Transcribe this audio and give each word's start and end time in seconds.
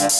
Počúvate 0.00 0.16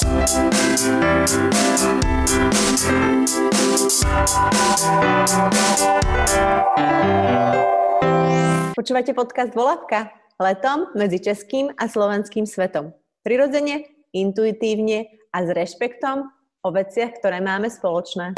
podcast 9.17 9.57
Volavka? 9.57 10.13
Letom 10.37 10.93
medzi 10.93 11.25
českým 11.25 11.73
a 11.81 11.89
slovenským 11.89 12.45
svetom. 12.45 12.93
Prirodzene, 13.25 13.89
intuitívne 14.13 15.09
a 15.33 15.45
s 15.45 15.49
rešpektom 15.49 16.29
o 16.61 16.69
veciach, 16.69 17.17
ktoré 17.17 17.41
máme 17.41 17.73
spoločné. 17.73 18.37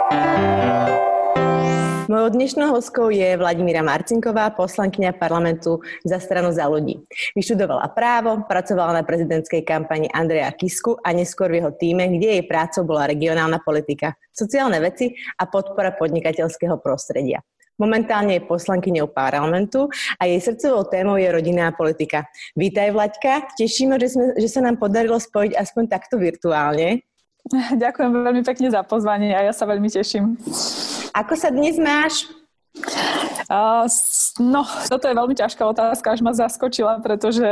Mojou 2.12 2.28
dnešnou 2.28 2.76
hostkou 2.76 3.08
je 3.08 3.40
Vladimíra 3.40 3.80
Marcinková, 3.80 4.52
poslankyňa 4.52 5.16
parlamentu 5.16 5.80
za 6.04 6.20
stranu 6.20 6.52
za 6.52 6.68
ľudí. 6.68 7.00
Vyštudovala 7.32 7.88
právo, 7.96 8.44
pracovala 8.44 9.00
na 9.00 9.02
prezidentskej 9.06 9.64
kampani 9.64 10.12
Andreja 10.12 10.52
Kisku 10.52 11.00
a 11.00 11.14
neskôr 11.16 11.48
v 11.48 11.64
jeho 11.64 11.72
týme, 11.72 12.12
kde 12.12 12.36
jej 12.36 12.44
prácou 12.44 12.84
bola 12.84 13.08
regionálna 13.08 13.64
politika, 13.64 14.12
sociálne 14.28 14.76
veci 14.84 15.16
a 15.40 15.48
podpora 15.48 15.96
podnikateľského 15.96 16.76
prostredia. 16.84 17.40
Momentálne 17.80 18.36
je 18.36 18.44
poslankyňou 18.44 19.08
parlamentu 19.10 19.88
a 20.20 20.28
jej 20.28 20.38
srdcovou 20.38 20.86
témou 20.86 21.16
je 21.16 21.32
rodinná 21.32 21.72
politika. 21.72 22.28
Vítaj, 22.52 22.92
Vlaďka. 22.92 23.56
Tešíme, 23.56 23.96
že, 23.96 24.12
sme, 24.12 24.24
že 24.36 24.48
sa 24.52 24.60
nám 24.60 24.76
podarilo 24.76 25.16
spojiť 25.16 25.56
aspoň 25.56 25.84
takto 25.88 26.20
virtuálne. 26.20 27.02
Ďakujem 27.82 28.10
veľmi 28.12 28.42
pekne 28.46 28.68
za 28.70 28.82
pozvanie 28.86 29.34
a 29.34 29.50
ja 29.50 29.52
sa 29.54 29.66
veľmi 29.66 29.88
teším. 29.90 30.38
Ako 31.12 31.34
sa 31.36 31.50
dnes 31.50 31.76
máš? 31.76 32.30
Uh, 33.52 33.84
no, 34.40 34.64
toto 34.88 35.04
je 35.04 35.18
veľmi 35.18 35.36
ťažká 35.36 35.60
otázka, 35.60 36.16
až 36.16 36.20
ma 36.24 36.32
zaskočila, 36.32 37.04
pretože 37.04 37.44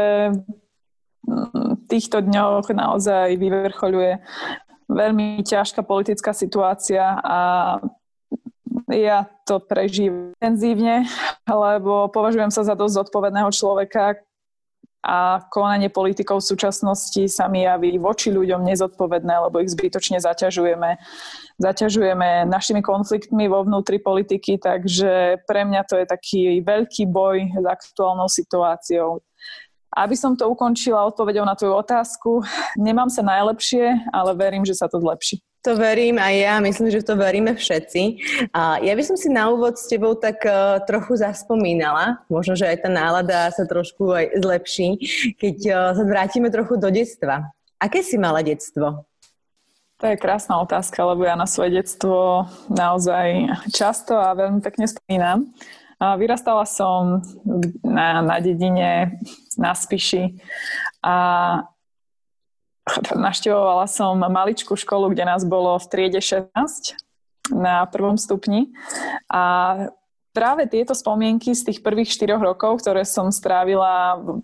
v 1.28 1.82
týchto 1.92 2.24
dňoch 2.24 2.72
naozaj 2.72 3.36
vyvrchoľuje 3.36 4.12
veľmi 4.88 5.44
ťažká 5.44 5.84
politická 5.84 6.32
situácia 6.32 7.20
a 7.20 7.38
ja 8.90 9.28
to 9.46 9.62
prežívam 9.62 10.34
intenzívne, 10.40 11.06
lebo 11.46 12.10
považujem 12.10 12.50
sa 12.50 12.66
za 12.66 12.74
dosť 12.74 13.06
zodpovedného 13.06 13.50
človeka, 13.52 14.18
a 15.00 15.40
konanie 15.48 15.88
politikov 15.88 16.44
v 16.44 16.50
súčasnosti 16.52 17.24
sa 17.32 17.48
mi 17.48 17.64
javí 17.64 17.96
voči 17.96 18.28
ľuďom 18.28 18.68
nezodpovedné, 18.68 19.48
lebo 19.48 19.64
ich 19.64 19.72
zbytočne 19.72 20.20
zaťažujeme. 20.20 21.00
Zaťažujeme 21.56 22.44
našimi 22.44 22.84
konfliktmi 22.84 23.48
vo 23.48 23.64
vnútri 23.64 23.96
politiky, 23.96 24.60
takže 24.60 25.40
pre 25.48 25.64
mňa 25.64 25.88
to 25.88 25.96
je 25.96 26.06
taký 26.06 26.40
veľký 26.60 27.08
boj 27.08 27.48
s 27.48 27.64
aktuálnou 27.64 28.28
situáciou. 28.28 29.24
Aby 29.90 30.14
som 30.14 30.38
to 30.38 30.46
ukončila 30.46 31.08
odpovedou 31.08 31.42
na 31.42 31.56
tvoju 31.56 31.74
otázku, 31.80 32.30
nemám 32.78 33.10
sa 33.10 33.26
najlepšie, 33.26 34.12
ale 34.14 34.36
verím, 34.38 34.62
že 34.62 34.76
sa 34.76 34.86
to 34.86 35.00
zlepší. 35.02 35.42
To 35.60 35.76
verím 35.76 36.16
aj 36.16 36.34
ja, 36.40 36.54
myslím, 36.56 36.88
že 36.88 37.04
to 37.04 37.20
veríme 37.20 37.52
všetci. 37.52 38.02
A 38.48 38.80
ja 38.80 38.96
by 38.96 39.02
som 39.04 39.16
si 39.20 39.28
na 39.28 39.52
úvod 39.52 39.76
s 39.76 39.92
tebou 39.92 40.16
tak 40.16 40.40
uh, 40.48 40.80
trochu 40.88 41.20
zaspomínala, 41.20 42.24
možno, 42.32 42.56
že 42.56 42.64
aj 42.64 42.88
tá 42.88 42.88
nálada 42.88 43.52
sa 43.52 43.68
trošku 43.68 44.08
aj 44.08 44.40
zlepší, 44.40 44.96
keď 45.36 45.56
uh, 45.68 45.76
sa 45.92 46.04
vrátime 46.08 46.48
trochu 46.48 46.80
do 46.80 46.88
detstva. 46.88 47.52
Aké 47.76 48.00
si 48.00 48.16
mala 48.16 48.40
detstvo? 48.40 49.04
To 50.00 50.04
je 50.08 50.16
krásna 50.16 50.56
otázka, 50.64 50.96
lebo 51.04 51.28
ja 51.28 51.36
na 51.36 51.44
svoje 51.44 51.76
detstvo 51.76 52.48
naozaj 52.72 53.52
často 53.68 54.16
a 54.16 54.32
veľmi 54.32 54.64
pekne 54.64 54.88
spomínam. 54.88 55.52
Vyrastala 56.00 56.64
som 56.64 57.20
na, 57.84 58.24
na 58.24 58.40
dedine, 58.40 59.20
na 59.60 59.76
Spiši 59.76 60.40
a 61.04 61.16
Naštevovala 63.28 63.86
som 63.86 64.18
maličkú 64.18 64.74
školu, 64.74 65.12
kde 65.12 65.24
nás 65.26 65.42
bolo 65.46 65.78
v 65.78 65.86
triede 65.90 66.20
16 66.20 66.50
na 67.50 67.82
prvom 67.90 68.14
stupni 68.14 68.70
a 69.26 69.74
práve 70.30 70.70
tieto 70.70 70.94
spomienky 70.94 71.50
z 71.50 71.66
tých 71.66 71.78
prvých 71.82 72.14
4 72.14 72.38
rokov, 72.38 72.82
ktoré 72.82 73.02
som 73.02 73.34
strávila 73.34 74.18
v 74.22 74.42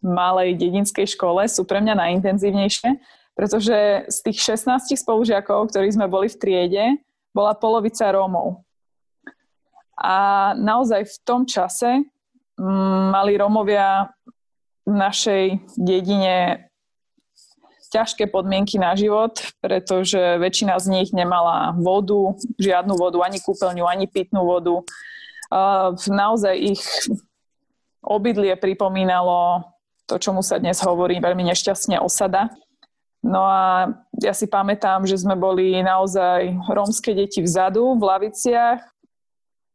malej 0.00 0.56
dedinskej 0.56 1.04
škole, 1.16 1.44
sú 1.48 1.64
pre 1.68 1.80
mňa 1.84 1.96
najintenzívnejšie, 1.96 2.90
pretože 3.36 4.08
z 4.08 4.18
tých 4.24 4.38
16 4.56 4.96
spolužiakov, 4.96 5.68
ktorí 5.72 5.92
sme 5.92 6.08
boli 6.08 6.28
v 6.32 6.38
triede, 6.38 6.84
bola 7.34 7.52
polovica 7.56 8.08
Rómov. 8.12 8.62
A 9.98 10.52
naozaj 10.58 11.06
v 11.06 11.16
tom 11.26 11.42
čase 11.46 12.04
mm, 12.56 13.02
mali 13.10 13.36
Rómovia 13.38 14.10
v 14.84 14.94
našej 14.94 15.44
dedine 15.78 16.68
ťažké 17.94 18.26
podmienky 18.26 18.74
na 18.82 18.98
život, 18.98 19.38
pretože 19.62 20.18
väčšina 20.42 20.74
z 20.82 20.86
nich 20.90 21.14
nemala 21.14 21.70
vodu, 21.78 22.34
žiadnu 22.58 22.98
vodu, 22.98 23.22
ani 23.22 23.38
kúpeľňu, 23.38 23.86
ani 23.86 24.10
pitnú 24.10 24.42
vodu. 24.42 24.82
Naozaj 26.10 26.54
ich 26.58 26.82
obydlie 28.02 28.58
pripomínalo 28.58 29.62
to, 30.10 30.18
čomu 30.18 30.42
sa 30.42 30.58
dnes 30.58 30.82
hovorí 30.82 31.22
veľmi 31.22 31.46
nešťastne 31.54 32.02
osada. 32.02 32.50
No 33.24 33.40
a 33.46 33.88
ja 34.20 34.36
si 34.36 34.44
pamätám, 34.44 35.08
že 35.08 35.16
sme 35.16 35.38
boli 35.38 35.80
naozaj 35.80 36.60
rómske 36.68 37.14
deti 37.16 37.40
vzadu, 37.40 37.96
v 37.96 38.02
laviciach, 38.04 38.84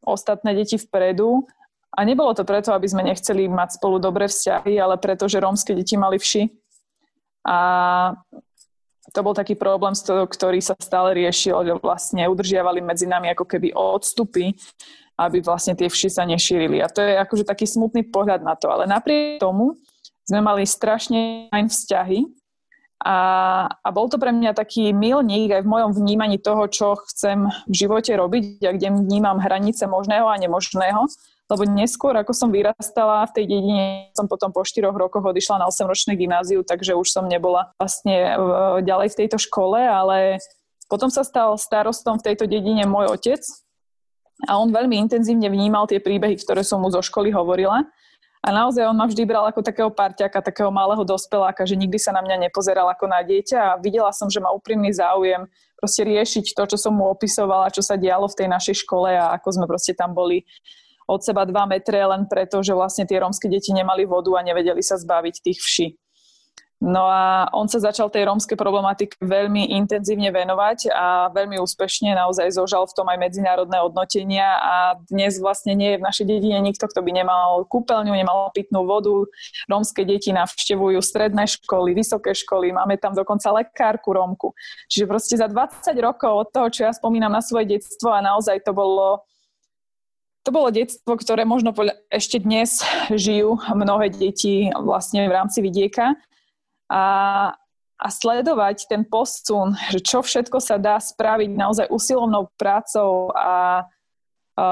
ostatné 0.05 0.53
deti 0.53 0.77
vpredu. 0.77 1.47
A 1.89 2.05
nebolo 2.05 2.37
to 2.37 2.45
preto, 2.45 2.69
aby 2.77 2.85
sme 2.85 3.01
nechceli 3.01 3.49
mať 3.49 3.81
spolu 3.81 3.97
dobré 3.97 4.29
vzťahy, 4.29 4.77
ale 4.77 5.01
preto, 5.01 5.25
že 5.25 5.41
rómske 5.41 5.73
deti 5.73 5.97
mali 5.97 6.21
vši 6.21 6.58
a 7.45 7.57
to 9.09 9.19
bol 9.25 9.33
taký 9.33 9.57
problém, 9.57 9.93
ktorý 10.29 10.59
sa 10.61 10.77
stále 10.77 11.17
riešil, 11.17 11.65
že 11.65 11.73
vlastne 11.81 12.29
udržiavali 12.29 12.79
medzi 12.83 13.09
nami 13.09 13.33
ako 13.33 13.45
keby 13.45 13.73
odstupy, 13.73 14.53
aby 15.17 15.41
vlastne 15.41 15.73
tie 15.73 15.89
vši 15.89 16.09
sa 16.13 16.23
nešírili. 16.23 16.79
A 16.79 16.87
to 16.87 17.01
je 17.01 17.17
akože 17.17 17.43
taký 17.43 17.65
smutný 17.65 18.05
pohľad 18.07 18.45
na 18.45 18.53
to. 18.53 18.69
Ale 18.69 18.85
napriek 18.85 19.41
tomu 19.41 19.75
sme 20.23 20.39
mali 20.45 20.63
strašne 20.63 21.49
fajn 21.49 21.67
vzťahy 21.67 22.19
a, 23.01 23.17
a 23.71 23.89
bol 23.89 24.11
to 24.11 24.21
pre 24.21 24.29
mňa 24.29 24.53
taký 24.53 24.91
milník 24.93 25.55
aj 25.55 25.63
v 25.65 25.71
mojom 25.71 25.91
vnímaní 25.95 26.37
toho, 26.37 26.69
čo 26.69 26.99
chcem 27.09 27.49
v 27.65 27.73
živote 27.73 28.13
robiť 28.13 28.61
a 28.67 28.71
kde 28.75 28.93
vnímam 28.93 29.41
hranice 29.41 29.87
možného 29.89 30.27
a 30.29 30.37
nemožného 30.37 31.09
lebo 31.49 31.65
neskôr, 31.65 32.13
ako 32.13 32.29
som 32.29 32.53
vyrastala 32.53 33.25
v 33.25 33.41
tej 33.41 33.45
dedine, 33.49 34.13
som 34.13 34.29
potom 34.29 34.53
po 34.53 34.61
4 34.61 34.85
rokoch 34.93 35.25
odišla 35.25 35.65
na 35.65 35.65
8-ročné 35.65 36.13
gymnáziu, 36.13 36.61
takže 36.61 36.93
už 36.93 37.09
som 37.09 37.25
nebola 37.25 37.73
vlastne 37.81 38.13
e, 38.13 38.35
ďalej 38.85 39.17
v 39.17 39.17
tejto 39.25 39.41
škole, 39.41 39.81
ale 39.81 40.37
potom 40.85 41.09
sa 41.09 41.25
stal 41.25 41.57
starostom 41.57 42.21
v 42.21 42.25
tejto 42.33 42.45
dedine 42.45 42.85
môj 42.85 43.17
otec 43.17 43.41
a 44.45 44.61
on 44.61 44.69
veľmi 44.69 44.95
intenzívne 45.09 45.49
vnímal 45.49 45.89
tie 45.89 45.97
príbehy, 45.97 46.37
ktoré 46.37 46.61
som 46.61 46.79
mu 46.79 46.93
zo 46.93 47.01
školy 47.01 47.33
hovorila. 47.33 47.83
A 48.39 48.55
naozaj 48.55 48.87
on 48.87 48.95
ma 48.95 49.03
vždy 49.03 49.27
bral 49.27 49.43
ako 49.51 49.59
takého 49.59 49.91
parťaka, 49.91 50.39
takého 50.39 50.71
malého 50.71 51.03
dospeláka, 51.03 51.67
že 51.67 51.75
nikdy 51.75 51.99
sa 51.99 52.15
na 52.15 52.23
mňa 52.23 52.47
nepozeral 52.47 52.87
ako 52.87 53.11
na 53.11 53.19
dieťa 53.19 53.57
a 53.59 53.77
videla 53.83 54.15
som, 54.15 54.31
že 54.31 54.39
má 54.39 54.47
úprimný 54.55 54.95
záujem 54.95 55.43
proste 55.75 56.07
riešiť 56.07 56.55
to, 56.55 56.63
čo 56.71 56.77
som 56.79 56.95
mu 56.95 57.11
opisovala, 57.11 57.67
čo 57.67 57.83
sa 57.83 57.99
dialo 57.99 58.31
v 58.31 58.37
tej 58.39 58.47
našej 58.47 58.75
škole 58.87 59.11
a 59.11 59.35
ako 59.35 59.59
sme 59.59 59.65
proste 59.67 59.91
tam 59.91 60.15
boli 60.15 60.47
od 61.09 61.25
seba 61.25 61.49
2 61.49 61.57
metre 61.65 62.05
len 62.05 62.29
preto, 62.29 62.61
že 62.61 62.77
vlastne 62.77 63.09
tie 63.09 63.17
rómske 63.17 63.49
deti 63.49 63.73
nemali 63.73 64.05
vodu 64.05 64.29
a 64.37 64.45
nevedeli 64.45 64.85
sa 64.85 65.01
zbaviť 65.01 65.35
tých 65.41 65.59
vší. 65.59 65.87
No 66.79 67.11
a 67.11 67.51
on 67.51 67.67
sa 67.67 67.83
začal 67.83 68.07
tej 68.07 68.23
rómskej 68.23 68.55
problematike 68.55 69.19
veľmi 69.19 69.75
intenzívne 69.75 70.31
venovať 70.31 70.87
a 70.87 71.27
veľmi 71.27 71.59
úspešne 71.59 72.15
naozaj 72.15 72.55
zožal 72.55 72.87
v 72.87 72.95
tom 72.95 73.11
aj 73.11 73.19
medzinárodné 73.19 73.83
hodnotenia 73.83 74.47
a 74.55 74.95
dnes 75.11 75.43
vlastne 75.43 75.75
nie 75.75 75.91
je 75.91 75.99
v 75.99 76.07
našej 76.07 76.25
dedine 76.31 76.55
nikto, 76.63 76.87
kto 76.87 77.03
by 77.03 77.11
nemal 77.11 77.67
kúpeľňu, 77.67 78.15
nemal 78.15 78.47
pitnú 78.55 78.87
vodu. 78.87 79.27
Rómske 79.67 80.07
deti 80.07 80.31
navštevujú 80.31 81.03
stredné 81.03 81.51
školy, 81.51 81.91
vysoké 81.91 82.31
školy, 82.31 82.71
máme 82.71 82.95
tam 82.95 83.11
dokonca 83.11 83.51
lekárku 83.59 84.15
Rómku. 84.15 84.55
Čiže 84.87 85.03
proste 85.03 85.35
za 85.35 85.51
20 85.51 85.83
rokov 85.99 86.31
od 86.31 86.47
toho, 86.55 86.71
čo 86.71 86.87
ja 86.87 86.95
spomínam 86.95 87.35
na 87.35 87.43
svoje 87.43 87.75
detstvo 87.75 88.15
a 88.15 88.23
naozaj 88.23 88.63
to 88.63 88.71
bolo 88.71 89.27
to 90.49 90.57
bolo 90.57 90.73
detstvo, 90.73 91.13
ktoré 91.13 91.45
možno 91.45 91.77
ešte 92.09 92.41
dnes 92.41 92.81
žijú 93.13 93.61
mnohé 93.69 94.09
deti 94.09 94.73
vlastne 94.73 95.29
v 95.29 95.35
rámci 95.37 95.61
vidieka. 95.61 96.17
A, 96.89 97.05
a 98.01 98.07
sledovať 98.09 98.89
ten 98.89 99.05
posun, 99.05 99.77
že 99.93 100.01
čo 100.01 100.25
všetko 100.25 100.57
sa 100.57 100.81
dá 100.81 100.97
spraviť 100.97 101.53
naozaj 101.53 101.85
usilovnou 101.93 102.49
prácou 102.57 103.29
a, 103.37 103.85
a 104.57 104.65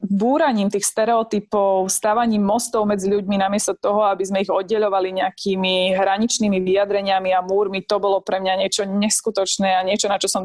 búraním 0.00 0.72
tých 0.72 0.88
stereotypov, 0.88 1.92
stávaním 1.92 2.40
mostov 2.40 2.88
medzi 2.88 3.12
ľuďmi 3.12 3.36
namiesto 3.36 3.76
toho, 3.76 4.08
aby 4.08 4.24
sme 4.24 4.48
ich 4.48 4.48
oddeľovali 4.48 5.12
nejakými 5.12 5.92
hraničnými 5.92 6.56
vyjadreniami 6.56 7.36
a 7.36 7.44
múrmi, 7.44 7.84
to 7.84 8.00
bolo 8.00 8.24
pre 8.24 8.40
mňa 8.40 8.64
niečo 8.64 8.88
neskutočné 8.88 9.76
a 9.76 9.84
niečo, 9.84 10.08
na 10.08 10.16
čo 10.16 10.32
som 10.32 10.40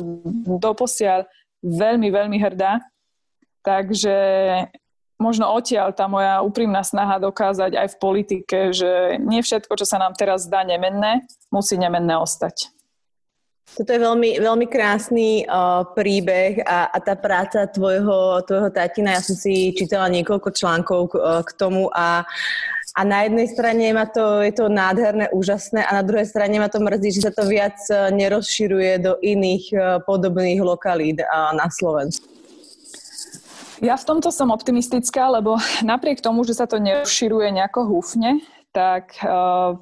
doposiaľ 0.60 1.24
veľmi, 1.64 2.12
veľmi 2.12 2.36
hrdá. 2.36 2.84
Takže 3.62 4.16
možno 5.22 5.54
odtiaľ 5.54 5.94
tá 5.94 6.10
moja 6.10 6.42
úprimná 6.42 6.82
snaha 6.82 7.22
dokázať 7.22 7.78
aj 7.78 7.88
v 7.94 8.00
politike, 8.02 8.58
že 8.74 9.22
nie 9.22 9.46
všetko, 9.46 9.78
čo 9.78 9.86
sa 9.86 10.02
nám 10.02 10.18
teraz 10.18 10.50
zdá 10.50 10.66
nemenné, 10.66 11.22
musí 11.54 11.78
nemenné 11.78 12.18
ostať. 12.18 12.74
Toto 13.72 13.88
je 13.88 14.04
veľmi, 14.04 14.42
veľmi 14.42 14.68
krásny 14.68 15.48
uh, 15.48 15.88
príbeh 15.96 16.60
a, 16.68 16.92
a 16.92 16.98
tá 17.00 17.16
práca 17.16 17.64
tvojho, 17.72 18.44
tvojho 18.44 18.68
tatina, 18.74 19.16
ja 19.16 19.24
som 19.24 19.38
si 19.38 19.72
čítala 19.72 20.12
niekoľko 20.12 20.50
článkov 20.52 21.00
k, 21.08 21.14
uh, 21.16 21.40
k 21.46 21.50
tomu 21.56 21.88
a 21.94 22.26
a 22.92 23.08
na 23.08 23.24
jednej 23.24 23.48
strane 23.48 23.88
ma 23.96 24.04
to, 24.04 24.44
je 24.44 24.52
to 24.52 24.68
nádherné, 24.68 25.32
úžasné 25.32 25.80
a 25.80 25.96
na 25.96 26.04
druhej 26.04 26.28
strane 26.28 26.60
ma 26.60 26.68
to 26.68 26.84
mrzí, 26.84 27.16
že 27.16 27.24
sa 27.24 27.32
to 27.32 27.48
viac 27.48 27.80
nerozširuje 28.12 29.00
do 29.00 29.16
iných 29.24 29.72
podobných 30.04 30.60
lokalít 30.60 31.24
na 31.56 31.72
Slovensku. 31.72 32.28
Ja 33.82 33.98
v 33.98 34.06
tomto 34.06 34.30
som 34.30 34.54
optimistická, 34.54 35.34
lebo 35.34 35.58
napriek 35.82 36.22
tomu, 36.22 36.46
že 36.46 36.54
sa 36.54 36.70
to 36.70 36.78
nerozširuje 36.78 37.50
nejako 37.50 37.90
húfne, 37.90 38.46
tak 38.70 39.18
uh, 39.26 39.74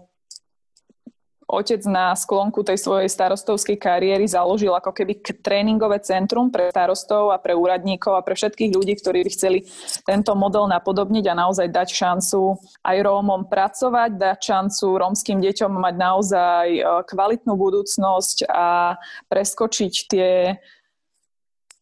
otec 1.50 1.82
na 1.84 2.16
sklonku 2.16 2.62
tej 2.62 2.80
svojej 2.80 3.10
starostovskej 3.12 3.76
kariéry 3.76 4.24
založil 4.24 4.72
ako 4.72 4.94
keby 4.94 5.20
tréningové 5.42 6.00
centrum 6.00 6.48
pre 6.54 6.70
starostov 6.70 7.34
a 7.34 7.42
pre 7.42 7.58
úradníkov 7.58 8.14
a 8.16 8.24
pre 8.24 8.38
všetkých 8.38 8.72
ľudí, 8.72 8.94
ktorí 9.02 9.26
by 9.26 9.32
chceli 9.34 9.60
tento 10.06 10.32
model 10.38 10.70
napodobniť 10.70 11.26
a 11.28 11.40
naozaj 11.44 11.68
dať 11.68 11.90
šancu 11.92 12.56
aj 12.86 12.98
Rómom 13.02 13.50
pracovať, 13.50 14.16
dať 14.16 14.40
šancu 14.40 14.86
rómskym 14.96 15.42
deťom 15.42 15.74
mať 15.76 15.96
naozaj 15.98 16.68
e, 16.72 16.82
kvalitnú 17.04 17.54
budúcnosť 17.58 18.38
a 18.48 18.96
preskočiť 19.28 19.94
tie 20.08 20.56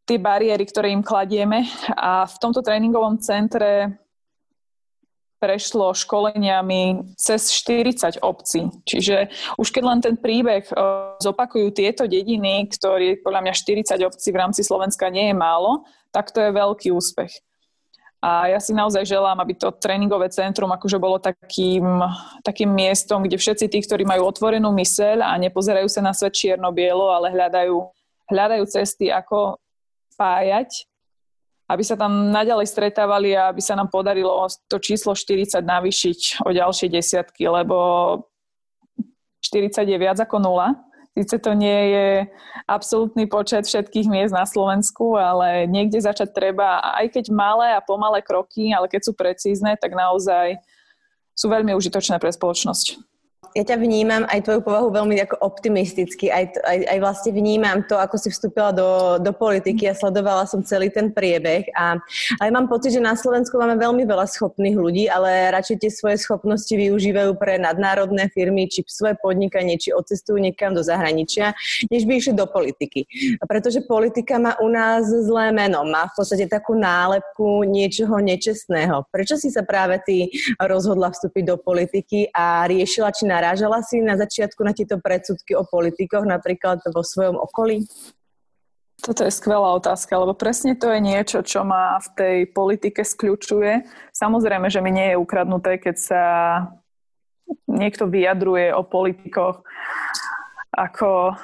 tie 0.07 0.18
bariéry, 0.18 0.63
ktoré 0.63 0.95
im 0.95 1.04
kladieme. 1.04 1.68
A 1.94 2.24
v 2.24 2.36
tomto 2.39 2.63
tréningovom 2.63 3.19
centre 3.19 4.00
prešlo 5.38 5.94
školeniami 5.94 7.13
cez 7.13 7.54
40 7.54 8.25
obcí. 8.25 8.74
Čiže 8.89 9.30
už 9.62 9.69
keď 9.69 9.83
len 9.86 10.00
ten 10.01 10.15
príbeh 10.18 10.65
e, 10.65 10.74
zopakujú 11.21 11.69
tieto 11.77 12.09
dediny, 12.09 12.65
ktorý 12.74 13.21
podľa 13.21 13.45
mňa 13.45 13.54
40 13.54 14.01
obcí 14.01 14.33
v 14.33 14.39
rámci 14.42 14.65
Slovenska 14.65 15.13
nie 15.13 15.30
je 15.30 15.36
málo, 15.38 15.86
tak 16.10 16.33
to 16.33 16.42
je 16.42 16.50
veľký 16.50 16.89
úspech. 16.89 17.30
A 18.18 18.50
ja 18.50 18.57
si 18.57 18.74
naozaj 18.74 19.06
želám, 19.06 19.38
aby 19.38 19.53
to 19.53 19.69
tréningové 19.77 20.33
centrum 20.33 20.74
akože 20.74 20.98
bolo 20.98 21.21
takým, 21.21 22.01
takým 22.42 22.74
miestom, 22.74 23.21
kde 23.21 23.38
všetci 23.38 23.69
tí, 23.69 23.80
ktorí 23.86 24.10
majú 24.10 24.25
otvorenú 24.25 24.74
myseľ 24.74 25.21
a 25.21 25.38
nepozerajú 25.38 25.86
sa 25.86 26.01
na 26.01 26.18
svet 26.18 26.33
čierno-bielo, 26.33 27.13
ale 27.13 27.30
hľadajú, 27.30 27.77
hľadajú 28.33 28.63
cesty, 28.74 29.13
ako 29.13 29.62
spájať 30.17 30.89
aby 31.67 31.83
sa 31.83 31.99
tam 31.99 32.31
naďalej 32.31 32.67
stretávali 32.71 33.35
a 33.35 33.51
aby 33.51 33.59
sa 33.59 33.75
nám 33.75 33.91
podarilo 33.91 34.47
to 34.71 34.79
číslo 34.79 35.11
40 35.11 35.59
navýšiť 35.59 36.47
o 36.47 36.49
ďalšie 36.55 36.87
desiatky, 36.87 37.43
lebo 37.43 37.77
40 39.43 39.83
je 39.83 39.97
viac 39.99 40.17
ako 40.23 40.39
nula. 40.39 40.79
Sice 41.17 41.41
to 41.41 41.51
nie 41.57 41.81
je 41.91 42.07
absolútny 42.69 43.25
počet 43.25 43.65
všetkých 43.65 44.07
miest 44.07 44.31
na 44.31 44.45
Slovensku, 44.45 45.17
ale 45.17 45.65
niekde 45.67 45.97
začať 45.97 46.29
treba, 46.31 46.79
aj 46.93 47.09
keď 47.19 47.25
malé 47.33 47.73
a 47.73 47.83
pomalé 47.83 48.21
kroky, 48.21 48.69
ale 48.71 48.87
keď 48.87 49.11
sú 49.11 49.13
precízne, 49.17 49.75
tak 49.75 49.97
naozaj 49.97 50.61
sú 51.33 51.49
veľmi 51.51 51.73
užitočné 51.73 52.21
pre 52.21 52.31
spoločnosť 52.31 53.06
ja 53.57 53.63
ťa 53.65 53.81
vnímam 53.81 54.21
aj 54.30 54.45
tvoju 54.45 54.62
povahu 54.62 54.94
veľmi 54.94 55.18
ako 55.25 55.42
optimisticky, 55.42 56.30
aj, 56.30 56.62
aj, 56.62 56.77
aj 56.94 56.98
vlastne 57.01 57.31
vnímam 57.33 57.81
to, 57.89 57.98
ako 57.98 58.21
si 58.21 58.30
vstúpila 58.30 58.69
do, 58.69 59.18
do 59.18 59.33
politiky 59.33 59.89
a 59.89 59.98
sledovala 59.98 60.45
som 60.45 60.62
celý 60.62 60.94
ten 60.94 61.09
priebeh 61.09 61.65
a 61.74 61.98
aj 62.38 62.50
mám 62.54 62.69
pocit, 62.69 62.94
že 62.94 63.01
na 63.01 63.18
Slovensku 63.18 63.57
máme 63.57 63.81
veľmi 63.81 64.06
veľa 64.06 64.30
schopných 64.30 64.77
ľudí, 64.77 65.09
ale 65.09 65.50
radšej 65.57 65.77
tie 65.81 65.89
svoje 65.89 66.21
schopnosti 66.21 66.69
využívajú 66.69 67.33
pre 67.42 67.57
nadnárodné 67.57 68.30
firmy, 68.30 68.69
či 68.69 68.86
svoje 68.86 69.18
podnikanie, 69.18 69.81
či 69.81 69.89
odcestujú 69.89 70.38
niekam 70.38 70.77
do 70.77 70.86
zahraničia, 70.86 71.57
než 71.89 72.06
by 72.06 72.13
išli 72.13 72.38
do 72.38 72.45
politiky. 72.45 73.10
A 73.42 73.50
pretože 73.50 73.81
politika 73.81 74.38
má 74.38 74.53
u 74.62 74.69
nás 74.69 75.10
zlé 75.10 75.50
meno, 75.50 75.81
má 75.81 76.06
v 76.13 76.13
podstate 76.13 76.45
takú 76.45 76.77
nálepku 76.77 77.65
niečoho 77.65 78.21
nečestného. 78.21 79.10
Prečo 79.10 79.33
si 79.42 79.50
sa 79.50 79.65
práve 79.65 79.98
ty 80.06 80.30
rozhodla 80.62 81.10
vstúpiť 81.10 81.44
do 81.50 81.57
politiky 81.57 82.30
a 82.30 82.69
riešila, 82.69 83.10
či 83.10 83.25
na 83.25 83.46
narážala 83.47 83.79
si 83.79 84.03
na 84.03 84.19
začiatku 84.19 84.59
na 84.59 84.75
tieto 84.75 84.99
predsudky 84.99 85.55
o 85.55 85.63
politikoch, 85.63 86.27
napríklad 86.27 86.83
vo 86.91 86.99
svojom 86.99 87.39
okolí? 87.39 87.88
Toto 88.99 89.23
je 89.23 89.31
skvelá 89.31 89.71
otázka, 89.71 90.19
lebo 90.19 90.35
presne 90.35 90.75
to 90.75 90.91
je 90.91 90.99
niečo, 90.99 91.39
čo 91.39 91.63
ma 91.63 91.95
v 92.03 92.07
tej 92.11 92.38
politike 92.51 93.07
skľúčuje. 93.07 93.88
Samozrejme, 94.11 94.67
že 94.67 94.83
mi 94.83 94.91
nie 94.91 95.15
je 95.15 95.21
ukradnuté, 95.21 95.79
keď 95.79 95.95
sa 95.95 96.23
niekto 97.71 98.11
vyjadruje 98.11 98.75
o 98.75 98.83
politikoch 98.83 99.63
ako 100.75 101.39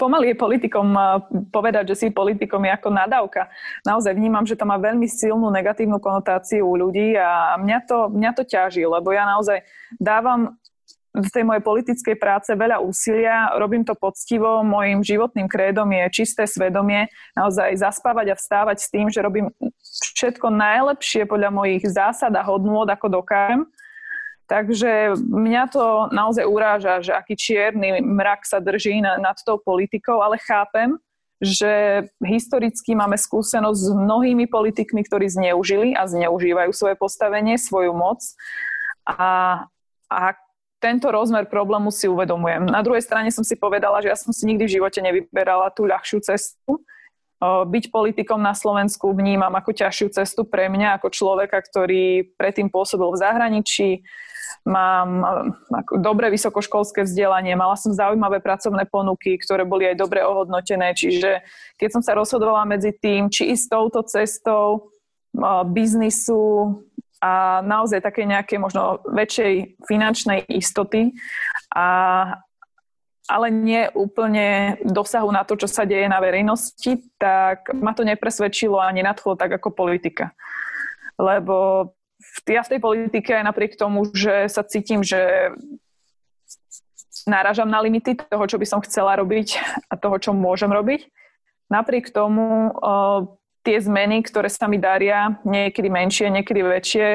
pomaly 0.00 0.32
je 0.32 0.40
politikom 0.40 0.88
povedať, 1.52 1.94
že 1.94 2.06
si 2.06 2.06
politikom 2.14 2.64
je 2.64 2.72
ako 2.74 2.88
nadávka. 2.90 3.48
Naozaj 3.84 4.16
vnímam, 4.16 4.44
že 4.44 4.56
to 4.56 4.64
má 4.64 4.80
veľmi 4.80 5.06
silnú 5.06 5.48
negatívnu 5.52 6.00
konotáciu 6.00 6.64
u 6.64 6.74
ľudí 6.74 7.14
a 7.16 7.56
mňa 7.60 7.78
to, 7.86 7.98
mňa 8.10 8.30
to 8.34 8.42
ťaží, 8.44 8.82
lebo 8.84 9.12
ja 9.12 9.28
naozaj 9.28 9.62
dávam 10.00 10.56
v 11.14 11.28
tej 11.30 11.46
mojej 11.46 11.62
politickej 11.62 12.16
práce 12.18 12.50
veľa 12.50 12.82
úsilia, 12.82 13.54
robím 13.54 13.86
to 13.86 13.94
poctivo, 13.94 14.66
môjim 14.66 14.98
životným 14.98 15.46
krédom 15.46 15.86
je 15.86 16.10
čisté 16.10 16.42
svedomie, 16.42 17.06
naozaj 17.38 17.70
zaspávať 17.78 18.34
a 18.34 18.38
vstávať 18.38 18.82
s 18.82 18.90
tým, 18.90 19.06
že 19.06 19.22
robím 19.22 19.46
všetko 20.18 20.50
najlepšie 20.50 21.30
podľa 21.30 21.54
mojich 21.54 21.86
zásad 21.86 22.34
a 22.34 22.42
hodnôt, 22.42 22.90
ako 22.90 23.22
dokážem 23.22 23.62
Takže 24.44 25.16
mňa 25.16 25.64
to 25.72 26.12
naozaj 26.12 26.44
uráža, 26.44 27.00
že 27.00 27.16
aký 27.16 27.32
čierny 27.32 28.04
mrak 28.04 28.44
sa 28.44 28.60
drží 28.60 29.00
nad 29.00 29.36
tou 29.40 29.56
politikou, 29.56 30.20
ale 30.20 30.36
chápem, 30.36 31.00
že 31.40 32.04
historicky 32.24 32.92
máme 32.92 33.16
skúsenosť 33.16 33.80
s 33.80 33.90
mnohými 33.92 34.48
politikmi, 34.48 35.04
ktorí 35.04 35.28
zneužili 35.28 35.96
a 35.96 36.04
zneužívajú 36.08 36.70
svoje 36.76 36.96
postavenie, 36.96 37.56
svoju 37.56 37.92
moc. 37.96 38.20
A, 39.04 39.64
a 40.08 40.20
tento 40.80 41.08
rozmer 41.08 41.48
problému 41.48 41.88
si 41.88 42.04
uvedomujem. 42.04 42.68
Na 42.68 42.84
druhej 42.84 43.00
strane 43.00 43.32
som 43.32 43.40
si 43.40 43.56
povedala, 43.56 44.04
že 44.04 44.12
ja 44.12 44.16
som 44.20 44.32
si 44.36 44.44
nikdy 44.44 44.68
v 44.68 44.74
živote 44.80 45.00
nevyberala 45.00 45.72
tú 45.72 45.88
ľahšiu 45.88 46.20
cestu. 46.20 46.84
Byť 47.42 47.84
politikom 47.90 48.40
na 48.40 48.54
Slovensku 48.54 49.10
vnímam 49.12 49.52
ako 49.52 49.74
ťažšiu 49.74 50.08
cestu 50.14 50.42
pre 50.46 50.70
mňa, 50.70 50.96
ako 50.96 51.08
človeka, 51.12 51.60
ktorý 51.60 52.34
predtým 52.38 52.70
pôsobil 52.70 53.10
v 53.10 53.20
zahraničí, 53.20 53.88
mám 54.64 55.08
eh, 55.20 55.98
dobre 56.00 56.32
vysokoškolské 56.32 57.04
vzdelanie, 57.04 57.52
mala 57.54 57.76
som 57.76 57.92
zaujímavé 57.92 58.40
pracovné 58.40 58.88
ponuky, 58.88 59.36
ktoré 59.36 59.68
boli 59.68 59.88
aj 59.92 60.00
dobre 60.00 60.24
ohodnotené, 60.24 60.96
čiže 60.96 61.44
keď 61.76 61.88
som 61.92 62.02
sa 62.02 62.16
rozhodovala 62.16 62.64
medzi 62.64 62.96
tým, 62.96 63.28
či 63.28 63.52
ísť 63.52 63.66
touto 63.70 64.00
cestou 64.08 64.90
eh, 65.36 65.62
biznisu 65.68 66.80
a 67.24 67.64
naozaj 67.64 68.04
také 68.04 68.28
nejaké 68.28 68.60
možno 68.60 69.00
väčšej 69.08 69.80
finančnej 69.88 70.44
istoty, 70.44 71.16
a, 71.72 72.36
ale 73.24 73.48
nie 73.48 73.88
úplne 73.96 74.76
dosahu 74.84 75.32
na 75.32 75.48
to, 75.48 75.56
čo 75.56 75.64
sa 75.64 75.88
deje 75.88 76.04
na 76.08 76.20
verejnosti, 76.20 77.00
tak 77.16 77.72
ma 77.72 77.96
to 77.96 78.04
nepresvedčilo 78.04 78.76
a 78.76 78.92
nenadchlo 78.92 79.36
tak 79.36 79.56
ako 79.56 79.72
politika. 79.72 80.36
Lebo 81.16 81.88
ja 82.44 82.60
v 82.60 82.76
tej 82.76 82.80
politike 82.80 83.32
aj 83.32 83.44
napriek 83.48 83.80
tomu, 83.80 84.04
že 84.12 84.48
sa 84.52 84.60
cítim, 84.66 85.00
že 85.00 85.52
náražam 87.24 87.70
na 87.70 87.80
limity 87.80 88.18
toho, 88.18 88.44
čo 88.44 88.60
by 88.60 88.66
som 88.68 88.84
chcela 88.84 89.16
robiť 89.16 89.56
a 89.88 89.96
toho, 89.96 90.16
čo 90.20 90.36
môžem 90.36 90.68
robiť. 90.68 91.08
Napriek 91.72 92.12
tomu 92.12 92.76
tie 93.64 93.80
zmeny, 93.80 94.20
ktoré 94.20 94.52
sa 94.52 94.68
mi 94.68 94.76
daria, 94.76 95.40
niekedy 95.48 95.88
menšie, 95.88 96.28
niekedy 96.28 96.60
väčšie, 96.60 97.06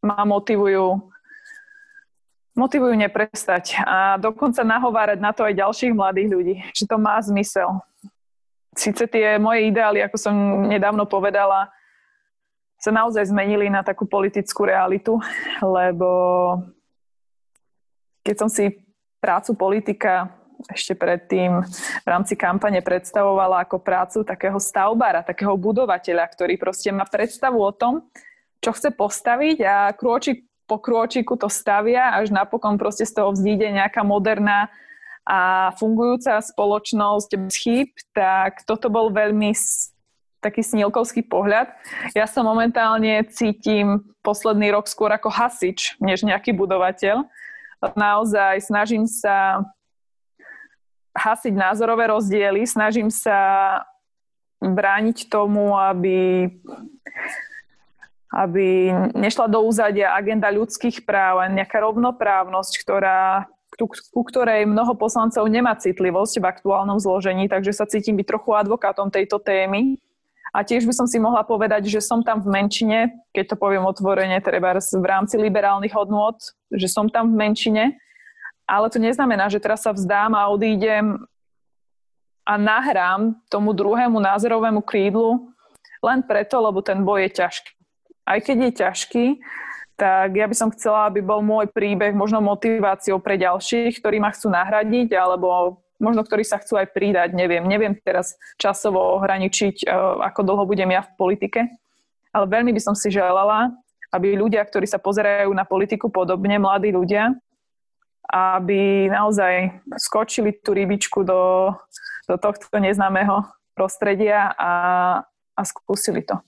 ma 0.00 0.24
motivujú 0.24 1.12
motivujú 2.58 2.98
neprestať 2.98 3.78
a 3.86 4.18
dokonca 4.18 4.66
nahovárať 4.66 5.18
na 5.22 5.30
to 5.30 5.46
aj 5.46 5.54
ďalších 5.54 5.94
mladých 5.94 6.28
ľudí, 6.28 6.54
že 6.74 6.90
to 6.90 6.98
má 6.98 7.22
zmysel. 7.22 7.78
Sice 8.74 9.06
tie 9.06 9.38
moje 9.38 9.70
ideály, 9.70 10.02
ako 10.02 10.16
som 10.18 10.34
nedávno 10.66 11.06
povedala, 11.06 11.70
sa 12.78 12.90
naozaj 12.94 13.30
zmenili 13.30 13.70
na 13.70 13.82
takú 13.82 14.06
politickú 14.06 14.66
realitu, 14.66 15.18
lebo 15.62 16.10
keď 18.22 18.36
som 18.38 18.50
si 18.50 18.70
prácu 19.18 19.54
politika 19.58 20.30
ešte 20.66 20.94
predtým 20.98 21.62
v 22.02 22.06
rámci 22.06 22.34
kampane 22.34 22.82
predstavovala 22.82 23.62
ako 23.66 23.78
prácu 23.78 24.18
takého 24.26 24.58
stavbára, 24.58 25.22
takého 25.22 25.54
budovateľa, 25.54 26.26
ktorý 26.34 26.58
proste 26.58 26.90
má 26.90 27.06
predstavu 27.06 27.62
o 27.62 27.70
tom, 27.70 28.06
čo 28.58 28.74
chce 28.74 28.90
postaviť 28.90 29.58
a 29.62 29.94
krôčik 29.94 30.47
po 30.68 30.76
krôčiku 30.76 31.40
to 31.40 31.48
stavia, 31.48 32.12
až 32.14 32.28
napokon 32.28 32.76
proste 32.76 33.08
z 33.08 33.16
toho 33.16 33.32
vzíde 33.32 33.72
nejaká 33.72 34.04
moderná 34.04 34.68
a 35.24 35.72
fungujúca 35.76 36.40
spoločnosť 36.44 37.30
bez 37.36 37.56
chýb, 37.56 37.90
tak 38.12 38.64
toto 38.68 38.92
bol 38.92 39.12
veľmi 39.12 39.52
taký 40.40 40.62
snílkovský 40.62 41.26
pohľad. 41.26 41.72
Ja 42.14 42.28
sa 42.30 42.46
momentálne 42.46 43.26
cítim 43.28 44.06
posledný 44.22 44.70
rok 44.70 44.86
skôr 44.86 45.10
ako 45.10 45.28
hasič, 45.32 45.98
než 45.98 46.22
nejaký 46.22 46.54
budovateľ. 46.54 47.26
Naozaj 47.96 48.64
snažím 48.64 49.04
sa 49.08 49.66
hasiť 51.16 51.54
názorové 51.56 52.08
rozdiely, 52.08 52.62
snažím 52.64 53.10
sa 53.10 53.38
brániť 54.62 55.30
tomu, 55.30 55.74
aby 55.74 56.48
aby 58.28 58.92
nešla 59.16 59.48
do 59.48 59.64
úzadia 59.64 60.12
agenda 60.12 60.52
ľudských 60.52 61.08
práv 61.08 61.40
a 61.40 61.48
nejaká 61.48 61.80
rovnoprávnosť, 61.80 62.72
ktorá, 62.84 63.48
ku, 63.72 63.88
ku 63.88 64.22
ktorej 64.28 64.68
mnoho 64.68 64.92
poslancov 65.00 65.48
nemá 65.48 65.72
citlivosť 65.80 66.40
v 66.40 66.48
aktuálnom 66.48 67.00
zložení, 67.00 67.48
takže 67.48 67.72
sa 67.72 67.88
cítim 67.88 68.20
byť 68.20 68.26
trochu 68.28 68.52
advokátom 68.52 69.08
tejto 69.08 69.40
témy. 69.40 69.96
A 70.52 70.64
tiež 70.64 70.88
by 70.88 70.96
som 70.96 71.04
si 71.04 71.20
mohla 71.20 71.44
povedať, 71.44 71.88
že 71.88 72.00
som 72.00 72.24
tam 72.24 72.40
v 72.40 72.48
menšine, 72.52 73.12
keď 73.36 73.52
to 73.52 73.56
poviem 73.60 73.84
otvorene, 73.84 74.40
treba 74.40 74.76
v 74.76 75.06
rámci 75.06 75.36
liberálnych 75.36 75.92
hodnôt, 75.92 76.40
že 76.72 76.88
som 76.88 77.08
tam 77.08 77.32
v 77.32 77.48
menšine, 77.48 77.84
ale 78.68 78.92
to 78.92 79.00
neznamená, 79.00 79.48
že 79.48 79.60
teraz 79.60 79.84
sa 79.84 79.92
vzdám 79.92 80.36
a 80.36 80.48
odídem 80.52 81.20
a 82.48 82.54
nahrám 82.56 83.36
tomu 83.52 83.76
druhému 83.76 84.16
názorovému 84.20 84.80
krídlu 84.84 85.52
len 86.00 86.24
preto, 86.24 86.60
lebo 86.64 86.80
ten 86.80 87.04
boj 87.04 87.28
je 87.28 87.44
ťažký 87.44 87.77
aj 88.28 88.38
keď 88.44 88.56
je 88.60 88.72
ťažký, 88.84 89.26
tak 89.98 90.38
ja 90.38 90.46
by 90.46 90.54
som 90.54 90.70
chcela, 90.70 91.10
aby 91.10 91.24
bol 91.24 91.42
môj 91.42 91.72
príbeh 91.74 92.14
možno 92.14 92.38
motiváciou 92.38 93.18
pre 93.18 93.34
ďalších, 93.34 93.98
ktorí 93.98 94.22
ma 94.22 94.30
chcú 94.30 94.52
nahradiť, 94.52 95.10
alebo 95.18 95.82
možno 95.98 96.22
ktorí 96.22 96.46
sa 96.46 96.62
chcú 96.62 96.78
aj 96.78 96.94
pridať, 96.94 97.34
neviem. 97.34 97.66
Neviem 97.66 97.98
teraz 97.98 98.38
časovo 98.62 99.18
ohraničiť, 99.18 99.82
e, 99.82 99.86
ako 100.22 100.40
dlho 100.46 100.64
budem 100.70 100.94
ja 100.94 101.02
v 101.02 101.14
politike, 101.18 101.60
ale 102.30 102.46
veľmi 102.46 102.70
by 102.70 102.80
som 102.80 102.94
si 102.94 103.10
želala, 103.10 103.74
aby 104.14 104.38
ľudia, 104.38 104.62
ktorí 104.62 104.86
sa 104.86 105.02
pozerajú 105.02 105.50
na 105.50 105.66
politiku 105.66 106.08
podobne, 106.08 106.62
mladí 106.62 106.94
ľudia, 106.94 107.34
aby 108.30 109.10
naozaj 109.10 109.82
skočili 109.98 110.54
tú 110.62 110.78
rybičku 110.78 111.26
do, 111.26 111.74
do 112.30 112.38
tohto 112.38 112.78
neznámeho 112.78 113.44
prostredia 113.74 114.54
a, 114.54 114.72
a 115.58 115.62
skúsili 115.66 116.22
to. 116.22 116.38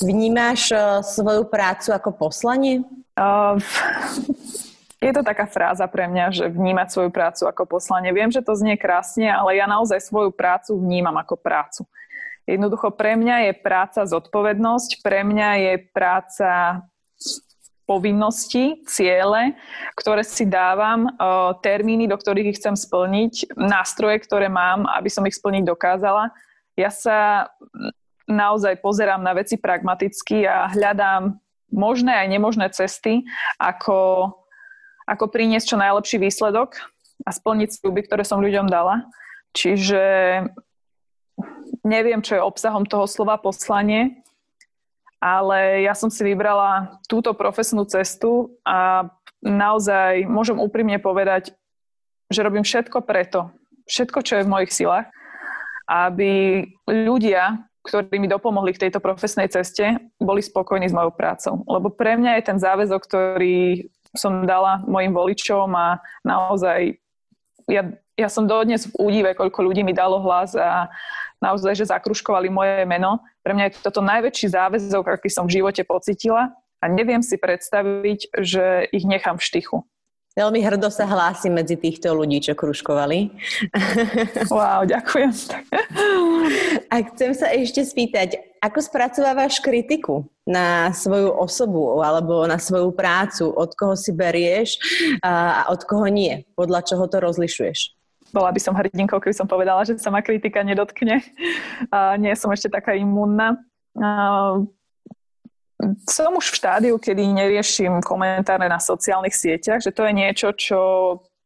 Vnímáš 0.00 0.72
uh, 0.72 1.04
svoju 1.04 1.44
prácu 1.44 1.92
ako 1.92 2.10
poslanie? 2.16 2.80
Uh, 3.14 3.60
je 4.96 5.12
to 5.12 5.20
taká 5.20 5.44
fráza 5.44 5.84
pre 5.88 6.08
mňa, 6.08 6.26
že 6.32 6.44
vnímať 6.48 6.88
svoju 6.88 7.10
prácu 7.12 7.44
ako 7.48 7.68
poslanie. 7.68 8.12
Viem, 8.12 8.32
že 8.32 8.40
to 8.40 8.56
znie 8.56 8.80
krásne, 8.80 9.28
ale 9.28 9.60
ja 9.60 9.68
naozaj 9.68 10.00
svoju 10.00 10.32
prácu 10.32 10.76
vnímam 10.76 11.16
ako 11.20 11.36
prácu. 11.36 11.82
Jednoducho 12.48 12.90
pre 12.96 13.16
mňa 13.16 13.48
je 13.48 13.52
práca 13.60 14.00
zodpovednosť, 14.08 15.04
pre 15.04 15.20
mňa 15.22 15.50
je 15.56 15.72
práca 15.92 16.50
povinnosti, 17.84 18.80
ciele, 18.86 19.58
ktoré 19.98 20.22
si 20.22 20.46
dávam, 20.46 21.10
termíny, 21.58 22.06
do 22.06 22.14
ktorých 22.14 22.54
ich 22.54 22.58
chcem 22.62 22.78
splniť, 22.78 23.54
nástroje, 23.58 24.22
ktoré 24.22 24.46
mám, 24.46 24.86
aby 24.86 25.10
som 25.10 25.26
ich 25.26 25.34
splniť 25.34 25.66
dokázala. 25.66 26.30
Ja 26.78 26.90
sa 26.94 27.50
naozaj 28.30 28.78
pozerám 28.78 29.20
na 29.20 29.34
veci 29.34 29.58
pragmaticky 29.58 30.46
a 30.46 30.70
hľadám 30.70 31.36
možné 31.70 32.14
aj 32.14 32.26
nemožné 32.30 32.66
cesty, 32.70 33.26
ako, 33.58 34.30
ako 35.06 35.24
priniesť 35.30 35.74
čo 35.74 35.82
najlepší 35.82 36.18
výsledok 36.18 36.78
a 37.26 37.30
splniť 37.30 37.82
sľuby, 37.82 38.06
ktoré 38.06 38.22
som 38.26 38.42
ľuďom 38.42 38.66
dala. 38.70 39.06
Čiže 39.54 40.02
neviem, 41.82 42.22
čo 42.22 42.38
je 42.38 42.46
obsahom 42.46 42.86
toho 42.86 43.06
slova 43.10 43.38
poslanie, 43.38 44.22
ale 45.20 45.84
ja 45.84 45.92
som 45.92 46.08
si 46.08 46.24
vybrala 46.24 46.96
túto 47.04 47.36
profesnú 47.36 47.84
cestu 47.84 48.56
a 48.64 49.10
naozaj 49.44 50.24
môžem 50.24 50.56
úprimne 50.56 50.96
povedať, 50.96 51.52
že 52.32 52.40
robím 52.40 52.64
všetko 52.64 53.04
preto, 53.04 53.52
všetko, 53.84 54.18
čo 54.24 54.32
je 54.40 54.46
v 54.46 54.52
mojich 54.52 54.72
silách, 54.72 55.12
aby 55.90 56.64
ľudia, 56.86 57.66
ktorí 57.80 58.20
mi 58.20 58.28
dopomohli 58.28 58.76
v 58.76 58.82
tejto 58.88 59.00
profesnej 59.00 59.48
ceste, 59.48 59.96
boli 60.20 60.44
spokojní 60.44 60.88
s 60.88 60.96
mojou 60.96 61.12
prácou. 61.16 61.54
Lebo 61.64 61.88
pre 61.88 62.16
mňa 62.16 62.40
je 62.40 62.46
ten 62.46 62.58
záväzok, 62.60 63.00
ktorý 63.04 63.88
som 64.12 64.42
dala 64.44 64.82
mojim 64.84 65.14
voličom 65.14 65.70
a 65.72 66.02
naozaj 66.26 66.98
ja, 67.70 67.82
ja 68.18 68.28
som 68.28 68.50
dodnes 68.50 68.90
v 68.90 68.98
údive, 68.98 69.30
koľko 69.38 69.62
ľudí 69.62 69.86
mi 69.86 69.94
dalo 69.94 70.18
hlas 70.26 70.58
a 70.58 70.90
naozaj, 71.38 71.78
že 71.78 71.90
zakruškovali 71.90 72.50
moje 72.50 72.82
meno. 72.84 73.22
Pre 73.46 73.54
mňa 73.54 73.70
je 73.70 73.76
toto 73.80 74.02
najväčší 74.02 74.50
záväzok, 74.50 75.06
aký 75.06 75.30
som 75.30 75.46
v 75.46 75.62
živote 75.62 75.86
pocitila 75.86 76.52
a 76.82 76.84
neviem 76.90 77.22
si 77.22 77.38
predstaviť, 77.38 78.34
že 78.42 78.90
ich 78.90 79.06
nechám 79.06 79.38
v 79.38 79.46
štychu. 79.46 79.76
Veľmi 80.38 80.62
hrdo 80.62 80.86
sa 80.94 81.10
hlási 81.10 81.50
medzi 81.50 81.74
týchto 81.74 82.14
ľudí, 82.14 82.38
čo 82.38 82.54
kruškovali. 82.54 83.34
Wow, 84.46 84.86
ďakujem. 84.86 85.34
A 86.86 86.94
chcem 87.10 87.34
sa 87.34 87.50
ešte 87.50 87.82
spýtať, 87.82 88.38
ako 88.62 88.78
spracovávaš 88.78 89.58
kritiku 89.58 90.30
na 90.46 90.94
svoju 90.94 91.34
osobu 91.34 91.98
alebo 91.98 92.46
na 92.46 92.62
svoju 92.62 92.94
prácu? 92.94 93.50
Od 93.50 93.74
koho 93.74 93.98
si 93.98 94.14
berieš 94.14 94.78
a 95.18 95.66
od 95.66 95.82
koho 95.82 96.06
nie? 96.06 96.46
Podľa 96.54 96.86
čoho 96.86 97.10
to 97.10 97.18
rozlišuješ? 97.18 97.98
Bola 98.30 98.54
by 98.54 98.62
som 98.62 98.78
hrdinkou, 98.78 99.18
keby 99.18 99.34
som 99.34 99.50
povedala, 99.50 99.82
že 99.82 99.98
sa 99.98 100.14
ma 100.14 100.22
kritika 100.22 100.62
nedotkne. 100.62 101.26
A 101.90 102.14
nie 102.14 102.30
som 102.38 102.54
ešte 102.54 102.70
taká 102.70 102.94
imúnna 102.94 103.58
som 106.08 106.36
už 106.36 106.52
v 106.52 106.58
štádiu, 106.60 106.94
kedy 107.00 107.24
neriešim 107.24 108.04
komentáre 108.04 108.68
na 108.68 108.76
sociálnych 108.76 109.32
sieťach, 109.32 109.80
že 109.80 109.94
to 109.94 110.04
je 110.04 110.12
niečo, 110.12 110.48
čo, 110.52 110.80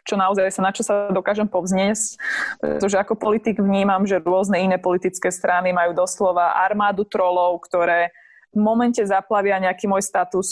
čo 0.02 0.14
naozaj 0.18 0.50
sa, 0.50 0.60
na 0.62 0.72
čo 0.74 0.82
sa 0.82 1.08
dokážem 1.10 1.46
povzniesť, 1.46 2.18
pretože 2.58 2.96
ako 2.98 3.14
politik 3.14 3.62
vnímam, 3.62 4.02
že 4.04 4.22
rôzne 4.22 4.58
iné 4.60 4.76
politické 4.76 5.30
strany 5.30 5.70
majú 5.70 5.94
doslova 5.94 6.58
armádu 6.66 7.06
trolov, 7.06 7.62
ktoré 7.64 8.10
v 8.54 8.62
momente 8.62 9.02
zaplavia 9.02 9.58
nejaký 9.58 9.90
môj 9.90 10.06
status, 10.06 10.48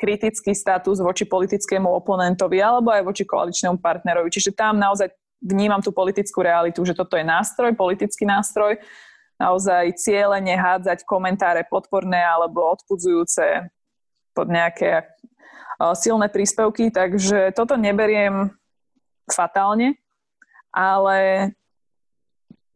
kritický 0.00 0.56
status 0.56 1.04
voči 1.04 1.28
politickému 1.28 1.84
oponentovi 1.84 2.64
alebo 2.64 2.96
aj 2.96 3.04
voči 3.04 3.28
koaličnému 3.28 3.76
partnerovi. 3.76 4.32
Čiže 4.32 4.56
tam 4.56 4.80
naozaj 4.80 5.12
vnímam 5.44 5.84
tú 5.84 5.92
politickú 5.92 6.40
realitu, 6.40 6.80
že 6.88 6.96
toto 6.96 7.20
je 7.20 7.24
nástroj, 7.24 7.76
politický 7.76 8.24
nástroj, 8.24 8.80
naozaj 9.38 9.98
cieľe 9.98 10.38
nehádzať 10.40 11.02
komentáre 11.04 11.66
podporné 11.66 12.22
alebo 12.22 12.74
odpudzujúce 12.74 13.70
pod 14.34 14.46
nejaké 14.50 15.06
silné 15.98 16.30
príspevky, 16.30 16.90
takže 16.94 17.50
toto 17.50 17.74
neberiem 17.74 18.54
fatálne, 19.26 19.98
ale 20.70 21.50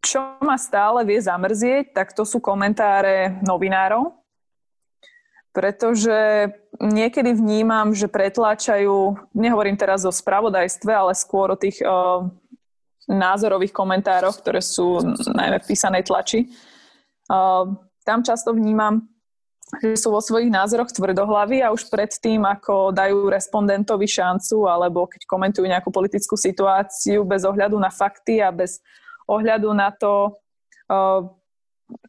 čo 0.03 0.39
ma 0.43 0.59
stále 0.59 1.03
vie 1.03 1.19
zamrzieť, 1.19 1.95
tak 1.95 2.15
to 2.15 2.23
sú 2.23 2.39
komentáre 2.39 3.43
novinárov, 3.43 4.15
pretože 5.55 6.51
niekedy 6.79 7.35
vnímam, 7.35 7.91
že 7.95 8.07
pretláčajú, 8.07 9.19
nehovorím 9.35 9.75
teraz 9.75 10.07
o 10.07 10.15
spravodajstve, 10.15 10.91
ale 10.95 11.13
skôr 11.19 11.55
o 11.55 11.61
tých 11.61 11.83
názorových 13.09 13.73
komentároch, 13.73 14.39
ktoré 14.45 14.61
sú 14.61 15.01
najmä 15.33 15.65
v 15.65 15.69
písanej 15.69 16.05
tlači. 16.05 16.53
Tam 18.05 18.21
často 18.21 18.53
vnímam, 18.53 19.05
že 19.85 20.01
sú 20.01 20.09
vo 20.09 20.25
svojich 20.25 20.49
názoroch 20.49 20.89
tvrdohlavy 20.89 21.61
a 21.61 21.73
už 21.73 21.93
predtým, 21.93 22.41
ako 22.45 22.89
dajú 22.93 23.29
respondentovi 23.29 24.09
šancu 24.09 24.65
alebo 24.65 25.05
keď 25.05 25.29
komentujú 25.29 25.69
nejakú 25.69 25.93
politickú 25.93 26.41
situáciu 26.41 27.25
bez 27.29 27.45
ohľadu 27.45 27.77
na 27.77 27.93
fakty 27.93 28.41
a 28.41 28.49
bez 28.49 28.81
ohľadu 29.29 29.69
na 29.77 29.93
to, 29.93 30.41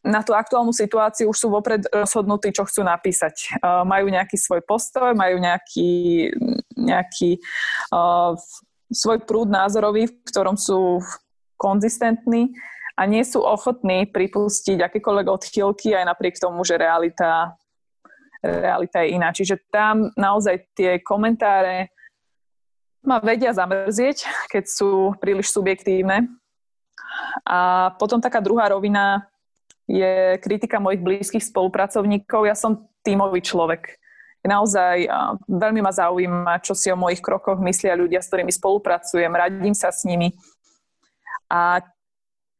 na 0.03 0.23
tú 0.23 0.31
aktuálnu 0.31 0.71
situáciu 0.71 1.27
už 1.31 1.35
sú 1.35 1.47
vopred 1.51 1.83
rozhodnutí, 1.91 2.55
čo 2.55 2.63
chcú 2.63 2.83
napísať. 2.87 3.59
Majú 3.63 4.07
nejaký 4.07 4.39
svoj 4.39 4.63
postoj, 4.63 5.11
majú 5.11 5.35
nejaký, 5.43 6.31
nejaký 6.79 7.43
svoj 8.89 9.22
prúd 9.24 9.50
názorový, 9.53 10.10
v 10.10 10.15
ktorom 10.25 10.58
sú 10.58 11.01
konzistentní 11.55 12.53
a 12.98 13.05
nie 13.05 13.24
sú 13.24 13.39
ochotní 13.39 14.10
pripustiť 14.10 14.79
akékoľvek 14.79 15.27
odchýlky 15.29 15.96
aj 15.96 16.05
napriek 16.10 16.36
tomu, 16.41 16.65
že 16.67 16.75
realita, 16.75 17.55
realita 18.43 19.05
je 19.05 19.13
iná. 19.15 19.29
Čiže 19.31 19.69
tam 19.72 20.10
naozaj 20.17 20.74
tie 20.75 21.00
komentáre 21.00 21.93
ma 23.03 23.19
vedia 23.24 23.55
zamrzieť, 23.55 24.50
keď 24.51 24.63
sú 24.67 25.15
príliš 25.19 25.55
subjektívne. 25.55 26.27
A 27.48 27.91
potom 27.96 28.19
taká 28.19 28.39
druhá 28.43 28.67
rovina 28.72 29.27
je 29.89 30.38
kritika 30.43 30.79
mojich 30.79 31.01
blízkych 31.01 31.43
spolupracovníkov. 31.43 32.48
Ja 32.48 32.55
som 32.55 32.88
tímový 33.03 33.41
človek 33.41 33.98
naozaj 34.46 35.08
veľmi 35.48 35.81
ma 35.84 35.91
zaujíma, 35.91 36.63
čo 36.63 36.72
si 36.72 36.88
o 36.91 37.00
mojich 37.00 37.19
krokoch 37.19 37.60
myslia 37.60 38.00
ľudia, 38.00 38.24
s 38.24 38.31
ktorými 38.31 38.53
spolupracujem, 38.53 39.31
radím 39.31 39.75
sa 39.75 39.91
s 39.91 40.08
nimi. 40.08 40.31
A 41.50 41.84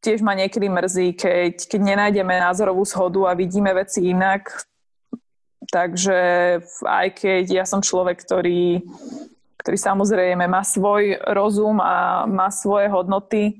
tiež 0.04 0.24
ma 0.24 0.36
niekedy 0.36 0.68
mrzí, 0.68 1.08
keď, 1.16 1.56
keď 1.68 1.82
nenájdeme 1.82 2.40
názorovú 2.40 2.84
shodu 2.84 3.28
a 3.28 3.38
vidíme 3.38 3.72
veci 3.76 4.12
inak. 4.12 4.48
Takže 5.70 6.20
aj 6.88 7.08
keď 7.14 7.46
ja 7.46 7.66
som 7.68 7.84
človek, 7.84 8.18
ktorý, 8.26 8.82
ktorý 9.62 9.78
samozrejme 9.78 10.50
má 10.50 10.66
svoj 10.66 11.20
rozum 11.30 11.78
a 11.78 12.26
má 12.26 12.50
svoje 12.50 12.90
hodnoty, 12.90 13.60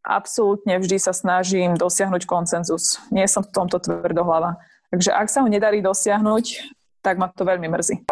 absolútne 0.00 0.80
vždy 0.80 0.96
sa 0.96 1.12
snažím 1.12 1.76
dosiahnuť 1.76 2.24
koncenzus. 2.24 3.02
Nie 3.12 3.28
som 3.28 3.44
v 3.44 3.52
tomto 3.52 3.76
tvrdohlava. 3.76 4.56
Takže 4.88 5.12
ak 5.12 5.28
sa 5.28 5.44
ho 5.44 5.48
nedarí 5.52 5.84
dosiahnuť, 5.84 6.72
tak 7.02 7.18
ma 7.18 7.30
to 7.30 7.46
veľmi 7.46 7.68
mrzí. 7.70 8.08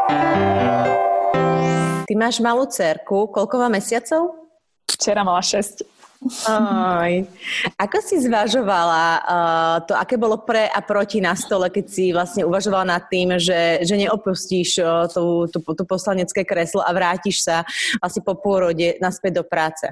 Ty 2.07 2.15
máš 2.15 2.39
malú 2.39 2.65
cerku. 2.71 3.27
Koľko 3.35 3.55
má 3.59 3.69
mesiacov? 3.71 4.47
Včera 4.87 5.27
mala 5.27 5.43
6. 5.43 5.83
Aj. 6.49 7.13
Ako 7.77 7.99
si 8.01 8.17
zvažovala 8.25 9.05
uh, 9.21 9.77
to, 9.85 9.93
aké 9.93 10.17
bolo 10.17 10.41
pre 10.41 10.65
a 10.65 10.81
proti 10.81 11.21
na 11.21 11.37
stole, 11.37 11.69
keď 11.69 11.85
si 11.87 12.11
vlastne 12.11 12.43
uvažovala 12.49 12.97
nad 12.97 13.05
tým, 13.07 13.37
že, 13.37 13.85
že 13.85 13.95
neopustíš 14.01 14.81
uh, 14.81 15.05
tú, 15.13 15.45
tú, 15.53 15.61
tú 15.61 15.85
poslanecké 15.85 16.43
kreslo 16.43 16.81
a 16.81 16.91
vrátiš 16.97 17.45
sa 17.45 17.63
asi 18.01 18.25
po 18.25 18.33
pôrode 18.39 18.97
naspäť 18.99 19.43
do 19.43 19.45
práce? 19.45 19.87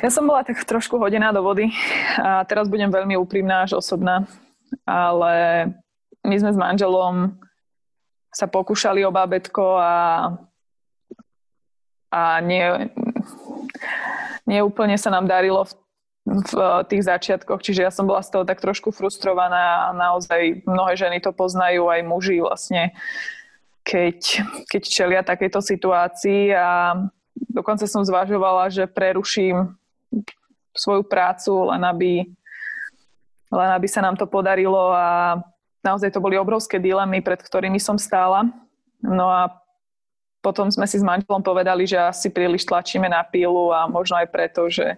Ja 0.00 0.08
som 0.08 0.24
bola 0.24 0.46
tak 0.46 0.62
trošku 0.62 0.96
hodená 1.02 1.34
do 1.34 1.42
vody 1.42 1.66
a 2.14 2.46
teraz 2.46 2.70
budem 2.70 2.88
veľmi 2.88 3.18
úprimná 3.18 3.66
až 3.66 3.82
osobná, 3.82 4.22
ale 4.86 5.66
my 6.22 6.36
sme 6.38 6.50
s 6.54 6.58
manželom 6.58 7.34
sa 8.30 8.46
pokúšali 8.46 9.02
o 9.02 9.10
bábetko 9.10 9.78
a, 9.78 9.94
a 12.14 12.22
nie, 12.40 12.90
neúplne 14.46 14.94
sa 14.94 15.10
nám 15.10 15.26
darilo 15.26 15.66
v, 15.66 15.72
v 16.26 16.50
tých 16.86 17.02
začiatkoch, 17.10 17.58
čiže 17.62 17.82
ja 17.82 17.90
som 17.90 18.06
bola 18.06 18.22
z 18.22 18.30
toho 18.30 18.46
tak 18.46 18.62
trošku 18.62 18.94
frustrovaná 18.94 19.90
a 19.90 19.96
naozaj 19.96 20.62
mnohé 20.62 20.94
ženy 20.94 21.18
to 21.18 21.34
poznajú, 21.34 21.90
aj 21.90 22.06
muži 22.06 22.38
vlastne, 22.38 22.94
keď, 23.82 24.46
keď 24.70 24.82
čelia 24.86 25.22
takéto 25.26 25.58
situácii 25.58 26.54
a 26.54 26.94
dokonca 27.50 27.90
som 27.90 28.06
zvažovala, 28.06 28.70
že 28.70 28.86
preruším 28.86 29.74
svoju 30.70 31.02
prácu, 31.02 31.74
len 31.74 31.82
aby, 31.82 32.12
len 33.50 33.70
aby 33.74 33.86
sa 33.90 34.04
nám 34.06 34.14
to 34.14 34.30
podarilo 34.30 34.94
a 34.94 35.40
naozaj 35.80 36.12
to 36.12 36.20
boli 36.20 36.36
obrovské 36.36 36.76
dilemy, 36.80 37.20
pred 37.24 37.40
ktorými 37.40 37.80
som 37.80 37.96
stála. 37.96 38.48
No 39.00 39.28
a 39.28 39.60
potom 40.40 40.72
sme 40.72 40.88
si 40.88 40.96
s 40.96 41.04
manželom 41.04 41.44
povedali, 41.44 41.84
že 41.84 42.00
asi 42.00 42.32
príliš 42.32 42.64
tlačíme 42.64 43.08
na 43.08 43.20
pílu 43.20 43.72
a 43.72 43.84
možno 43.88 44.16
aj 44.16 44.28
preto, 44.32 44.72
že, 44.72 44.96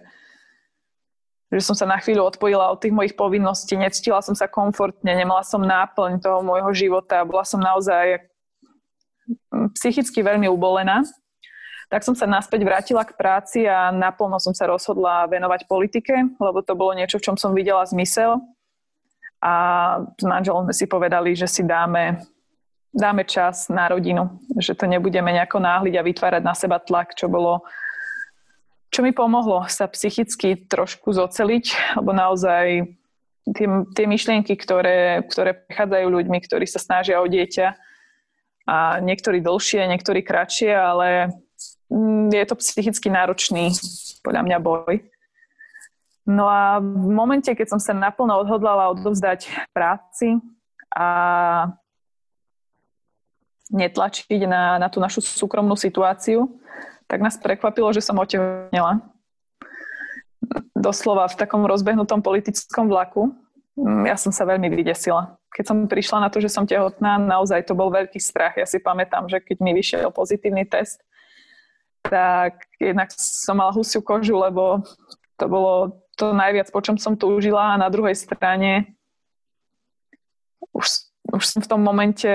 že 1.51 1.59
som 1.59 1.75
sa 1.75 1.83
na 1.83 1.99
chvíľu 1.99 2.23
odpojila 2.31 2.71
od 2.71 2.79
tých 2.79 2.95
mojich 2.95 3.15
povinností, 3.15 3.75
necítila 3.75 4.23
som 4.23 4.35
sa 4.35 4.47
komfortne, 4.47 5.11
nemala 5.11 5.43
som 5.43 5.59
náplň 5.59 6.23
toho 6.23 6.39
môjho 6.39 6.71
života, 6.71 7.27
bola 7.27 7.43
som 7.43 7.59
naozaj 7.59 8.23
psychicky 9.75 10.23
veľmi 10.23 10.47
ubolená. 10.47 11.03
Tak 11.91 12.01
som 12.01 12.15
sa 12.17 12.25
naspäť 12.25 12.65
vrátila 12.65 13.05
k 13.05 13.13
práci 13.13 13.69
a 13.69 13.93
naplno 13.93 14.41
som 14.41 14.55
sa 14.55 14.65
rozhodla 14.65 15.29
venovať 15.29 15.69
politike, 15.69 16.15
lebo 16.41 16.63
to 16.65 16.73
bolo 16.73 16.95
niečo, 16.97 17.21
v 17.21 17.25
čom 17.29 17.35
som 17.37 17.53
videla 17.53 17.85
zmysel. 17.85 18.41
A 19.43 19.53
s 20.15 20.23
manželom 20.23 20.71
si 20.71 20.87
povedali, 20.87 21.35
že 21.35 21.51
si 21.51 21.67
dáme 21.67 22.23
dáme 22.93 23.25
čas 23.25 23.73
na 23.73 23.89
rodinu, 23.89 24.37
že 24.61 24.77
to 24.77 24.85
nebudeme 24.85 25.33
nejako 25.33 25.57
náhliť 25.57 25.97
a 25.97 26.05
vytvárať 26.05 26.43
na 26.45 26.53
seba 26.53 26.77
tlak, 26.77 27.17
čo 27.17 27.25
bolo 27.25 27.65
čo 28.93 29.01
mi 29.01 29.09
pomohlo 29.09 29.65
sa 29.73 29.89
psychicky 29.89 30.53
trošku 30.69 31.17
zoceliť, 31.17 31.97
lebo 31.97 32.13
naozaj 32.13 32.93
tie, 33.57 33.67
tie 33.97 34.05
myšlienky, 34.05 34.53
ktoré, 34.53 35.25
ktoré 35.25 35.57
prechádzajú 35.65 36.07
ľuďmi, 36.13 36.37
ktorí 36.45 36.69
sa 36.69 36.77
snažia 36.77 37.17
o 37.17 37.25
dieťa 37.25 37.73
a 38.69 39.01
niektorí 39.01 39.41
dlhšie, 39.41 39.89
niektorí 39.89 40.21
kratšie, 40.21 40.69
ale 40.69 41.33
mm, 41.89 42.37
je 42.37 42.45
to 42.45 42.55
psychicky 42.61 43.09
náročný 43.09 43.73
podľa 44.21 44.45
mňa 44.45 44.57
boj. 44.61 45.01
No 46.23 46.47
a 46.47 46.79
v 46.79 47.11
momente, 47.11 47.51
keď 47.51 47.75
som 47.75 47.79
sa 47.83 47.91
naplno 47.91 48.39
odhodlala 48.39 48.95
odovzdať 48.95 49.51
práci 49.75 50.39
a 50.95 51.07
netlačiť 53.73 54.47
na, 54.47 54.79
na 54.79 54.87
tú 54.87 55.03
našu 55.03 55.19
súkromnú 55.19 55.75
situáciu, 55.75 56.47
tak 57.11 57.19
nás 57.19 57.35
prekvapilo, 57.35 57.91
že 57.91 57.99
som 57.99 58.15
otehotnela. 58.15 59.03
Doslova 60.71 61.27
v 61.27 61.39
takom 61.39 61.67
rozbehnutom 61.67 62.23
politickom 62.23 62.87
vlaku. 62.87 63.35
Ja 64.07 64.15
som 64.15 64.31
sa 64.31 64.47
veľmi 64.47 64.71
vydesila. 64.71 65.35
Keď 65.53 65.65
som 65.67 65.77
prišla 65.91 66.27
na 66.27 66.29
to, 66.31 66.39
že 66.39 66.49
som 66.49 66.63
tehotná, 66.63 67.19
naozaj 67.19 67.67
to 67.67 67.75
bol 67.75 67.91
veľký 67.91 68.19
strach. 68.21 68.55
Ja 68.55 68.67
si 68.67 68.79
pamätám, 68.79 69.27
že 69.27 69.43
keď 69.43 69.57
mi 69.59 69.75
vyšiel 69.75 70.07
pozitívny 70.13 70.63
test, 70.65 71.03
tak 72.03 72.67
jednak 72.79 73.11
som 73.15 73.59
mala 73.59 73.75
husiu 73.75 74.03
kožu, 74.03 74.35
lebo 74.35 74.83
to 75.39 75.45
bolo 75.47 76.02
to 76.17 76.33
najviac, 76.33 76.69
po 76.69 76.81
čom 76.81 76.97
som 77.01 77.17
túžila 77.17 77.73
a 77.73 77.81
na 77.81 77.89
druhej 77.89 78.13
strane 78.13 78.97
už 80.73 81.13
už 81.33 81.43
som 81.49 81.59
v 81.65 81.69
tom 81.69 81.81
momente 81.81 82.29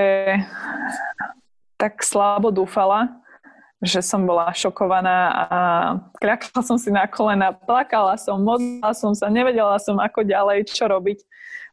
tak 1.79 2.03
slabo 2.03 2.51
dúfala, 2.51 3.23
že 3.79 4.03
som 4.03 4.27
bola 4.27 4.51
šokovaná 4.51 5.19
a 5.31 5.59
kľakla 6.19 6.61
som 6.67 6.75
si 6.75 6.91
na 6.91 7.07
kolena, 7.07 7.55
plakala 7.55 8.19
som, 8.19 8.43
modlila 8.43 8.91
som 8.91 9.15
sa, 9.15 9.31
nevedela 9.31 9.79
som 9.79 10.03
ako 10.03 10.27
ďalej, 10.27 10.67
čo 10.67 10.91
robiť. 10.91 11.23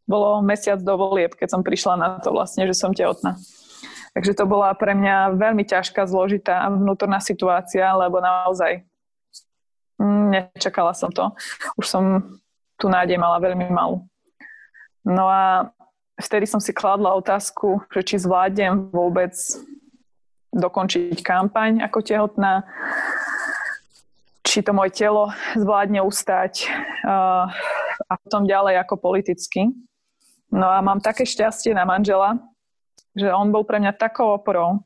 Bolo 0.05 0.37
mesiac 0.45 0.77
do 0.85 0.93
volieb, 0.93 1.33
keď 1.33 1.57
som 1.57 1.65
prišla 1.65 1.97
na 1.97 2.07
to 2.21 2.29
vlastne, 2.29 2.69
že 2.69 2.77
som 2.77 2.93
tehotná. 2.93 3.41
Takže 4.13 4.37
to 4.37 4.45
bola 4.45 4.69
pre 4.77 4.93
mňa 4.93 5.33
veľmi 5.33 5.65
ťažká, 5.65 6.05
zložitá 6.05 6.61
vnútorná 6.69 7.17
situácia, 7.17 7.89
lebo 7.97 8.21
naozaj 8.21 8.85
nečakala 9.99 10.91
som 10.91 11.11
to. 11.11 11.31
Už 11.79 11.85
som 11.87 12.03
tú 12.75 12.91
nádej 12.91 13.15
mala 13.15 13.39
veľmi 13.39 13.71
malú. 13.71 14.03
No 15.05 15.29
a 15.29 15.71
vtedy 16.19 16.49
som 16.49 16.59
si 16.59 16.75
kladla 16.75 17.15
otázku, 17.15 17.83
že 17.93 18.01
či 18.03 18.15
zvládnem 18.19 18.91
vôbec 18.91 19.31
dokončiť 20.55 21.19
kampaň 21.19 21.83
ako 21.83 21.99
tehotná, 21.99 22.63
či 24.43 24.63
to 24.63 24.71
moje 24.71 24.95
telo 24.95 25.31
zvládne 25.59 25.99
ustať 25.99 26.53
uh, 27.03 27.51
a 28.07 28.13
potom 28.23 28.47
ďalej 28.47 28.79
ako 28.79 28.95
politicky. 28.99 29.67
No 30.47 30.71
a 30.71 30.79
mám 30.79 31.03
také 31.03 31.27
šťastie 31.27 31.75
na 31.75 31.83
manžela, 31.83 32.39
že 33.11 33.27
on 33.31 33.51
bol 33.51 33.67
pre 33.67 33.83
mňa 33.83 33.99
takou 33.99 34.31
oporou 34.31 34.79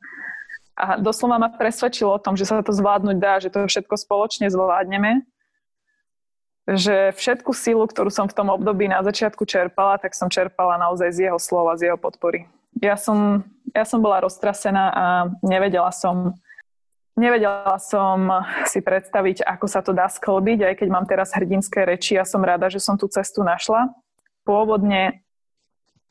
a 0.80 0.96
doslova 0.96 1.36
ma 1.36 1.52
presvedčil 1.52 2.08
o 2.08 2.16
tom, 2.16 2.40
že 2.40 2.48
sa 2.48 2.64
to 2.64 2.72
zvládnuť 2.72 3.16
dá, 3.20 3.36
že 3.36 3.52
to 3.52 3.68
všetko 3.68 4.00
spoločne 4.00 4.48
zvládneme 4.48 5.28
že 6.70 7.10
všetku 7.18 7.50
sílu, 7.50 7.82
ktorú 7.90 8.14
som 8.14 8.30
v 8.30 8.36
tom 8.36 8.46
období 8.54 8.86
na 8.86 9.02
začiatku 9.02 9.42
čerpala, 9.42 9.98
tak 9.98 10.14
som 10.14 10.30
čerpala 10.30 10.78
naozaj 10.78 11.10
z 11.10 11.18
jeho 11.30 11.38
slova, 11.42 11.74
z 11.74 11.90
jeho 11.90 11.98
podpory. 11.98 12.46
Ja 12.78 12.94
som, 12.94 13.42
ja 13.74 13.82
som 13.82 13.98
bola 13.98 14.22
roztrasená 14.22 14.84
a 14.94 15.04
nevedela 15.42 15.90
som, 15.90 16.38
nevedela 17.18 17.74
som 17.82 18.30
si 18.70 18.78
predstaviť, 18.78 19.42
ako 19.42 19.66
sa 19.66 19.82
to 19.82 19.90
dá 19.90 20.06
sklbiť, 20.06 20.70
aj 20.70 20.74
keď 20.78 20.88
mám 20.94 21.06
teraz 21.10 21.34
hrdinské 21.34 21.82
reči, 21.82 22.14
ja 22.14 22.22
som 22.22 22.44
rada, 22.46 22.70
že 22.70 22.78
som 22.78 22.94
tú 22.94 23.10
cestu 23.10 23.42
našla. 23.42 23.90
Pôvodne 24.46 25.26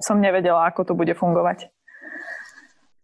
som 0.04 0.20
nevedela, 0.20 0.68
ako 0.68 0.92
to 0.92 0.94
bude 0.96 1.16
fungovať. 1.16 1.72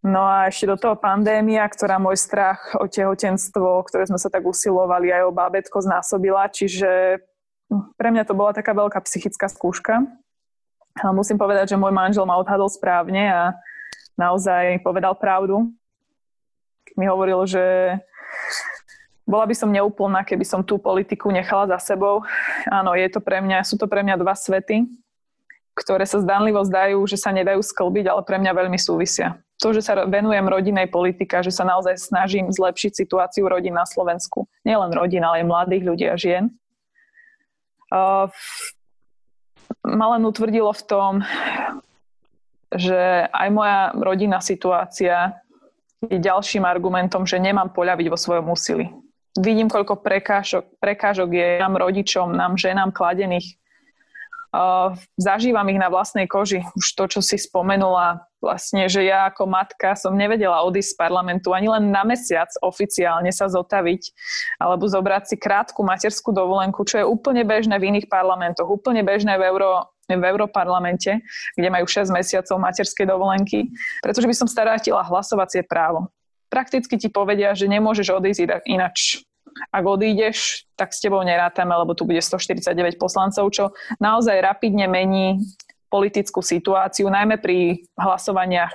No 0.06 0.22
a 0.22 0.54
ešte 0.54 0.70
do 0.70 0.78
toho 0.78 0.94
pandémia, 0.94 1.65
ktorá 1.65 1.98
môj 1.98 2.22
strach 2.22 2.78
o 2.78 2.86
tehotenstvo, 2.86 3.82
ktoré 3.89 4.06
sme 4.06 4.22
sa 4.22 4.30
tak 4.30 4.46
usilovali, 4.46 5.10
aj 5.10 5.26
o 5.26 5.34
bábetko 5.34 5.82
znásobila, 5.82 6.46
čiže 6.46 7.18
pre 7.98 8.13
mňa 8.13 8.30
to 8.30 8.38
bola 8.38 8.54
taká 8.54 8.78
veľká 8.78 9.02
psychická 9.02 9.50
skúška. 9.50 10.06
Ale 11.02 11.12
musím 11.18 11.41
povedať, 11.41 11.74
že 11.74 11.82
môj 11.82 11.89
manžel 11.89 12.22
ma 12.30 12.38
odhadol 12.38 12.70
správne 12.70 13.34
a 13.34 13.44
naozaj 14.13 14.86
povedal 14.86 15.18
pravdu. 15.18 15.74
Mi 16.94 17.10
hovoril, 17.10 17.41
že 17.50 17.98
bola 19.26 19.50
by 19.50 19.58
som 19.58 19.74
neúplná, 19.74 20.22
keby 20.22 20.46
som 20.46 20.62
tú 20.62 20.78
politiku 20.78 21.34
nechala 21.34 21.65
za 21.65 21.98
sebou. 21.98 22.22
Áno, 22.70 22.94
je 22.94 23.10
to 23.10 23.26
pre 23.26 23.41
mňa, 23.41 23.65
sú 23.65 23.74
to 23.74 23.89
pre 23.89 24.06
mňa 24.06 24.22
dva 24.22 24.38
svety, 24.38 24.86
ktoré 25.74 26.06
sa 26.06 26.22
zdanlivo 26.22 26.62
zdajú, 26.62 27.02
že 27.10 27.18
sa 27.18 27.34
nedajú 27.34 27.65
sklbiť, 27.65 28.06
ale 28.06 28.22
pre 28.22 28.38
mňa 28.38 28.54
veľmi 28.54 28.78
súvisia. 28.78 29.41
To, 29.65 29.73
že 29.73 29.82
sa 29.82 30.06
venujem 30.06 30.45
rodinej 30.45 30.93
politika, 30.93 31.41
že 31.41 31.49
sa 31.49 31.65
naozaj 31.65 31.97
snažím 31.97 32.54
zlepšiť 32.54 32.93
situáciu 32.93 33.49
rodín 33.49 33.73
na 33.73 33.89
Slovensku. 33.89 34.45
Nielen 34.62 34.93
rodín, 34.93 35.25
ale 35.25 35.41
aj 35.41 35.49
mladých 35.49 35.84
ľudí 35.89 36.06
a 36.06 36.13
žien 36.13 36.54
Uh, 37.93 38.28
ma 39.86 40.17
utvrdilo 40.17 40.73
v 40.73 40.84
tom, 40.89 41.12
že 42.73 43.30
aj 43.30 43.47
moja 43.54 43.93
rodinná 43.93 44.41
situácia 44.41 45.38
je 46.04 46.17
ďalším 46.17 46.65
argumentom, 46.65 47.23
že 47.30 47.38
nemám 47.38 47.69
poľaviť 47.71 48.08
vo 48.10 48.17
svojom 48.17 48.51
úsilí. 48.51 48.89
Vidím, 49.38 49.69
koľko 49.69 50.01
prekážok, 50.01 50.80
prekážok 50.82 51.30
je 51.30 51.49
nám 51.62 51.78
rodičom, 51.78 52.34
nám 52.34 52.58
ženám 52.58 52.91
kladených 52.91 53.56
zažívam 55.20 55.68
ich 55.68 55.82
na 55.82 55.91
vlastnej 55.91 56.30
koži. 56.30 56.63
Už 56.78 56.86
to, 56.96 57.10
čo 57.12 57.20
si 57.20 57.36
spomenula, 57.36 58.24
vlastne, 58.39 58.86
že 58.86 59.02
ja 59.02 59.26
ako 59.28 59.50
matka 59.50 59.98
som 59.98 60.13
nevedela 60.13 60.62
odísť 60.62 60.94
z 60.94 61.00
parlamentu 61.02 61.50
ani 61.52 61.65
len 61.65 61.89
na 61.89 62.06
mesiac 62.06 62.48
oficiálne 62.62 63.34
sa 63.34 63.50
zotaviť 63.50 64.13
alebo 64.62 64.86
zobrať 64.86 65.24
si 65.34 65.36
krátku 65.41 65.82
materskú 65.82 66.30
dovolenku, 66.30 66.86
čo 66.86 67.02
je 67.02 67.10
úplne 67.10 67.41
bežné 67.41 67.82
v 67.82 67.89
iných 67.89 68.08
parlamentoch, 68.08 68.70
úplne 68.70 69.02
bežné 69.02 69.41
v 69.41 69.50
Euro, 69.50 69.89
v 70.06 70.22
Európarlamente, 70.22 71.26
kde 71.58 71.70
majú 71.74 71.89
6 71.89 72.13
mesiacov 72.13 72.62
materskej 72.62 73.10
dovolenky, 73.10 73.74
pretože 74.06 74.30
by 74.30 74.36
som 74.38 74.46
starátila 74.46 75.02
hlasovacie 75.02 75.65
právo. 75.65 76.13
Prakticky 76.54 77.02
ti 77.02 77.10
povedia, 77.10 77.58
že 77.58 77.65
nemôžeš 77.65 78.13
odísť 78.13 78.62
inač. 78.70 79.25
Ak 79.72 79.84
odídeš, 79.88 80.68
tak 80.76 80.91
s 80.91 81.00
tebou 81.00 81.24
nerátame, 81.24 81.72
lebo 81.72 81.96
tu 81.96 82.04
bude 82.04 82.20
149 82.20 83.00
poslancov, 83.00 83.48
čo 83.56 83.72
naozaj 84.04 84.36
rapidne 84.44 84.88
mení 84.91 85.39
politickú 85.88 86.44
situáciu, 86.44 87.08
najmä 87.08 87.39
pri 87.39 87.88
hlasovaniach, 87.96 88.74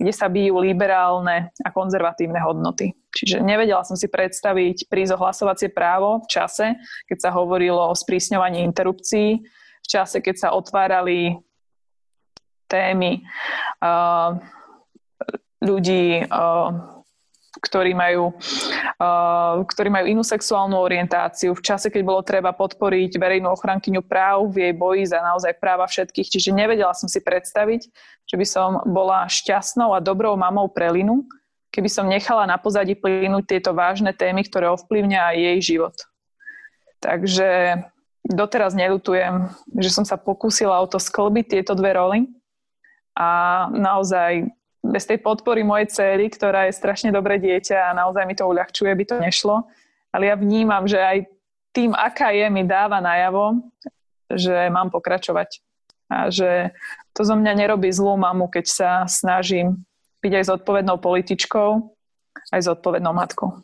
kde 0.00 0.12
sa 0.14 0.32
bijú 0.32 0.62
liberálne 0.64 1.52
a 1.60 1.68
konzervatívne 1.68 2.40
hodnoty. 2.40 2.96
Čiže 3.12 3.44
nevedela 3.44 3.84
som 3.84 3.98
si 3.98 4.08
predstaviť 4.08 4.88
prísť 4.88 5.18
hlasovacie 5.18 5.68
právo 5.68 6.24
v 6.24 6.28
čase, 6.30 6.78
keď 7.10 7.18
sa 7.28 7.30
hovorilo 7.34 7.90
o 7.90 7.98
sprísňovaní 7.98 8.64
interrupcií, 8.64 9.42
v 9.82 9.86
čase, 9.86 10.22
keď 10.24 10.36
sa 10.38 10.48
otvárali 10.54 11.36
témy 12.70 13.24
uh, 13.82 14.38
ľudí 15.64 16.22
uh, 16.28 16.97
ktorí 17.58 17.92
majú, 17.94 18.32
uh, 18.98 19.60
ktorí 19.66 19.88
majú 19.90 20.06
inú 20.06 20.22
sexuálnu 20.22 20.78
orientáciu, 20.78 21.52
v 21.52 21.62
čase, 21.62 21.90
keď 21.90 22.02
bolo 22.06 22.20
treba 22.22 22.54
podporiť 22.54 23.18
verejnú 23.18 23.50
ochrankyňu 23.52 24.02
práv 24.06 24.50
v 24.54 24.70
jej 24.70 24.74
boji 24.74 25.04
za 25.10 25.20
naozaj 25.20 25.58
práva 25.58 25.84
všetkých. 25.86 26.30
Čiže 26.38 26.54
nevedela 26.54 26.94
som 26.94 27.10
si 27.10 27.18
predstaviť, 27.20 27.80
že 28.28 28.36
by 28.36 28.46
som 28.46 28.68
bola 28.86 29.26
šťastnou 29.26 29.92
a 29.92 30.02
dobrou 30.02 30.38
mamou 30.38 30.70
pre 30.70 30.88
Linu, 30.90 31.26
keby 31.74 31.88
som 31.90 32.08
nechala 32.08 32.48
na 32.48 32.56
pozadí 32.56 32.96
plynúť 32.96 33.44
tieto 33.44 33.70
vážne 33.76 34.16
témy, 34.16 34.46
ktoré 34.46 34.72
ovplyvňa 34.72 35.20
aj 35.34 35.36
jej 35.36 35.58
život. 35.74 35.96
Takže 36.98 37.48
doteraz 38.26 38.74
nelutujem, 38.74 39.48
že 39.78 39.90
som 39.94 40.04
sa 40.04 40.18
pokúsila 40.18 40.82
o 40.82 40.86
to 40.90 40.98
sklbiť 40.98 41.46
tieto 41.58 41.72
dve 41.78 41.94
roly 41.94 42.18
a 43.14 43.66
naozaj 43.72 44.50
bez 44.88 45.04
tej 45.04 45.20
podpory 45.20 45.60
mojej 45.60 45.92
cery, 45.92 46.32
ktorá 46.32 46.66
je 46.66 46.76
strašne 46.76 47.12
dobré 47.12 47.36
dieťa 47.36 47.92
a 47.92 47.96
naozaj 47.96 48.24
mi 48.24 48.32
to 48.32 48.48
uľahčuje, 48.48 48.88
by 48.88 49.04
to 49.04 49.16
nešlo. 49.20 49.68
Ale 50.08 50.32
ja 50.32 50.34
vnímam, 50.40 50.88
že 50.88 50.96
aj 50.96 51.28
tým, 51.76 51.92
aká 51.92 52.32
je, 52.32 52.48
mi 52.48 52.64
dáva 52.64 52.98
najavo, 53.04 53.60
že 54.32 54.72
mám 54.72 54.88
pokračovať. 54.88 55.60
A 56.08 56.32
že 56.32 56.72
to 57.12 57.20
zo 57.20 57.36
mňa 57.36 57.52
nerobí 57.52 57.92
zlú 57.92 58.16
mamu, 58.16 58.48
keď 58.48 58.64
sa 58.64 58.90
snažím 59.04 59.84
byť 60.24 60.32
aj 60.40 60.44
zodpovednou 60.56 60.96
političkou, 60.96 61.68
aj 62.48 62.60
zodpovednou 62.64 63.12
matkou. 63.12 63.60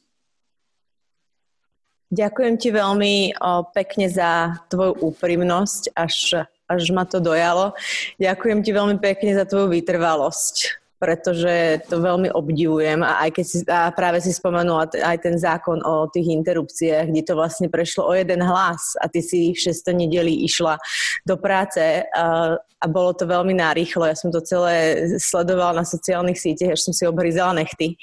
Ďakujem 2.14 2.54
ti 2.60 2.68
veľmi 2.70 3.14
o, 3.34 3.66
pekne 3.74 4.06
za 4.06 4.60
tvoju 4.70 5.02
úprimnosť, 5.02 5.96
až, 5.96 6.46
až 6.68 6.82
ma 6.94 7.08
to 7.08 7.18
dojalo. 7.18 7.74
Ďakujem 8.20 8.60
ti 8.62 8.70
veľmi 8.70 9.02
pekne 9.02 9.34
za 9.34 9.48
tvoju 9.48 9.72
vytrvalosť 9.72 10.83
pretože 10.98 11.84
to 11.90 12.00
veľmi 12.00 12.30
obdivujem 12.32 13.02
a 13.02 13.26
aj 13.26 13.30
keď 13.34 13.44
si, 13.44 13.58
a 13.66 13.90
práve 13.92 14.22
si 14.22 14.32
spomenula 14.32 14.88
aj 14.94 15.18
ten 15.20 15.36
zákon 15.36 15.82
o 15.84 16.08
tých 16.08 16.32
interrupciách, 16.32 17.10
kde 17.10 17.22
to 17.26 17.34
vlastne 17.36 17.68
prešlo 17.68 18.08
o 18.08 18.12
jeden 18.14 18.40
hlas 18.40 18.96
a 19.02 19.10
ty 19.10 19.20
si 19.20 19.52
v 19.52 19.58
6. 19.58 19.84
nedeli 19.92 20.46
išla 20.46 20.78
do 21.26 21.36
práce 21.36 22.06
a, 22.08 22.56
a 22.56 22.86
bolo 22.86 23.12
to 23.12 23.26
veľmi 23.26 23.52
narýchlo. 23.58 24.06
Ja 24.06 24.16
som 24.16 24.30
to 24.30 24.40
celé 24.40 25.08
sledovala 25.18 25.82
na 25.82 25.84
sociálnych 25.84 26.38
sieťach, 26.38 26.78
až 26.78 26.80
som 26.88 26.94
si 26.94 27.04
obhryzala 27.04 27.52
nechty. 27.56 27.98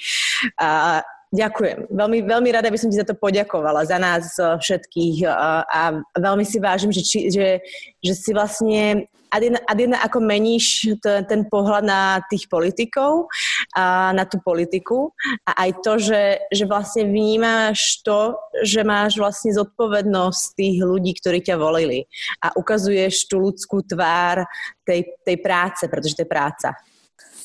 A 0.60 1.02
Ďakujem. 1.32 1.88
Veľmi, 1.88 2.28
veľmi 2.28 2.50
rada 2.52 2.68
by 2.68 2.76
som 2.76 2.92
ti 2.92 3.00
za 3.00 3.08
to 3.08 3.16
poďakovala, 3.16 3.88
za 3.88 3.96
nás 3.96 4.36
všetkých 4.36 5.24
a, 5.32 5.64
a 5.64 5.82
veľmi 6.20 6.44
si 6.44 6.60
vážim, 6.60 6.92
že, 6.92 7.08
že, 7.08 7.64
že 8.04 8.14
si 8.20 8.36
vlastne 8.36 9.08
Adina, 9.32 9.64
Adina 9.64 10.04
ako 10.04 10.20
meníš 10.20 10.92
ten, 11.00 11.24
ten 11.24 11.42
pohľad 11.48 11.88
na 11.88 12.20
tých 12.28 12.52
politikov 12.52 13.32
a 13.72 14.12
na 14.12 14.28
tú 14.28 14.44
politiku 14.44 15.16
a 15.48 15.56
aj 15.56 15.70
to, 15.80 15.94
že, 16.04 16.24
že 16.52 16.68
vlastne 16.68 17.08
vnímaš 17.08 18.04
to, 18.04 18.36
že 18.68 18.84
máš 18.84 19.16
vlastne 19.16 19.56
zodpovednosť 19.56 20.44
tých 20.60 20.84
ľudí, 20.84 21.16
ktorí 21.16 21.40
ťa 21.48 21.56
volili 21.56 22.12
a 22.44 22.52
ukazuješ 22.60 23.32
tú 23.32 23.40
ľudskú 23.40 23.88
tvár 23.88 24.44
tej, 24.84 25.08
tej 25.24 25.40
práce, 25.40 25.88
pretože 25.88 26.20
to 26.20 26.28
je 26.28 26.30
práca. 26.30 26.76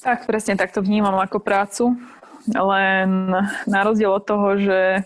Tak, 0.03 0.27
presne 0.27 0.59
tak 0.59 0.75
to 0.75 0.83
vnímam 0.83 1.18
ako 1.22 1.38
prácu, 1.38 1.94
len 2.52 3.35
na 3.66 3.80
rozdiel 3.82 4.12
od 4.12 4.22
toho, 4.22 4.59
že 4.61 5.02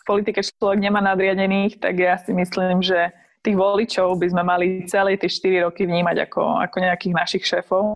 v 0.00 0.02
politike 0.04 0.40
človek 0.44 0.80
nemá 0.80 1.00
nadriadených, 1.00 1.80
tak 1.80 1.96
ja 1.96 2.16
si 2.20 2.32
myslím, 2.36 2.84
že 2.84 3.12
tých 3.44 3.56
voličov 3.56 4.16
by 4.16 4.26
sme 4.32 4.42
mali 4.44 4.66
celé 4.88 5.20
tie 5.20 5.28
4 5.28 5.68
roky 5.68 5.84
vnímať 5.84 6.16
ako, 6.28 6.64
ako 6.64 6.76
nejakých 6.80 7.14
našich 7.16 7.44
šéfov. 7.44 7.92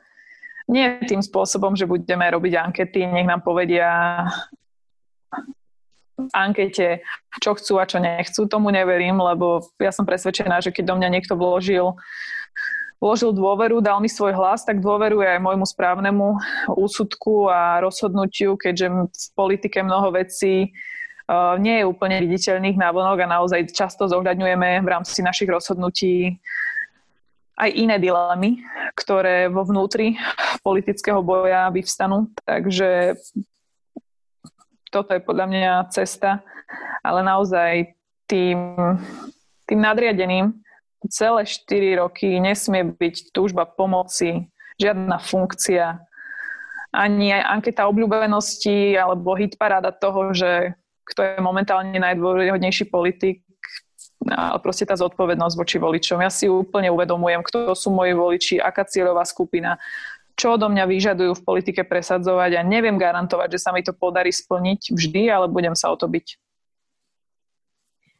Nie 0.68 1.00
tým 1.08 1.24
spôsobom, 1.24 1.72
že 1.72 1.88
budeme 1.88 2.28
robiť 2.28 2.52
ankety, 2.60 3.08
nech 3.08 3.24
nám 3.24 3.40
povedia 3.40 3.88
v 6.18 6.32
ankete, 6.36 7.00
čo 7.40 7.56
chcú 7.56 7.80
a 7.80 7.88
čo 7.88 7.96
nechcú. 7.96 8.44
Tomu 8.44 8.68
neverím, 8.68 9.16
lebo 9.16 9.64
ja 9.80 9.88
som 9.88 10.04
presvedčená, 10.04 10.60
že 10.60 10.74
keď 10.74 10.92
do 10.92 10.94
mňa 11.00 11.08
niekto 11.08 11.38
vložil 11.38 11.96
vložil 12.98 13.30
dôveru, 13.30 13.78
dal 13.78 14.02
mi 14.02 14.10
svoj 14.10 14.34
hlas, 14.34 14.66
tak 14.66 14.82
dôveruje 14.82 15.26
aj 15.26 15.40
môjmu 15.42 15.66
správnemu 15.66 16.38
úsudku 16.74 17.46
a 17.50 17.78
rozhodnutiu, 17.82 18.58
keďže 18.58 18.86
v 19.06 19.26
politike 19.38 19.82
mnoho 19.82 20.10
vecí 20.14 20.74
Eh, 21.28 21.54
nie 21.60 21.84
je 21.84 21.84
úplne 21.84 22.24
viditeľných 22.24 22.80
návonok 22.80 23.20
a 23.20 23.32
naozaj 23.36 23.68
často 23.76 24.08
zohľadňujeme 24.08 24.80
v 24.80 24.88
rámci 24.88 25.20
našich 25.20 25.52
rozhodnutí 25.52 26.40
aj 27.60 27.68
iné 27.68 28.00
dilemy, 28.00 28.64
ktoré 28.96 29.52
vo 29.52 29.60
vnútri 29.68 30.16
politického 30.64 31.20
boja 31.20 31.68
vyvstanú. 31.68 32.32
Takže 32.48 33.20
toto 34.88 35.12
je 35.12 35.20
podľa 35.20 35.46
mňa 35.52 35.72
cesta, 35.92 36.40
ale 37.04 37.20
naozaj 37.20 37.92
tým, 38.24 38.56
tým 39.68 39.80
nadriadeným 39.84 40.56
celé 41.06 41.46
4 41.46 42.02
roky 42.02 42.42
nesmie 42.42 42.82
byť 42.82 43.30
túžba 43.30 43.62
pomoci, 43.62 44.50
žiadna 44.82 45.22
funkcia, 45.22 46.02
ani 46.90 47.36
aj 47.36 47.42
anketa 47.60 47.86
obľúbenosti 47.86 48.96
alebo 48.96 49.36
hitparáda 49.36 49.94
toho, 49.94 50.34
že 50.34 50.74
kto 51.06 51.20
je 51.24 51.40
momentálne 51.40 51.94
najdôvodnejší 51.94 52.88
politik, 52.88 53.44
ale 54.28 54.58
proste 54.60 54.84
tá 54.84 54.96
zodpovednosť 54.98 55.54
voči 55.56 55.76
voličom. 55.80 56.20
Ja 56.20 56.28
si 56.28 56.50
úplne 56.50 56.92
uvedomujem, 56.92 57.40
kto 57.44 57.72
sú 57.72 57.94
moji 57.94 58.12
voliči, 58.12 58.54
aká 58.60 58.84
cieľová 58.84 59.24
skupina, 59.24 59.80
čo 60.38 60.54
odo 60.54 60.70
mňa 60.70 60.84
vyžadujú 60.86 61.32
v 61.38 61.44
politike 61.44 61.82
presadzovať 61.82 62.60
a 62.60 62.66
neviem 62.66 62.94
garantovať, 62.94 63.58
že 63.58 63.62
sa 63.62 63.70
mi 63.74 63.82
to 63.82 63.90
podarí 63.90 64.30
splniť 64.30 64.94
vždy, 64.94 65.22
ale 65.32 65.50
budem 65.50 65.74
sa 65.74 65.90
o 65.90 65.96
to 65.98 66.06
byť. 66.06 66.38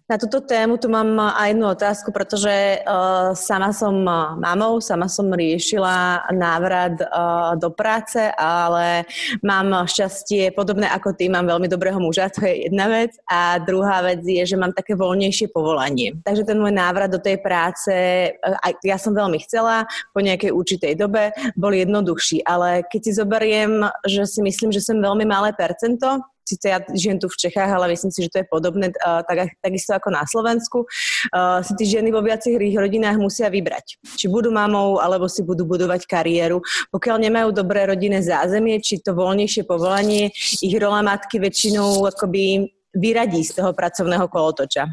Na 0.09 0.17
túto 0.17 0.41
tému 0.41 0.81
tu 0.81 0.89
mám 0.89 1.21
aj 1.21 1.53
jednu 1.53 1.69
otázku, 1.69 2.09
pretože 2.17 2.81
uh, 2.81 3.37
sama 3.37 3.77
som 3.77 3.93
mamou, 4.41 4.81
sama 4.81 5.05
som 5.05 5.29
riešila 5.29 6.25
návrat 6.33 6.97
uh, 6.97 7.53
do 7.61 7.69
práce, 7.69 8.17
ale 8.41 9.05
mám 9.45 9.85
šťastie 9.85 10.57
podobné 10.57 10.89
ako 10.89 11.13
ty, 11.13 11.29
mám 11.29 11.45
veľmi 11.45 11.69
dobrého 11.69 12.01
muža, 12.01 12.33
to 12.33 12.41
je 12.41 12.73
jedna 12.73 12.89
vec. 12.89 13.21
A 13.29 13.61
druhá 13.61 14.01
vec 14.01 14.25
je, 14.25 14.41
že 14.49 14.57
mám 14.57 14.73
také 14.73 14.97
voľnejšie 14.97 15.53
povolanie. 15.53 16.17
Takže 16.25 16.49
ten 16.49 16.57
môj 16.57 16.73
návrat 16.73 17.13
do 17.13 17.21
tej 17.21 17.45
práce, 17.45 17.93
aj 18.41 18.81
ja 18.81 18.97
som 18.97 19.13
veľmi 19.13 19.45
chcela, 19.45 19.85
po 20.17 20.25
nejakej 20.25 20.57
určitej 20.57 20.97
dobe 20.97 21.37
bol 21.53 21.77
jednoduchší, 21.77 22.49
ale 22.49 22.81
keď 22.89 23.01
si 23.05 23.13
zoberiem, 23.13 23.85
že 24.09 24.25
si 24.25 24.41
myslím, 24.41 24.73
že 24.73 24.81
som 24.81 25.05
veľmi 25.05 25.29
malé 25.29 25.53
percento, 25.53 26.25
síce 26.49 26.73
ja 26.73 26.81
žijem 26.81 27.21
tu 27.21 27.29
v 27.29 27.37
Čechách, 27.37 27.69
ale 27.69 27.93
myslím 27.93 28.09
si, 28.09 28.25
že 28.25 28.33
to 28.33 28.39
je 28.41 28.47
podobné 28.49 28.89
uh, 29.05 29.21
tak, 29.29 29.53
takisto 29.61 29.93
ako 29.93 30.09
na 30.09 30.25
Slovensku, 30.25 30.89
uh, 30.89 31.61
si 31.61 31.77
tí 31.77 31.85
ženy 31.85 32.09
vo 32.09 32.25
viacerých 32.25 32.89
rodinách 32.89 33.21
musia 33.21 33.53
vybrať. 33.53 34.01
Či 34.17 34.33
budú 34.33 34.49
mamou, 34.49 34.97
alebo 34.97 35.29
si 35.29 35.45
budú 35.45 35.69
budovať 35.69 36.09
kariéru. 36.09 36.65
Pokiaľ 36.89 37.17
nemajú 37.29 37.49
dobré 37.53 37.85
rodinné 37.85 38.25
zázemie, 38.25 38.81
či 38.81 39.05
to 39.05 39.13
voľnejšie 39.13 39.69
povolanie, 39.69 40.33
ich 40.65 40.77
rola 40.81 41.05
matky 41.05 41.37
väčšinou 41.37 42.09
akoby 42.09 42.65
vyradí 42.97 43.45
z 43.45 43.61
toho 43.61 43.77
pracovného 43.77 44.27
kolotoča. 44.33 44.89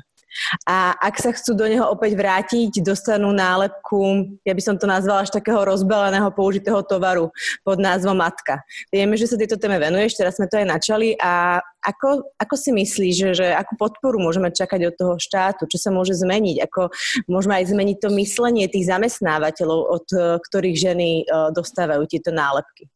A 0.67 0.93
ak 0.99 1.15
sa 1.21 1.31
chcú 1.31 1.55
do 1.55 1.65
neho 1.65 1.85
opäť 1.87 2.17
vrátiť, 2.17 2.83
dostanú 2.83 3.31
nálepku, 3.31 4.33
ja 4.43 4.53
by 4.53 4.61
som 4.61 4.75
to 4.75 4.85
nazvala 4.85 5.23
až 5.23 5.31
takého 5.31 5.63
rozbaleného 5.63 6.29
použitého 6.35 6.83
tovaru 6.83 7.31
pod 7.63 7.77
názvom 7.79 8.17
Matka. 8.17 8.61
Vieme, 8.91 9.15
že 9.15 9.29
sa 9.31 9.39
tejto 9.39 9.59
téme 9.59 9.79
venuješ, 9.79 10.19
teraz 10.19 10.37
sme 10.37 10.51
to 10.51 10.59
aj 10.59 10.67
načali 10.67 11.15
a 11.19 11.59
ako, 11.85 12.33
ako 12.41 12.55
si 12.57 12.73
myslíš, 12.73 13.13
že, 13.13 13.29
že 13.37 13.47
akú 13.53 13.77
podporu 13.77 14.17
môžeme 14.17 14.49
čakať 14.49 14.89
od 14.89 14.95
toho 14.97 15.15
štátu, 15.21 15.69
čo 15.69 15.77
sa 15.77 15.93
môže 15.93 16.17
zmeniť, 16.17 16.65
ako 16.65 16.89
môžeme 17.29 17.61
aj 17.61 17.69
zmeniť 17.69 17.97
to 18.01 18.09
myslenie 18.17 18.65
tých 18.65 18.89
zamestnávateľov, 18.89 19.79
od 20.01 20.07
ktorých 20.41 20.77
ženy 20.77 21.09
e, 21.21 21.23
dostávajú 21.53 22.09
tieto 22.09 22.33
nálepky? 22.33 22.89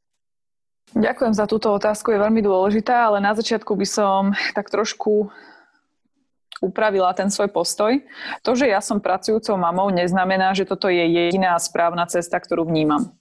Ďakujem 0.97 1.33
za 1.37 1.45
túto 1.45 1.69
otázku, 1.69 2.09
je 2.09 2.17
veľmi 2.17 2.41
dôležitá, 2.41 3.13
ale 3.13 3.21
na 3.21 3.37
začiatku 3.37 3.77
by 3.77 3.85
som 3.85 4.33
tak 4.57 4.73
trošku 4.73 5.29
upravila 6.59 7.15
ten 7.15 7.31
svoj 7.31 7.49
postoj. 7.51 8.03
To, 8.43 8.51
že 8.55 8.67
ja 8.67 8.83
som 8.83 8.99
pracujúcou 8.99 9.55
mamou, 9.55 9.89
neznamená, 9.91 10.51
že 10.55 10.67
toto 10.67 10.91
je 10.91 11.03
jediná 11.03 11.55
správna 11.59 12.05
cesta, 12.07 12.39
ktorú 12.39 12.67
vnímam. 12.67 13.15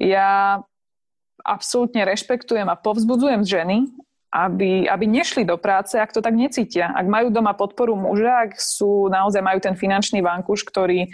Ja 0.00 0.60
absolútne 1.40 2.04
rešpektujem 2.04 2.68
a 2.68 2.76
povzbudzujem 2.76 3.42
ženy, 3.44 3.88
aby, 4.30 4.86
aby 4.86 5.04
nešli 5.10 5.42
do 5.42 5.58
práce, 5.58 5.98
ak 5.98 6.14
to 6.14 6.22
tak 6.22 6.38
necítia. 6.38 6.94
Ak 6.94 7.02
majú 7.10 7.34
doma 7.34 7.50
podporu 7.50 7.98
muža, 7.98 8.46
ak 8.46 8.62
sú, 8.62 9.10
naozaj 9.10 9.42
majú 9.42 9.58
ten 9.58 9.74
finančný 9.74 10.22
vankuš, 10.22 10.62
ktorý, 10.62 11.10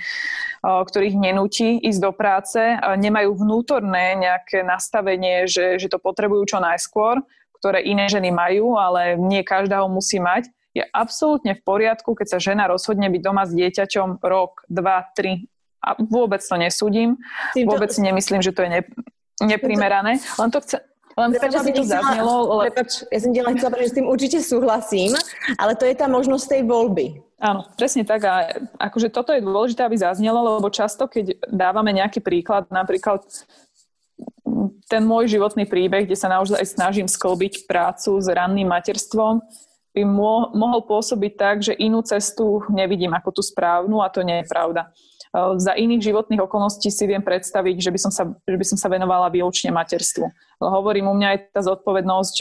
ktorých 0.60 1.16
nenúti 1.16 1.80
ísť 1.80 2.00
do 2.00 2.12
práce, 2.12 2.60
nemajú 3.00 3.40
vnútorné 3.40 4.20
nejaké 4.20 4.60
nastavenie, 4.60 5.48
že, 5.48 5.80
že 5.80 5.88
to 5.88 5.96
potrebujú 5.96 6.44
čo 6.44 6.58
najskôr, 6.60 7.24
ktoré 7.56 7.88
iné 7.88 8.04
ženy 8.04 8.28
majú, 8.28 8.76
ale 8.76 9.16
nie 9.16 9.40
každá 9.40 9.80
ho 9.80 9.88
musí 9.88 10.20
mať, 10.20 10.52
je 10.76 10.84
absolútne 10.92 11.56
v 11.56 11.62
poriadku, 11.64 12.12
keď 12.12 12.36
sa 12.36 12.38
žena 12.38 12.68
rozhodne 12.68 13.08
byť 13.08 13.22
doma 13.24 13.48
s 13.48 13.56
dieťaťom 13.56 14.20
rok, 14.20 14.68
dva, 14.68 15.08
tri. 15.16 15.48
A 15.80 15.96
vôbec 15.96 16.44
to 16.44 16.56
nesúdim. 16.60 17.16
Vôbec 17.56 17.88
si 17.88 18.04
nemyslím, 18.04 18.44
že 18.44 18.52
to 18.52 18.68
je 18.68 18.70
ne, 18.76 18.80
neprimerané. 19.40 20.20
Len 20.20 20.50
to 20.52 20.60
chce, 20.60 20.82
len 21.16 21.32
Prepač, 21.32 21.48
chcem, 21.48 21.60
aby 21.64 21.72
to 21.72 21.84
zaznelo. 21.88 22.34
Ale... 22.52 22.62
Prepač, 22.68 23.08
ja 23.08 23.18
som 23.24 23.30
len 23.32 23.54
chcela 23.56 23.72
povedať, 23.72 23.88
že 23.88 23.92
s 23.94 23.96
tým 23.96 24.08
určite 24.10 24.38
súhlasím, 24.44 25.10
ale 25.56 25.72
to 25.72 25.88
je 25.88 25.94
tá 25.96 26.04
možnosť 26.10 26.44
tej 26.44 26.62
voľby. 26.68 27.06
Áno, 27.40 27.64
presne 27.76 28.04
tak. 28.04 28.20
A 28.28 28.34
akože 28.76 29.08
toto 29.08 29.32
je 29.32 29.40
dôležité, 29.40 29.84
aby 29.84 29.96
zaznelo, 29.96 30.60
lebo 30.60 30.68
často, 30.68 31.08
keď 31.08 31.40
dávame 31.48 31.96
nejaký 31.96 32.20
príklad, 32.20 32.68
napríklad 32.68 33.24
ten 34.88 35.02
môj 35.04 35.28
životný 35.36 35.64
príbeh, 35.68 36.04
kde 36.04 36.16
sa 36.16 36.32
naozaj 36.32 36.64
snažím 36.64 37.08
sklbiť 37.08 37.68
prácu 37.68 38.20
s 38.20 38.26
ranným 38.28 38.68
materstvom, 38.68 39.44
by 39.96 40.04
mo- 40.04 40.52
mohol 40.52 40.84
pôsobiť 40.84 41.32
tak, 41.40 41.56
že 41.64 41.72
inú 41.72 42.04
cestu 42.04 42.60
nevidím 42.68 43.16
ako 43.16 43.40
tú 43.40 43.42
správnu 43.42 44.04
a 44.04 44.12
to 44.12 44.20
nie 44.20 44.44
je 44.44 44.46
pravda. 44.52 44.92
Za 45.36 45.72
iných 45.72 46.12
životných 46.12 46.44
okolností 46.44 46.88
si 46.92 47.04
viem 47.08 47.20
predstaviť, 47.20 47.76
že 47.80 47.90
by 47.92 47.98
som 48.00 48.12
sa, 48.12 48.24
že 48.28 48.56
by 48.56 48.66
som 48.68 48.78
sa 48.80 48.88
venovala 48.88 49.32
výlučne 49.32 49.72
materstvu. 49.72 50.28
Hovorím, 50.60 51.12
u 51.12 51.14
mňa 51.16 51.28
je 51.32 51.40
tá 51.52 51.60
zodpovednosť 51.64 52.36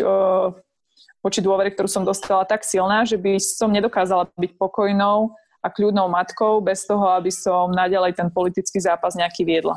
voči 1.19 1.39
dôvere, 1.43 1.71
ktorú 1.75 1.91
som 1.91 2.07
dostala 2.07 2.47
tak 2.47 2.63
silná, 2.63 3.03
že 3.03 3.19
by 3.19 3.35
som 3.41 3.73
nedokázala 3.73 4.31
byť 4.37 4.51
pokojnou 4.55 5.33
a 5.59 5.67
kľudnou 5.67 6.05
matkou 6.07 6.61
bez 6.61 6.85
toho, 6.85 7.09
aby 7.17 7.33
som 7.33 7.73
naďalej 7.73 8.15
ten 8.15 8.29
politický 8.29 8.77
zápas 8.77 9.17
nejaký 9.17 9.43
viedla. 9.43 9.75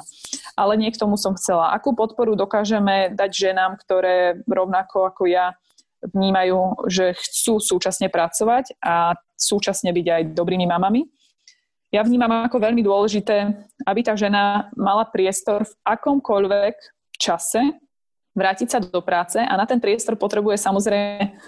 Ale 0.52 0.76
nie 0.76 0.92
k 0.92 1.00
tomu 1.00 1.16
som 1.16 1.32
chcela. 1.34 1.72
Akú 1.72 1.96
podporu 1.96 2.36
dokážeme 2.36 3.16
dať 3.16 3.30
ženám, 3.32 3.80
ktoré 3.80 4.44
rovnako 4.44 5.08
ako 5.08 5.26
ja 5.26 5.56
vnímajú, 6.02 6.88
že 6.90 7.14
chcú 7.18 7.58
súčasne 7.58 8.06
pracovať 8.12 8.78
a 8.82 9.18
súčasne 9.34 9.90
byť 9.90 10.06
aj 10.06 10.22
dobrými 10.34 10.66
mamami 10.66 11.06
ja 11.88 12.04
vnímam 12.04 12.44
ako 12.44 12.61
veľmi 12.61 12.84
dôležité, 12.84 13.48
aby 13.88 14.00
tá 14.04 14.12
žena 14.12 14.68
mala 14.76 15.08
priestor 15.08 15.64
v 15.64 15.72
akomkoľvek 15.88 16.76
čase 17.16 17.64
vrátiť 18.37 18.68
sa 18.68 18.78
do 18.78 19.00
práce 19.00 19.40
a 19.40 19.52
na 19.56 19.64
ten 19.64 19.80
priestor 19.80 20.20
potrebuje 20.20 20.61
samozrejme 20.61 21.40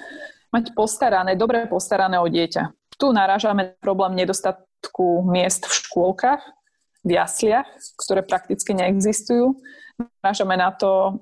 mať 0.50 0.64
postarané, 0.72 1.36
dobre 1.36 1.68
postarané 1.68 2.16
o 2.18 2.26
dieťa. 2.26 2.96
Tu 2.96 3.06
narážame 3.12 3.76
problém 3.84 4.16
nedostatku 4.16 5.28
miest 5.28 5.68
v 5.68 5.76
škôlkach, 5.76 6.42
v 7.04 7.10
jasliach, 7.20 7.68
ktoré 8.00 8.24
prakticky 8.24 8.72
neexistujú. 8.72 9.60
Narážame 10.24 10.56
na 10.56 10.72
to, 10.72 11.20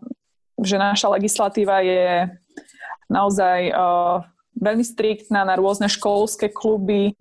že 0.63 0.79
naša 0.79 1.11
legislatíva 1.11 1.83
je 1.83 2.31
naozaj 3.09 3.73
uh, 3.73 4.25
veľmi 4.59 4.85
striktná 4.85 5.47
na 5.47 5.55
rôzne 5.57 5.89
školské 5.89 6.51
kluby 6.53 7.15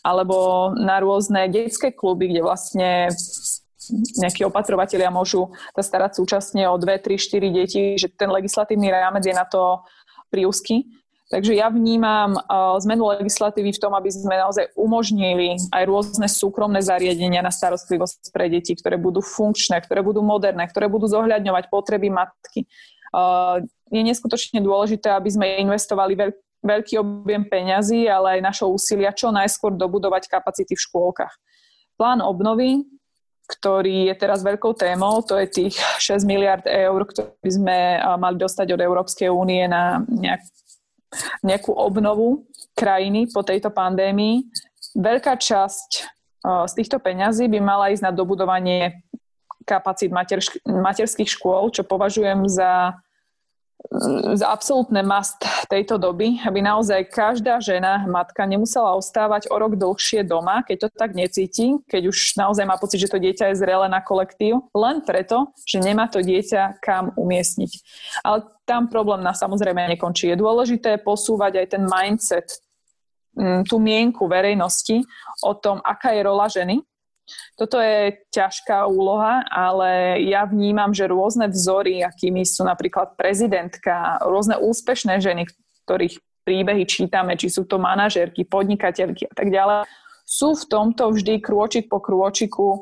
alebo 0.00 0.70
na 0.78 1.02
rôzne 1.02 1.50
detské 1.50 1.90
kluby, 1.92 2.30
kde 2.30 2.40
vlastne 2.42 2.88
nejakí 4.16 4.46
opatrovatelia 4.48 5.12
môžu 5.12 5.52
sa 5.76 5.82
starať 5.84 6.16
súčasne 6.16 6.64
o 6.70 6.80
2, 6.80 6.88
3, 7.04 7.20
4 7.20 7.52
deti, 7.52 7.82
že 8.00 8.08
ten 8.08 8.32
legislatívny 8.32 8.88
rámec 8.88 9.28
je 9.28 9.34
na 9.36 9.44
to 9.44 9.84
príusky. 10.32 10.88
Takže 11.24 11.56
ja 11.56 11.72
vnímam 11.72 12.36
uh, 12.36 12.76
zmenu 12.84 13.08
legislatívy 13.16 13.72
v 13.74 13.80
tom, 13.80 13.96
aby 13.96 14.12
sme 14.12 14.36
naozaj 14.36 14.70
umožnili 14.76 15.56
aj 15.72 15.82
rôzne 15.88 16.28
súkromné 16.28 16.84
zariadenia 16.84 17.40
na 17.40 17.48
starostlivosť 17.48 18.28
pre 18.28 18.52
deti, 18.52 18.76
ktoré 18.76 19.00
budú 19.00 19.24
funkčné, 19.24 19.80
ktoré 19.82 20.04
budú 20.04 20.20
moderné, 20.20 20.68
ktoré 20.68 20.86
budú 20.86 21.08
zohľadňovať 21.08 21.72
potreby 21.72 22.12
matky. 22.12 22.68
Uh, 23.14 23.62
je 23.94 24.02
neskutočne 24.02 24.58
dôležité, 24.58 25.14
aby 25.14 25.30
sme 25.30 25.62
investovali 25.62 26.18
veľ- 26.18 26.34
veľký 26.64 26.98
objem 26.98 27.44
peňazí, 27.46 28.08
ale 28.08 28.40
aj 28.40 28.46
našho 28.50 28.72
úsilia 28.72 29.14
čo 29.14 29.30
najskôr 29.30 29.76
dobudovať 29.76 30.26
kapacity 30.26 30.74
v 30.74 30.84
škôlkach. 30.88 31.30
Plán 31.94 32.24
obnovy, 32.24 32.82
ktorý 33.44 34.08
je 34.08 34.14
teraz 34.16 34.40
veľkou 34.40 34.72
témou, 34.72 35.20
to 35.20 35.36
je 35.36 35.46
tých 35.46 35.76
6 36.00 36.24
miliard 36.24 36.64
eur, 36.64 36.96
ktoré 37.04 37.36
by 37.38 37.52
sme 37.52 37.76
mali 38.16 38.36
dostať 38.40 38.72
od 38.72 38.80
Európskej 38.80 39.28
únie 39.28 39.68
na 39.68 40.00
nejak, 40.08 40.42
nejakú 41.44 41.70
obnovu 41.76 42.48
krajiny 42.74 43.28
po 43.30 43.44
tejto 43.44 43.68
pandémii. 43.70 44.48
Veľká 44.96 45.36
časť 45.36 45.90
z 46.42 46.72
týchto 46.72 46.98
peňazí 46.98 47.46
by 47.46 47.60
mala 47.60 47.92
ísť 47.92 48.08
na 48.08 48.12
dobudovanie 48.16 49.04
kapacít 49.68 50.12
materských 50.66 51.30
škôl, 51.30 51.72
čo 51.72 51.84
považujem 51.84 52.48
za 52.48 52.96
absolútne 54.42 55.04
must 55.04 55.44
tejto 55.68 56.00
doby, 56.00 56.40
aby 56.42 56.64
naozaj 56.64 57.06
každá 57.12 57.60
žena, 57.60 58.02
matka 58.08 58.42
nemusela 58.48 58.96
ostávať 58.96 59.46
o 59.52 59.56
rok 59.60 59.76
dlhšie 59.76 60.24
doma, 60.24 60.64
keď 60.64 60.86
to 60.86 60.88
tak 60.96 61.12
necíti, 61.12 61.78
keď 61.86 62.10
už 62.10 62.34
naozaj 62.40 62.64
má 62.64 62.80
pocit, 62.80 62.98
že 63.04 63.12
to 63.12 63.22
dieťa 63.22 63.52
je 63.52 63.60
zrelé 63.60 63.86
na 63.86 64.00
kolektív, 64.00 64.66
len 64.72 65.04
preto, 65.04 65.52
že 65.68 65.84
nemá 65.84 66.08
to 66.08 66.24
dieťa 66.24 66.80
kam 66.80 67.12
umiestniť. 67.14 67.72
Ale 68.24 68.48
tam 68.64 68.88
problém 68.88 69.20
nás 69.20 69.38
samozrejme 69.38 69.94
nekončí. 69.94 70.32
Je 70.32 70.40
dôležité 70.40 70.98
posúvať 71.04 71.60
aj 71.60 71.66
ten 71.76 71.82
mindset, 71.84 72.48
mm, 73.36 73.68
tú 73.68 73.76
mienku 73.76 74.24
verejnosti 74.24 75.04
o 75.44 75.52
tom, 75.54 75.84
aká 75.84 76.16
je 76.16 76.22
rola 76.24 76.48
ženy 76.48 76.80
toto 77.56 77.80
je 77.80 78.20
ťažká 78.34 78.84
úloha, 78.84 79.46
ale 79.48 80.20
ja 80.28 80.44
vnímam, 80.44 80.92
že 80.92 81.08
rôzne 81.08 81.48
vzory, 81.48 82.04
akými 82.04 82.44
sú 82.44 82.66
napríklad 82.66 83.16
prezidentka, 83.16 84.20
rôzne 84.20 84.60
úspešné 84.60 85.22
ženy, 85.24 85.48
ktorých 85.86 86.20
príbehy 86.44 86.84
čítame, 86.84 87.34
či 87.40 87.48
sú 87.48 87.64
to 87.64 87.80
manažerky, 87.80 88.44
podnikateľky 88.44 89.24
a 89.28 89.34
tak 89.34 89.48
ďalej, 89.48 89.88
sú 90.24 90.56
v 90.56 90.64
tomto 90.68 91.12
vždy 91.12 91.40
krôčik 91.40 91.88
po 91.88 92.00
krôčiku 92.00 92.68
e, 92.72 92.78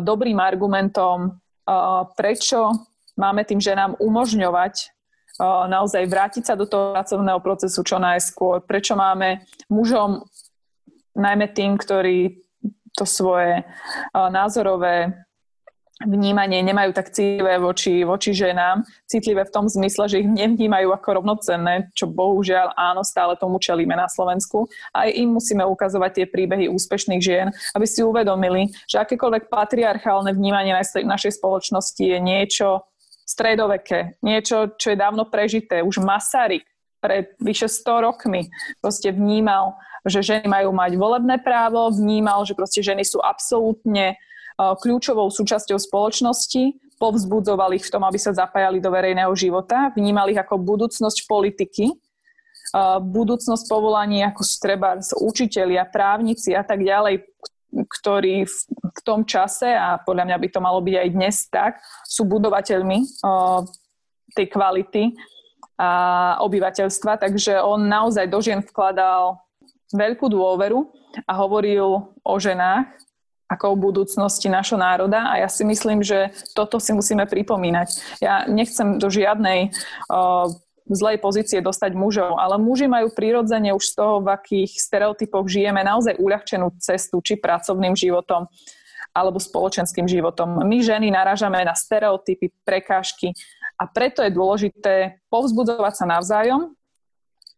dobrým 0.00 0.36
argumentom, 0.40 1.28
e, 1.28 1.30
prečo 2.16 2.76
máme 3.16 3.44
tým 3.44 3.60
ženám 3.60 3.96
umožňovať 4.00 4.74
e, 4.80 4.86
naozaj 5.44 6.04
vrátiť 6.08 6.44
sa 6.44 6.54
do 6.56 6.68
toho 6.68 6.92
pracovného 6.92 7.40
procesu 7.40 7.80
čo 7.84 7.96
najskôr, 7.96 8.64
prečo 8.64 8.96
máme 8.96 9.44
mužom 9.72 10.28
najmä 11.16 11.46
tým, 11.56 11.80
ktorí 11.80 12.43
to 12.94 13.04
svoje 13.06 13.66
názorové 14.14 15.26
vnímanie 16.02 16.58
nemajú 16.66 16.90
tak 16.90 17.14
citlivé 17.14 17.54
voči, 17.62 18.02
voči 18.02 18.34
ženám, 18.34 18.82
citlivé 19.06 19.46
v 19.46 19.54
tom 19.54 19.70
zmysle, 19.70 20.10
že 20.10 20.26
ich 20.26 20.28
nevnímajú 20.28 20.90
ako 20.90 21.22
rovnocenné, 21.22 21.94
čo 21.94 22.10
bohužiaľ 22.10 22.74
áno, 22.74 23.06
stále 23.06 23.38
tomu 23.38 23.62
čelíme 23.62 23.94
na 23.94 24.10
Slovensku. 24.10 24.66
Aj 24.90 25.06
im 25.06 25.30
musíme 25.30 25.62
ukazovať 25.62 26.10
tie 26.18 26.26
príbehy 26.26 26.66
úspešných 26.66 27.22
žien, 27.22 27.48
aby 27.78 27.86
si 27.86 28.02
uvedomili, 28.02 28.74
že 28.90 29.06
akékoľvek 29.06 29.46
patriarchálne 29.46 30.34
vnímanie 30.34 30.74
našej 30.74 31.38
spoločnosti 31.38 32.02
je 32.02 32.18
niečo 32.18 32.90
stredoveké, 33.24 34.18
niečo, 34.20 34.74
čo 34.74 34.92
je 34.92 34.98
dávno 34.98 35.30
prežité. 35.30 35.80
Už 35.80 36.02
Masaryk 36.02 36.66
pred 36.98 37.38
vyše 37.38 37.70
100 37.70 38.04
rokmi 38.04 38.50
proste 38.82 39.14
vnímal 39.14 39.78
že 40.04 40.20
ženy 40.20 40.46
majú 40.46 40.70
mať 40.76 40.92
volebné 41.00 41.40
právo, 41.40 41.88
vnímal, 41.92 42.44
že 42.44 42.56
proste 42.56 42.84
ženy 42.84 43.02
sú 43.04 43.20
absolútne 43.24 44.14
uh, 44.56 44.76
kľúčovou 44.76 45.32
súčasťou 45.32 45.80
spoločnosti, 45.80 46.76
povzbudzoval 47.00 47.74
ich 47.74 47.84
v 47.84 47.92
tom, 47.92 48.06
aby 48.06 48.20
sa 48.20 48.36
zapájali 48.36 48.78
do 48.78 48.92
verejného 48.92 49.32
života, 49.34 49.90
vnímal 49.96 50.30
ich 50.30 50.38
ako 50.38 50.60
budúcnosť 50.62 51.26
politiky 51.26 51.90
budúcnosť 53.00 53.70
povolaní, 53.70 54.26
ako 54.26 54.42
treba 54.58 54.98
učitelia, 55.22 55.86
právnici 55.86 56.56
a 56.58 56.66
tak 56.66 56.82
ďalej, 56.82 57.22
ktorí 57.74 58.46
v, 58.46 58.56
v 58.70 59.00
tom 59.06 59.22
čase, 59.22 59.70
a 59.70 59.98
podľa 60.02 60.30
mňa 60.30 60.36
by 60.38 60.48
to 60.50 60.60
malo 60.62 60.80
byť 60.82 60.96
aj 60.98 61.08
dnes 61.14 61.36
tak, 61.50 61.78
sú 62.06 62.26
budovateľmi 62.26 62.98
tej 64.34 64.46
kvality 64.50 65.14
a 65.78 66.38
obyvateľstva, 66.42 67.18
takže 67.18 67.58
on 67.62 67.86
naozaj 67.86 68.30
do 68.30 68.38
žien 68.38 68.62
vkladal 68.62 69.42
veľkú 69.94 70.26
dôveru 70.26 70.90
a 71.24 71.32
hovoril 71.38 72.10
o 72.26 72.34
ženách 72.36 72.90
ako 73.44 73.76
o 73.76 73.80
budúcnosti 73.80 74.50
našho 74.50 74.74
národa 74.74 75.30
a 75.30 75.44
ja 75.44 75.48
si 75.52 75.62
myslím, 75.62 76.02
že 76.02 76.34
toto 76.56 76.82
si 76.82 76.90
musíme 76.90 77.28
pripomínať. 77.28 78.18
Ja 78.18 78.48
nechcem 78.50 78.98
do 78.98 79.06
žiadnej 79.12 79.70
uh, 80.10 80.48
zlej 80.90 81.20
pozície 81.20 81.64
dostať 81.64 81.96
mužov, 81.96 82.36
ale 82.36 82.60
muži 82.60 82.90
majú 82.90 83.12
prirodzene 83.12 83.72
už 83.72 83.84
z 83.84 83.94
toho, 83.94 84.14
v 84.20 84.28
akých 84.32 84.72
stereotypoch 84.80 85.48
žijeme, 85.48 85.80
naozaj 85.80 86.20
uľahčenú 86.20 86.76
cestu, 86.80 87.20
či 87.24 87.40
pracovným 87.40 87.96
životom, 87.96 88.48
alebo 89.14 89.38
spoločenským 89.38 90.04
životom. 90.04 90.64
My 90.66 90.82
ženy 90.82 91.08
narážame 91.08 91.62
na 91.62 91.72
stereotypy, 91.72 92.52
prekážky 92.66 93.32
a 93.78 93.88
preto 93.88 94.20
je 94.20 94.34
dôležité 94.34 95.22
povzbudzovať 95.32 95.94
sa 95.94 96.06
navzájom, 96.08 96.74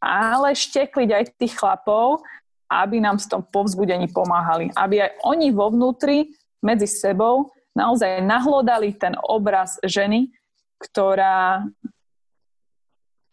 ale 0.01 0.53
štekliť 0.53 1.11
aj 1.13 1.25
tých 1.41 1.57
chlapov, 1.57 2.23
aby 2.67 2.99
nám 2.99 3.23
v 3.23 3.29
tom 3.31 3.43
povzbudení 3.47 4.11
pomáhali. 4.11 4.75
Aby 4.75 5.07
aj 5.07 5.11
oni 5.23 5.55
vo 5.55 5.71
vnútri 5.71 6.35
medzi 6.63 6.91
sebou 6.91 7.55
naozaj 7.77 8.25
nahlodali 8.25 8.97
ten 8.97 9.15
obraz 9.21 9.79
ženy, 9.85 10.33
ktorá, 10.81 11.63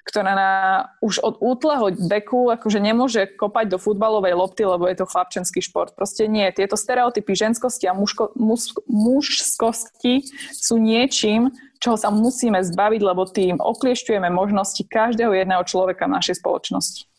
ktorá 0.06 0.32
na, 0.36 0.52
už 1.00 1.24
od 1.24 1.40
útleho 1.40 1.90
veku 1.96 2.52
akože 2.52 2.78
nemôže 2.78 3.26
kopať 3.40 3.74
do 3.74 3.78
futbalovej 3.80 4.36
lopty, 4.36 4.68
lebo 4.68 4.86
je 4.86 5.00
to 5.00 5.10
chlapčenský 5.10 5.64
šport. 5.64 5.96
Proste 5.96 6.28
nie. 6.28 6.46
Tieto 6.52 6.76
stereotypy 6.76 7.34
ženskosti 7.34 7.88
a 7.88 7.96
mužko, 7.96 8.36
muž, 8.36 8.76
mužskosti 8.86 10.28
sú 10.52 10.78
niečím, 10.78 11.56
čoho 11.84 12.00
sa 12.00 12.08
musíme 12.08 12.64
zbaviť, 12.64 13.02
lebo 13.04 13.28
tým 13.28 13.60
okliešťujeme 13.60 14.32
možnosti 14.32 14.80
každého 14.88 15.36
jedného 15.36 15.68
človeka 15.68 16.08
v 16.08 16.16
našej 16.16 16.40
spoločnosti. 16.40 17.12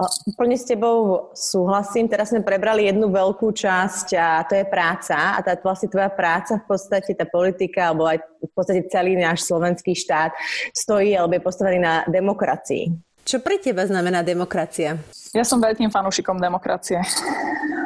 Úplne 0.00 0.56
s 0.56 0.64
tebou 0.64 1.28
súhlasím. 1.36 2.08
Teraz 2.08 2.32
sme 2.32 2.40
prebrali 2.40 2.88
jednu 2.88 3.12
veľkú 3.12 3.52
časť 3.52 4.16
a 4.16 4.40
to 4.48 4.56
je 4.56 4.64
práca. 4.64 5.36
A 5.36 5.44
tá 5.44 5.52
vlastne 5.60 5.92
tvoja 5.92 6.08
práca 6.08 6.56
v 6.56 6.64
podstate, 6.64 7.12
tá 7.12 7.28
politika, 7.28 7.92
alebo 7.92 8.08
aj 8.08 8.24
v 8.40 8.52
podstate 8.56 8.88
celý 8.88 9.20
náš 9.20 9.44
slovenský 9.44 9.92
štát 9.92 10.32
stojí 10.72 11.12
alebo 11.12 11.36
je 11.36 11.44
postavený 11.44 11.78
na 11.84 11.94
demokracii. 12.08 12.96
Čo 13.28 13.44
pre 13.44 13.60
teba 13.60 13.84
znamená 13.84 14.24
demokracia? 14.24 14.96
Ja 15.36 15.44
som 15.44 15.60
veľkým 15.60 15.92
fanúšikom 15.92 16.40
demokracie. 16.40 17.04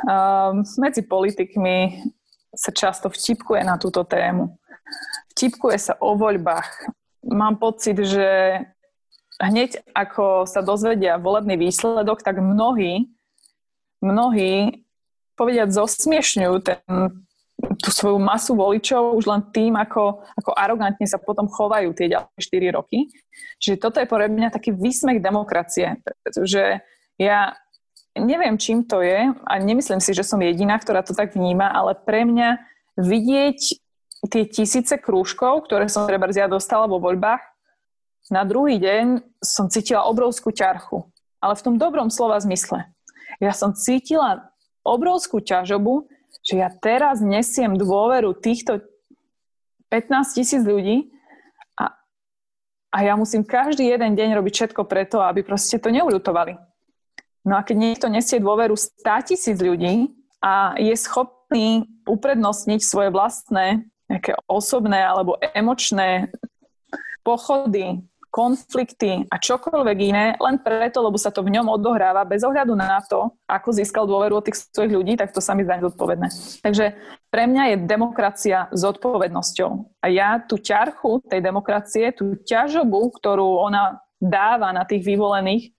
Um, 0.07 0.62
medzi 0.78 1.02
politikmi 1.02 1.98
sa 2.54 2.70
často 2.70 3.11
vtipkuje 3.11 3.66
na 3.66 3.74
túto 3.74 4.07
tému. 4.07 4.54
Vtipkuje 5.44 5.76
sa 5.76 5.92
o 6.00 6.16
voľbách. 6.16 6.88
Mám 7.28 7.61
pocit, 7.61 8.00
že 8.00 8.64
hneď 9.37 9.76
ako 9.92 10.48
sa 10.48 10.64
dozvedia 10.64 11.20
volebný 11.20 11.61
výsledok, 11.61 12.24
tak 12.24 12.40
mnohí, 12.40 13.12
mnohí 14.00 14.80
povediať 15.37 15.68
zosmiešňujú 15.68 16.54
ten, 16.64 16.80
tú 17.76 17.92
svoju 17.92 18.16
masu 18.16 18.57
voličov 18.57 19.20
už 19.20 19.28
len 19.28 19.44
tým, 19.52 19.76
ako, 19.76 20.24
ako 20.33 20.57
arogantne 20.57 21.04
sa 21.04 21.20
potom 21.20 21.44
chovajú 21.44 21.92
tie 21.92 22.09
ďalšie 22.09 22.72
4 22.72 22.80
roky. 22.80 23.12
Čiže 23.61 23.85
toto 23.85 24.00
je 24.00 24.09
pre 24.09 24.33
mňa 24.33 24.48
taký 24.48 24.72
výsmech 24.72 25.20
demokracie, 25.20 26.00
pretože 26.24 26.80
ja 27.20 27.52
neviem, 28.16 28.57
čím 28.57 28.80
to 28.88 29.04
je 29.04 29.28
a 29.28 29.52
nemyslím 29.61 30.00
si, 30.00 30.16
že 30.16 30.24
som 30.24 30.40
jediná, 30.40 30.80
ktorá 30.80 31.04
to 31.04 31.12
tak 31.12 31.37
vníma, 31.37 31.68
ale 31.68 31.92
pre 31.92 32.24
mňa 32.24 32.64
vidieť 32.96 33.84
tie 34.26 34.48
tisíce 34.48 34.96
krúžkov, 34.96 35.68
ktoré 35.68 35.88
som 35.92 36.08
treba 36.08 36.30
ja 36.32 36.48
dostala 36.48 36.88
vo 36.88 37.00
voľbách, 37.00 37.42
na 38.32 38.40
druhý 38.48 38.80
deň 38.80 39.20
som 39.44 39.68
cítila 39.68 40.08
obrovskú 40.08 40.48
ťarchu, 40.48 41.04
ale 41.44 41.54
v 41.60 41.64
tom 41.64 41.74
dobrom 41.76 42.08
slova 42.08 42.40
zmysle. 42.40 42.88
Ja 43.37 43.52
som 43.52 43.76
cítila 43.76 44.48
obrovskú 44.80 45.44
ťažobu, 45.44 46.08
že 46.40 46.60
ja 46.60 46.72
teraz 46.72 47.20
nesiem 47.20 47.76
dôveru 47.76 48.32
týchto 48.37 48.80
15 49.92 50.37
tisíc 50.40 50.62
ľudí 50.64 51.12
a, 51.76 51.92
a 52.92 52.98
ja 53.04 53.14
musím 53.16 53.44
každý 53.44 53.92
jeden 53.92 54.16
deň 54.16 54.40
robiť 54.40 54.52
všetko 54.52 54.88
preto, 54.88 55.20
aby 55.20 55.44
proste 55.44 55.76
to 55.76 55.92
neuľutovali. 55.92 56.56
No 57.44 57.60
a 57.60 57.64
keď 57.64 57.76
niekto 57.76 58.06
nesie 58.08 58.40
dôveru 58.40 58.72
100 58.72 59.28
tisíc 59.28 59.56
ľudí 59.60 60.08
a 60.40 60.76
je 60.80 60.96
schopný 60.96 61.84
uprednostniť 62.08 62.80
svoje 62.80 63.12
vlastné 63.12 63.84
nejaké 64.09 64.37
osobné 64.49 65.01
alebo 65.01 65.40
emočné 65.55 66.29
pochody, 67.25 68.05
konflikty 68.35 69.23
a 69.31 69.38
čokoľvek 69.38 69.99
iné, 70.11 70.35
len 70.43 70.59
preto, 70.59 70.99
lebo 71.07 71.14
sa 71.14 71.31
to 71.31 71.47
v 71.47 71.55
ňom 71.55 71.71
odohráva 71.71 72.27
bez 72.27 72.43
ohľadu 72.43 72.75
na 72.75 72.99
to, 73.07 73.31
ako 73.47 73.71
získal 73.71 74.11
dôveru 74.11 74.43
od 74.43 74.45
tých 74.51 74.59
svojich 74.75 74.90
ľudí, 74.90 75.14
tak 75.14 75.31
to 75.31 75.38
sa 75.38 75.55
mi 75.55 75.62
zdá 75.62 75.79
zodpovedné. 75.79 76.35
Takže 76.59 76.99
pre 77.31 77.47
mňa 77.47 77.62
je 77.71 77.77
demokracia 77.87 78.67
zodpovednosťou. 78.75 80.03
A 80.03 80.07
ja 80.11 80.43
tú 80.43 80.59
ťarchu 80.59 81.23
tej 81.31 81.38
demokracie, 81.47 82.11
tú 82.11 82.35
ťažobu, 82.43 83.14
ktorú 83.23 83.62
ona 83.71 84.03
dáva 84.19 84.75
na 84.75 84.83
tých 84.83 85.07
vyvolených, 85.07 85.71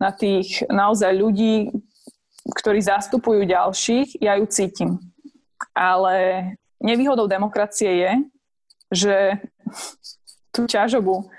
na 0.00 0.08
tých 0.16 0.64
naozaj 0.72 1.12
ľudí, 1.12 1.68
ktorí 2.48 2.80
zastupujú 2.80 3.44
ďalších, 3.44 4.24
ja 4.24 4.40
ju 4.40 4.48
cítim. 4.48 4.90
Ale 5.76 6.56
nevýhodou 6.80 7.28
demokracie 7.28 7.90
je, 7.92 8.12
že 8.90 9.16
tú 10.50 10.66
ťažobu 10.66 11.30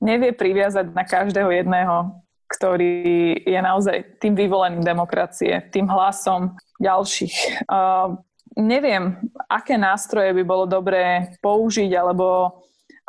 nevie 0.00 0.32
priviazať 0.32 0.94
na 0.94 1.04
každého 1.04 1.50
jedného, 1.50 2.16
ktorý 2.50 3.36
je 3.42 3.60
naozaj 3.60 4.20
tým 4.22 4.34
vyvoleným 4.34 4.82
demokracie, 4.82 5.70
tým 5.70 5.86
hlasom 5.90 6.54
ďalších. 6.78 7.66
Uh, 7.66 8.16
neviem, 8.56 9.18
aké 9.46 9.78
nástroje 9.78 10.34
by 10.34 10.42
bolo 10.42 10.64
dobré 10.66 11.36
použiť, 11.38 11.90
alebo 11.94 12.58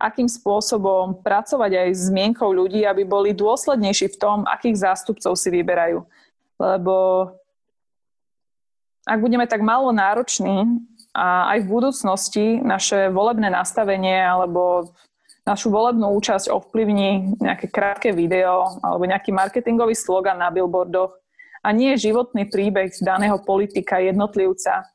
akým 0.01 0.25
spôsobom 0.25 1.21
pracovať 1.21 1.71
aj 1.77 1.89
s 1.93 2.05
mienkou 2.09 2.49
ľudí, 2.49 2.85
aby 2.85 3.05
boli 3.05 3.37
dôslednejší 3.37 4.17
v 4.17 4.19
tom, 4.19 4.37
akých 4.49 4.81
zástupcov 4.81 5.37
si 5.37 5.49
vyberajú. 5.53 6.01
Lebo 6.57 6.95
ak 9.05 9.17
budeme 9.21 9.45
tak 9.45 9.61
malo 9.61 9.89
nároční 9.93 10.81
a 11.11 11.51
aj 11.55 11.67
v 11.67 11.71
budúcnosti 11.71 12.45
naše 12.63 13.11
volebné 13.11 13.51
nastavenie 13.51 14.15
alebo 14.23 14.95
našu 15.43 15.73
volebnú 15.73 16.15
účasť 16.15 16.47
ovplyvní 16.47 17.41
nejaké 17.41 17.67
krátke 17.67 18.15
video 18.15 18.79
alebo 18.79 19.03
nejaký 19.03 19.35
marketingový 19.35 19.97
slogan 19.97 20.39
na 20.39 20.53
billboardoch 20.53 21.11
a 21.61 21.69
nie 21.75 21.99
životný 21.99 22.47
príbeh 22.47 22.93
daného 23.03 23.37
politika, 23.43 23.99
jednotlivca 23.99 24.87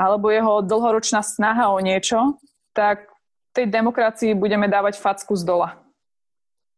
alebo 0.00 0.32
jeho 0.32 0.64
dlhoročná 0.64 1.20
snaha 1.20 1.68
o 1.68 1.78
niečo, 1.80 2.40
tak 2.72 3.04
tej 3.52 3.68
demokracii 3.68 4.32
budeme 4.32 4.64
dávať 4.64 4.96
facku 4.96 5.36
z 5.36 5.44
dola. 5.44 5.76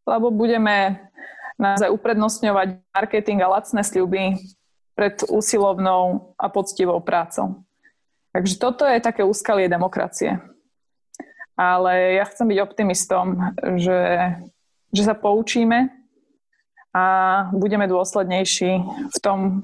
Lebo 0.02 0.34
budeme 0.34 1.06
naozaj 1.54 1.94
uprednostňovať 1.94 2.82
marketing 2.90 3.38
a 3.46 3.52
lacné 3.54 3.86
sľuby 3.86 4.42
pred 4.98 5.22
úsilovnou 5.30 6.34
a 6.34 6.50
poctivou 6.50 6.98
prácou. 6.98 7.62
Takže 8.32 8.54
toto 8.56 8.88
je 8.88 9.00
také 9.00 9.20
úskalie 9.24 9.68
demokracie 9.68 10.40
ale 11.56 12.18
ja 12.18 12.24
chcem 12.28 12.48
byť 12.48 12.58
optimistom, 12.58 13.36
že, 13.76 14.00
že 14.90 15.02
sa 15.04 15.14
poučíme 15.14 15.92
a 16.92 17.04
budeme 17.52 17.88
dôslednejší 17.88 18.70
v 19.08 19.18
tom, 19.20 19.60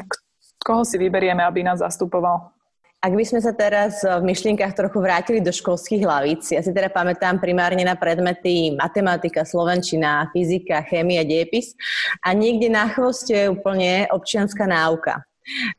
koho 0.60 0.84
si 0.84 0.96
vyberieme, 1.00 1.44
aby 1.44 1.64
nás 1.64 1.80
zastupoval. 1.80 2.52
Ak 2.98 3.14
by 3.14 3.22
sme 3.22 3.38
sa 3.38 3.54
teraz 3.54 4.02
v 4.02 4.26
myšlienkach 4.26 4.74
trochu 4.74 4.98
vrátili 4.98 5.38
do 5.38 5.54
školských 5.54 6.02
hlavíc, 6.02 6.50
ja 6.50 6.58
si 6.58 6.74
teda 6.74 6.90
pamätám 6.90 7.38
primárne 7.38 7.86
na 7.86 7.94
predmety 7.94 8.74
matematika, 8.74 9.46
slovenčina, 9.46 10.26
fyzika, 10.34 10.82
chémia, 10.82 11.22
diepis 11.22 11.78
a 12.26 12.34
niekde 12.34 12.66
na 12.66 12.90
chvoste 12.90 13.30
je 13.30 13.54
úplne 13.54 14.10
občianská 14.10 14.66
náuka. 14.66 15.22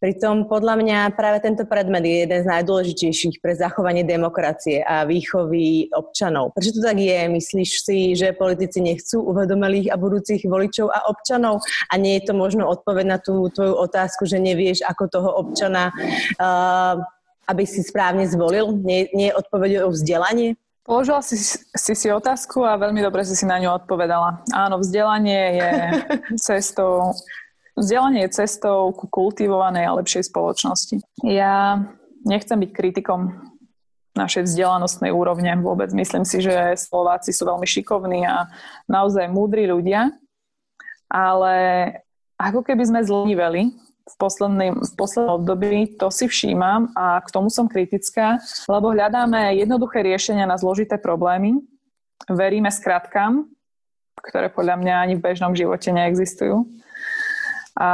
Pritom 0.01 0.49
podľa 0.49 0.75
mňa 0.79 0.99
práve 1.13 1.39
tento 1.43 1.63
predmet 1.65 2.05
je 2.05 2.17
jeden 2.25 2.39
z 2.41 2.49
najdôležitejších 2.49 3.41
pre 3.43 3.53
zachovanie 3.53 4.01
demokracie 4.01 4.81
a 4.81 5.05
výchovy 5.05 5.91
občanov. 5.93 6.55
Prečo 6.57 6.77
to 6.77 6.81
tak 6.81 6.97
je? 6.97 7.29
Myslíš 7.29 7.71
si, 7.85 7.97
že 8.17 8.35
politici 8.35 8.81
nechcú 8.81 9.21
uvedomelých 9.23 9.93
a 9.93 9.99
budúcich 9.99 10.45
voličov 10.47 10.89
a 10.89 11.05
občanov? 11.09 11.61
A 11.91 11.97
nie 11.97 12.17
je 12.19 12.31
to 12.31 12.33
možno 12.33 12.65
odpoveď 12.65 13.05
na 13.05 13.17
tú 13.21 13.49
tvoju 13.53 13.77
otázku, 13.77 14.25
že 14.25 14.41
nevieš, 14.41 14.81
ako 14.85 15.03
toho 15.09 15.29
občana, 15.35 15.93
uh, 16.39 16.97
aby 17.49 17.63
si 17.65 17.85
správne 17.85 18.25
zvolil? 18.29 18.73
Nie, 18.81 19.09
nie 19.13 19.29
je 19.29 19.37
odpoveď 19.37 19.71
o 19.85 19.93
vzdelanie? 19.93 20.57
Položila 20.89 21.21
si, 21.21 21.37
si 21.69 21.93
si 21.93 22.07
otázku 22.09 22.65
a 22.65 22.73
veľmi 22.73 23.05
dobre 23.05 23.21
si 23.21 23.37
si 23.37 23.45
na 23.45 23.61
ňu 23.61 23.77
odpovedala. 23.77 24.41
Áno, 24.49 24.81
vzdelanie 24.81 25.61
je 25.61 25.71
cestou 26.49 27.13
Vzdelanie 27.79 28.27
je 28.27 28.43
cestou 28.43 28.91
ku 28.91 29.07
kultivovanej 29.07 29.87
a 29.87 29.97
lepšej 30.03 30.27
spoločnosti. 30.27 30.99
Ja 31.23 31.87
nechcem 32.27 32.59
byť 32.59 32.71
kritikom 32.75 33.49
našej 34.19 34.51
vzdelanostnej 34.51 35.15
úrovne 35.15 35.55
vôbec. 35.63 35.95
Myslím 35.95 36.27
si, 36.27 36.43
že 36.43 36.75
Slováci 36.75 37.31
sú 37.31 37.47
veľmi 37.47 37.63
šikovní 37.63 38.27
a 38.27 38.51
naozaj 38.91 39.31
múdri 39.31 39.63
ľudia, 39.63 40.11
ale 41.07 41.55
ako 42.35 42.67
keby 42.67 42.83
sme 42.83 42.99
zleniveli 43.07 43.71
v, 43.71 44.15
v 44.19 44.93
poslednom 44.99 45.39
období, 45.39 45.95
to 45.95 46.11
si 46.11 46.27
všímam 46.27 46.91
a 46.99 47.23
k 47.23 47.29
tomu 47.31 47.47
som 47.47 47.71
kritická, 47.71 48.43
lebo 48.67 48.91
hľadáme 48.91 49.55
jednoduché 49.55 50.03
riešenia 50.03 50.43
na 50.43 50.59
zložité 50.59 50.99
problémy, 50.99 51.61
veríme 52.27 52.67
skratkám, 52.73 53.47
ktoré 54.19 54.51
podľa 54.51 54.75
mňa 54.83 54.95
ani 54.99 55.13
v 55.15 55.23
bežnom 55.23 55.55
živote 55.55 55.95
neexistujú 55.95 56.67
a 57.79 57.91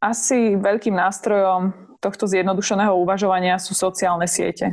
asi 0.00 0.56
veľkým 0.56 0.96
nástrojom 0.96 1.76
tohto 2.00 2.24
zjednodušeného 2.24 2.96
uvažovania 2.96 3.60
sú 3.60 3.76
sociálne 3.76 4.24
siete. 4.24 4.72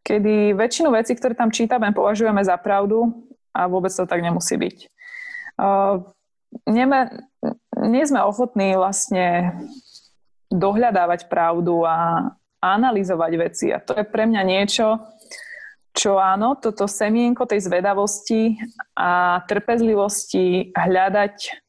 Kedy 0.00 0.56
väčšinu 0.56 0.88
vecí, 0.96 1.12
ktoré 1.12 1.36
tam 1.36 1.52
čítame, 1.52 1.92
považujeme 1.92 2.40
za 2.40 2.56
pravdu 2.56 3.12
a 3.52 3.68
vôbec 3.68 3.92
to 3.92 4.08
tak 4.08 4.24
nemusí 4.24 4.56
byť. 4.56 4.76
Uh, 5.60 6.00
nie 7.84 8.02
sme 8.08 8.20
ochotní 8.24 8.72
vlastne 8.80 9.52
dohľadávať 10.48 11.28
pravdu 11.28 11.84
a 11.84 12.30
analyzovať 12.62 13.32
veci. 13.36 13.66
A 13.74 13.82
to 13.82 13.92
je 13.98 14.04
pre 14.08 14.24
mňa 14.24 14.42
niečo, 14.46 14.96
čo 15.96 16.20
áno, 16.20 16.60
toto 16.60 16.84
semienko 16.84 17.48
tej 17.48 17.64
zvedavosti 17.64 18.60
a 18.92 19.40
trpezlivosti 19.48 20.76
hľadať 20.76 21.64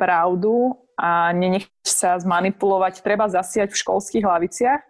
pravdu 0.00 0.80
a 0.96 1.28
nenechať 1.36 1.84
sa 1.84 2.16
zmanipulovať, 2.16 3.04
treba 3.04 3.28
zasiať 3.28 3.76
v 3.76 3.80
školských 3.84 4.24
hlaviciach, 4.24 4.80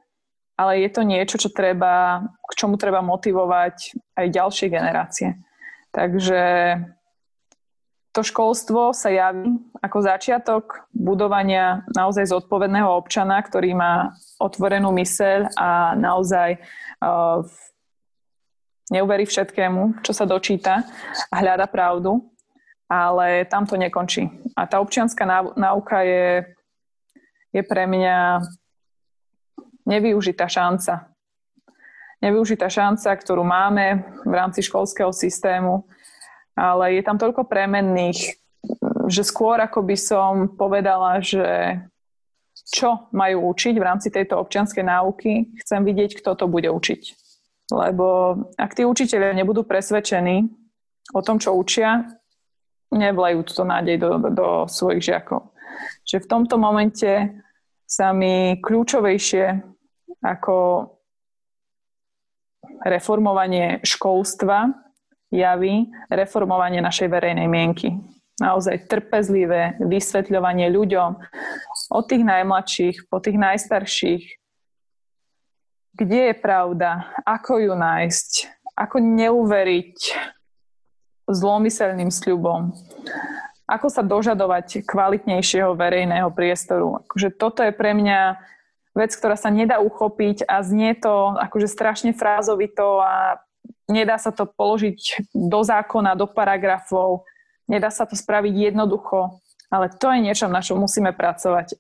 ale 0.55 0.87
je 0.87 0.91
to 0.95 1.03
niečo, 1.03 1.37
čo 1.43 1.51
treba, 1.51 2.23
k 2.47 2.53
čomu 2.55 2.79
treba 2.79 3.03
motivovať 3.03 3.99
aj 4.15 4.27
ďalšie 4.31 4.67
generácie. 4.71 5.43
Takže 5.91 6.43
to 8.11 8.21
školstvo 8.27 8.91
sa 8.91 9.11
javí 9.11 9.59
ako 9.83 9.99
začiatok 10.03 10.87
budovania 10.95 11.87
naozaj 11.95 12.27
zodpovedného 12.31 12.91
občana, 12.91 13.39
ktorý 13.39 13.75
má 13.75 14.15
otvorenú 14.43 14.91
myseľ 14.91 15.55
a 15.55 15.95
naozaj 15.95 16.59
uh, 16.59 17.47
neuverí 18.91 19.25
všetkému, 19.25 20.03
čo 20.03 20.13
sa 20.13 20.27
dočíta 20.27 20.83
a 21.31 21.35
hľada 21.39 21.71
pravdu, 21.71 22.21
ale 22.91 23.47
tam 23.47 23.65
to 23.65 23.79
nekončí. 23.79 24.27
A 24.59 24.67
tá 24.67 24.83
občianská 24.83 25.23
náuka 25.55 26.03
je, 26.03 26.43
je 27.55 27.63
pre 27.63 27.87
mňa 27.87 28.43
nevyužitá 29.87 30.51
šanca. 30.51 31.07
Nevyužitá 32.21 32.69
šanca, 32.69 33.17
ktorú 33.17 33.47
máme 33.47 34.05
v 34.27 34.35
rámci 34.35 34.61
školského 34.61 35.15
systému, 35.15 35.87
ale 36.53 36.99
je 36.99 37.03
tam 37.07 37.17
toľko 37.17 37.49
premenných, 37.49 38.37
že 39.09 39.23
skôr 39.25 39.57
ako 39.63 39.81
by 39.87 39.97
som 39.97 40.33
povedala, 40.53 41.23
že 41.25 41.81
čo 42.71 43.09
majú 43.17 43.51
učiť 43.55 43.75
v 43.79 43.87
rámci 43.87 44.13
tejto 44.13 44.37
občianskej 44.37 44.85
náuky, 44.85 45.49
chcem 45.65 45.81
vidieť, 45.81 46.21
kto 46.21 46.37
to 46.37 46.47
bude 46.47 46.69
učiť. 46.69 47.30
Lebo 47.71 48.37
ak 48.59 48.75
tí 48.75 48.83
učiteľia 48.83 49.35
nebudú 49.35 49.63
presvedčení 49.63 50.51
o 51.15 51.21
tom, 51.23 51.39
čo 51.39 51.55
učia, 51.55 52.07
nevlajú 52.91 53.47
túto 53.47 53.63
nádej 53.63 53.97
do, 54.03 54.11
do, 54.35 54.49
svojich 54.67 55.11
žiakov. 55.11 55.55
Že 56.03 56.27
v 56.27 56.31
tomto 56.31 56.59
momente 56.59 57.31
sa 57.87 58.11
mi 58.11 58.59
kľúčovejšie 58.59 59.63
ako 60.21 60.87
reformovanie 62.87 63.81
školstva 63.87 64.75
javí 65.31 65.87
reformovanie 66.11 66.83
našej 66.83 67.07
verejnej 67.07 67.47
mienky. 67.47 67.95
Naozaj 68.43 68.91
trpezlivé 68.91 69.79
vysvetľovanie 69.79 70.73
ľuďom 70.73 71.11
od 71.93 72.05
tých 72.09 72.25
najmladších 72.25 72.97
po 73.07 73.23
tých 73.23 73.37
najstarších, 73.39 74.25
kde 76.01 76.33
je 76.33 76.35
pravda, 76.41 77.13
ako 77.29 77.61
ju 77.61 77.73
nájsť, 77.77 78.33
ako 78.73 78.97
neuveriť 79.05 80.17
zlomyselným 81.29 82.09
sľubom, 82.09 82.73
ako 83.69 83.87
sa 83.93 84.01
dožadovať 84.01 84.89
kvalitnejšieho 84.89 85.77
verejného 85.77 86.33
priestoru. 86.33 87.05
Akože 87.05 87.29
toto 87.37 87.61
je 87.61 87.77
pre 87.77 87.93
mňa 87.93 88.41
vec, 88.97 89.13
ktorá 89.13 89.37
sa 89.37 89.53
nedá 89.53 89.79
uchopiť 89.85 90.49
a 90.49 90.65
znie 90.65 90.97
to 90.97 91.37
akože 91.37 91.69
strašne 91.69 92.17
frázovito 92.17 93.05
a 93.05 93.39
nedá 93.93 94.17
sa 94.17 94.33
to 94.33 94.49
položiť 94.49 95.31
do 95.37 95.61
zákona, 95.61 96.17
do 96.17 96.25
paragrafov, 96.25 97.29
nedá 97.69 97.93
sa 97.93 98.09
to 98.09 98.17
spraviť 98.17 98.73
jednoducho, 98.73 99.39
ale 99.69 99.93
to 99.93 100.09
je 100.11 100.19
niečo, 100.25 100.49
na 100.49 100.65
čo 100.65 100.81
musíme 100.81 101.13
pracovať. 101.13 101.77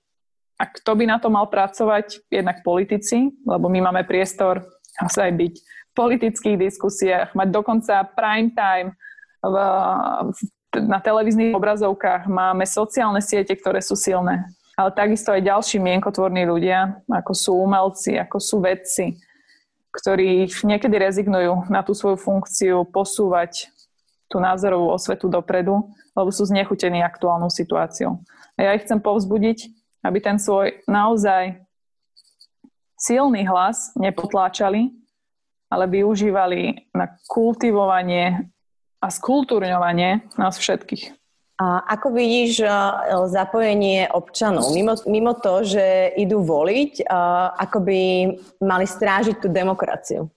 A 0.61 0.68
kto 0.68 0.92
by 0.92 1.08
na 1.08 1.16
to 1.16 1.32
mal 1.32 1.48
pracovať? 1.48 2.20
Jednak 2.28 2.61
politici, 2.61 3.32
lebo 3.48 3.72
my 3.72 3.88
máme 3.88 4.04
priestor 4.04 4.61
aj 5.00 5.32
byť 5.32 5.54
v 5.56 5.92
politických 5.96 6.56
diskusiách, 6.61 7.32
mať 7.32 7.48
dokonca 7.48 8.04
prime 8.12 8.52
time 8.52 8.92
v, 9.40 9.56
na 10.76 11.00
televíznych 11.00 11.56
obrazovkách, 11.56 12.28
máme 12.28 12.68
sociálne 12.68 13.24
siete, 13.24 13.56
ktoré 13.56 13.80
sú 13.80 13.96
silné. 13.96 14.44
Ale 14.76 14.92
takisto 14.92 15.32
aj 15.32 15.48
ďalší 15.48 15.80
mienkotvorní 15.80 16.44
ľudia, 16.44 17.00
ako 17.08 17.32
sú 17.32 17.52
umelci, 17.56 18.20
ako 18.20 18.36
sú 18.36 18.61
vedci, 18.61 19.16
ktorí 19.90 20.46
niekedy 20.62 20.96
rezignujú 21.00 21.72
na 21.72 21.80
tú 21.82 21.96
svoju 21.96 22.20
funkciu 22.20 22.84
posúvať 22.86 23.72
tú 24.30 24.38
názorovú 24.38 24.94
osvetu 24.94 25.26
dopredu, 25.26 25.90
lebo 26.14 26.30
sú 26.30 26.46
znechutení 26.46 27.02
aktuálnou 27.02 27.50
situáciou. 27.50 28.22
A 28.54 28.70
ja 28.70 28.70
ich 28.78 28.86
chcem 28.86 29.02
povzbudiť, 29.02 29.79
aby 30.01 30.18
ten 30.20 30.40
svoj 30.40 30.80
naozaj 30.88 31.61
silný 33.01 33.44
hlas 33.48 33.92
nepotláčali, 33.96 34.92
ale 35.70 35.84
využívali 35.88 36.92
na 36.92 37.09
kultivovanie 37.30 38.51
a 39.01 39.07
skultúrňovanie 39.09 40.28
nás 40.36 40.61
všetkých. 40.61 41.16
A 41.61 41.84
ako 41.92 42.16
vidíš 42.16 42.64
zapojenie 43.28 44.09
občanov? 44.09 44.72
Mimo, 44.72 44.96
mimo 45.05 45.36
to, 45.36 45.61
že 45.61 46.16
idú 46.16 46.40
voliť, 46.40 47.05
ako 47.61 47.78
by 47.84 48.01
mali 48.64 48.86
strážiť 48.88 49.36
tú 49.44 49.53
demokraciu? 49.53 50.32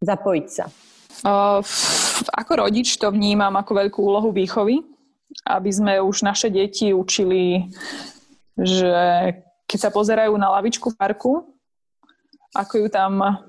Zapojiť 0.00 0.46
sa? 0.48 0.64
Uh, 1.22 1.60
ako 2.32 2.66
rodič 2.66 2.96
to 2.96 3.12
vnímam 3.12 3.52
ako 3.54 3.84
veľkú 3.84 4.00
úlohu 4.00 4.32
výchovy, 4.32 4.80
aby 5.44 5.70
sme 5.70 6.00
už 6.00 6.24
naše 6.24 6.48
deti 6.48 6.96
učili 6.96 7.68
že 8.58 8.94
keď 9.66 9.78
sa 9.78 9.90
pozerajú 9.90 10.36
na 10.36 10.52
lavičku 10.52 10.92
v 10.92 10.98
parku, 10.98 11.32
ako 12.52 12.84
ju 12.84 12.88
tam 12.92 13.40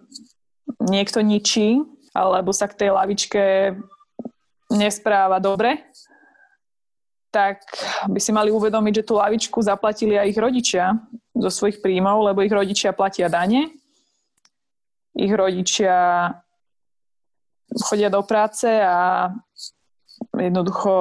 niekto 0.79 1.19
ničí, 1.19 1.83
alebo 2.15 2.55
sa 2.55 2.71
k 2.71 2.77
tej 2.85 2.89
lavičke 2.95 3.75
nespráva 4.71 5.43
dobre, 5.43 5.83
tak 7.33 7.65
by 8.05 8.19
si 8.21 8.29
mali 8.29 8.53
uvedomiť, 8.53 9.01
že 9.01 9.07
tú 9.09 9.17
lavičku 9.17 9.57
zaplatili 9.65 10.15
aj 10.15 10.29
ich 10.29 10.37
rodičia 10.37 10.93
zo 11.33 11.49
svojich 11.49 11.81
príjmov, 11.81 12.29
lebo 12.29 12.45
ich 12.45 12.53
rodičia 12.53 12.93
platia 12.93 13.25
dane, 13.25 13.73
ich 15.17 15.33
rodičia 15.33 16.29
chodia 17.89 18.13
do 18.13 18.21
práce 18.21 18.69
a 18.69 19.33
jednoducho 20.37 20.93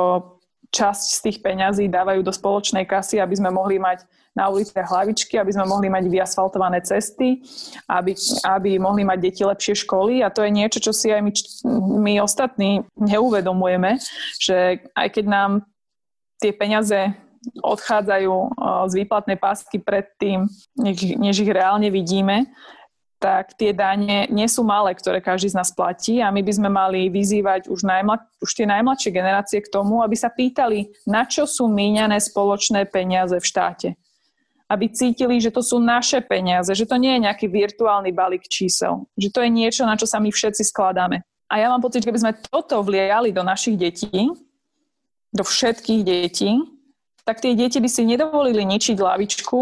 časť 0.73 1.07
z 1.13 1.19
tých 1.29 1.39
peňazí 1.45 1.87
dávajú 1.93 2.25
do 2.25 2.33
spoločnej 2.33 2.89
kasy, 2.89 3.21
aby 3.21 3.37
sme 3.37 3.53
mohli 3.53 3.77
mať 3.77 4.09
na 4.33 4.49
uliciach 4.49 4.89
hlavičky, 4.89 5.37
aby 5.37 5.53
sme 5.53 5.69
mohli 5.69 5.93
mať 5.93 6.09
vyasfaltované 6.09 6.81
cesty, 6.81 7.45
aby, 7.85 8.17
aby 8.49 8.81
mohli 8.81 9.05
mať 9.05 9.19
deti 9.21 9.45
lepšie 9.45 9.85
školy. 9.85 10.25
A 10.25 10.33
to 10.33 10.41
je 10.41 10.51
niečo, 10.51 10.81
čo 10.81 10.97
si 10.97 11.13
aj 11.13 11.21
my, 11.21 11.33
my 12.01 12.13
ostatní 12.25 12.81
neuvedomujeme, 12.97 14.01
že 14.41 14.81
aj 14.97 15.09
keď 15.13 15.25
nám 15.29 15.51
tie 16.41 16.57
peniaze 16.57 17.13
odchádzajú 17.61 18.35
z 18.89 18.93
výplatnej 19.05 19.37
pásky 19.37 19.83
predtým, 19.83 20.49
než 21.19 21.37
ich 21.43 21.51
reálne 21.53 21.93
vidíme, 21.93 22.49
tak 23.23 23.55
tie 23.55 23.71
dane 23.71 24.27
nie 24.35 24.51
sú 24.51 24.67
malé, 24.67 24.99
ktoré 24.99 25.23
každý 25.23 25.55
z 25.55 25.63
nás 25.63 25.71
platí 25.71 26.19
a 26.19 26.35
my 26.35 26.43
by 26.43 26.53
sme 26.59 26.67
mali 26.67 27.07
vyzývať 27.07 27.71
už, 27.71 27.87
najmla, 27.87 28.19
už 28.43 28.51
tie 28.51 28.67
najmladšie 28.67 29.15
generácie 29.15 29.63
k 29.63 29.71
tomu, 29.71 30.03
aby 30.03 30.19
sa 30.19 30.27
pýtali, 30.27 30.91
na 31.07 31.23
čo 31.23 31.47
sú 31.47 31.71
míňané 31.71 32.19
spoločné 32.19 32.91
peniaze 32.91 33.39
v 33.39 33.47
štáte. 33.47 33.95
aby 34.73 34.89
cítili, 34.89 35.37
že 35.37 35.53
to 35.53 35.61
sú 35.61 35.77
naše 35.77 36.25
peniaze, 36.25 36.73
že 36.73 36.89
to 36.89 36.97
nie 36.97 37.13
je 37.21 37.25
nejaký 37.29 37.47
virtuálny 37.53 38.09
balík 38.09 38.49
čísel, 38.49 39.05
že 39.21 39.29
to 39.29 39.45
je 39.45 39.53
niečo, 39.53 39.85
na 39.85 40.01
čo 40.01 40.09
sa 40.09 40.17
my 40.17 40.33
všetci 40.33 40.65
skladáme. 40.65 41.21
A 41.53 41.61
ja 41.61 41.69
mám 41.69 41.85
pocit, 41.85 42.01
že 42.01 42.09
keby 42.09 42.23
sme 42.25 42.39
toto 42.49 42.81
vliali 42.81 43.29
do 43.37 43.45
našich 43.45 43.77
detí, 43.77 44.33
do 45.29 45.45
všetkých 45.45 46.01
detí, 46.01 46.57
tak 47.29 47.45
tie 47.45 47.53
deti 47.53 47.77
by 47.79 47.89
si 47.93 48.09
nedovolili 48.09 48.65
ničiť 48.65 48.97
lavičku, 48.97 49.61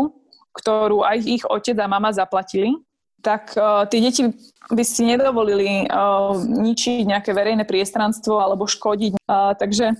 ktorú 0.55 1.03
aj 1.03 1.19
ich 1.27 1.43
otec 1.43 1.75
a 1.83 1.91
mama 1.91 2.15
zaplatili, 2.15 2.79
tak 3.21 3.55
uh, 3.57 3.85
tie 3.87 4.01
deti 4.01 4.23
by 4.71 4.85
si 4.85 5.03
nedovolili 5.05 5.87
uh, 5.87 6.37
ničiť 6.41 7.05
nejaké 7.09 7.31
verejné 7.33 7.65
priestranstvo 7.65 8.41
alebo 8.41 8.69
škodiť. 8.69 9.21
Uh, 9.25 9.55
takže 9.57 9.97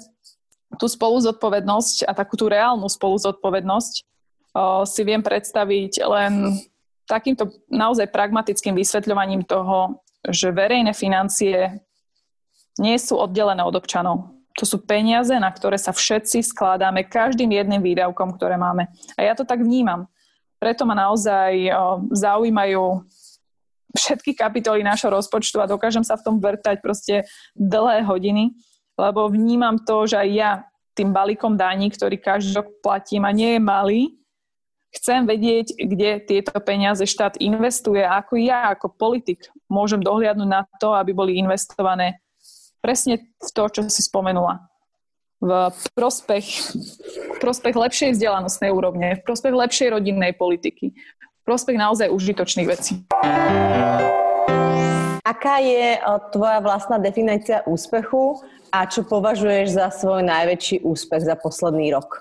tú 0.79 0.87
spoluzodpovednosť 0.87 2.07
a 2.07 2.13
takú 2.15 2.39
tú 2.39 2.47
reálnu 2.47 2.87
spoluzodpovednosť 2.87 3.95
uh, 4.01 4.83
si 4.87 5.03
viem 5.05 5.21
predstaviť 5.21 5.93
len 6.07 6.33
takýmto 7.11 7.51
naozaj 7.67 8.07
pragmatickým 8.15 8.79
vysvetľovaním 8.79 9.43
toho, 9.43 9.99
že 10.23 10.55
verejné 10.55 10.95
financie 10.95 11.83
nie 12.79 12.97
sú 13.03 13.19
oddelené 13.19 13.67
od 13.67 13.75
občanov. 13.75 14.31
To 14.59 14.65
sú 14.69 14.79
peniaze, 14.83 15.33
na 15.35 15.51
ktoré 15.51 15.75
sa 15.81 15.91
všetci 15.91 16.45
skladáme 16.47 17.09
každým 17.09 17.51
jedným 17.51 17.83
výdavkom, 17.83 18.37
ktoré 18.39 18.55
máme. 18.55 18.87
A 19.19 19.27
ja 19.27 19.35
to 19.35 19.43
tak 19.43 19.59
vnímam. 19.59 20.07
Preto 20.61 20.85
ma 20.85 20.93
naozaj 20.93 21.73
zaujímajú 22.13 23.01
všetky 23.97 24.37
kapitoly 24.37 24.85
nášho 24.85 25.11
rozpočtu 25.11 25.59
a 25.59 25.67
dokážem 25.67 26.05
sa 26.05 26.15
v 26.15 26.25
tom 26.29 26.37
vrtať 26.39 26.79
proste 26.79 27.27
dlhé 27.57 28.07
hodiny, 28.07 28.55
lebo 28.95 29.27
vnímam 29.27 29.81
to, 29.83 30.07
že 30.07 30.21
aj 30.21 30.29
ja 30.31 30.51
tým 30.95 31.11
balíkom 31.11 31.57
daní, 31.57 31.91
ktorý 31.91 32.21
každý 32.21 32.61
rok 32.61 32.69
platím 32.85 33.25
a 33.25 33.35
nie 33.35 33.57
je 33.57 33.61
malý, 33.63 34.03
chcem 34.95 35.27
vedieť, 35.27 35.75
kde 35.75 36.11
tieto 36.23 36.55
peniaze 36.63 37.03
štát 37.03 37.41
investuje 37.41 38.05
a 38.05 38.23
ako 38.23 38.39
ja 38.39 38.71
ako 38.71 38.95
politik 38.95 39.51
môžem 39.67 40.03
dohliadnúť 40.03 40.51
na 40.51 40.63
to, 40.79 40.95
aby 40.95 41.17
boli 41.17 41.41
investované. 41.41 42.21
Presne 42.85 43.33
v 43.39 43.51
to, 43.51 43.65
čo 43.71 43.81
si 43.89 44.03
spomenula 44.05 44.70
v 45.41 45.85
prospech, 45.97 46.47
v 47.35 47.39
prospech 47.41 47.75
lepšej 47.75 48.11
vzdelanostnej 48.13 48.69
úrovne, 48.69 49.17
v 49.17 49.23
prospech 49.25 49.55
lepšej 49.57 49.89
rodinnej 49.97 50.37
politiky, 50.37 50.93
v 50.93 51.43
prospech 51.49 51.81
naozaj 51.81 52.13
užitočných 52.13 52.69
vecí. 52.69 53.01
Aká 55.25 55.63
je 55.65 55.97
tvoja 56.37 56.61
vlastná 56.61 57.01
definícia 57.01 57.65
úspechu 57.65 58.41
a 58.69 58.85
čo 58.85 59.05
považuješ 59.09 59.67
za 59.81 59.89
svoj 59.89 60.25
najväčší 60.29 60.85
úspech 60.85 61.25
za 61.25 61.37
posledný 61.41 61.97
rok? 61.97 62.21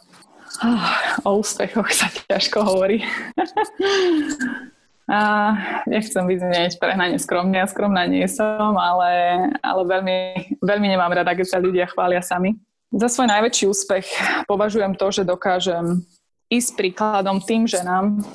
O 1.27 1.39
úspechoch 1.43 1.91
sa 1.91 2.07
ťažko 2.09 2.63
hovorí. 2.63 3.03
A 5.09 5.57
nechcem 5.89 6.21
vyznieť 6.21 6.77
prehnane 6.77 7.17
skromne, 7.17 7.57
ja 7.57 7.65
skromná 7.65 8.05
nie 8.05 8.29
som, 8.29 8.77
ale, 8.77 9.41
ale 9.57 9.81
veľmi, 9.81 10.17
veľmi 10.61 10.85
nemám 10.85 11.09
rada, 11.09 11.33
keď 11.33 11.49
sa 11.49 11.57
ľudia 11.57 11.89
chvália 11.89 12.21
sami. 12.21 12.61
Za 12.89 13.05
svoj 13.05 13.29
najväčší 13.29 13.69
úspech 13.69 14.05
považujem 14.49 14.97
to, 14.97 15.13
že 15.13 15.21
dokážem 15.21 16.01
ísť 16.49 16.73
príkladom 16.73 17.37
tým 17.37 17.69
ženám, 17.69 18.25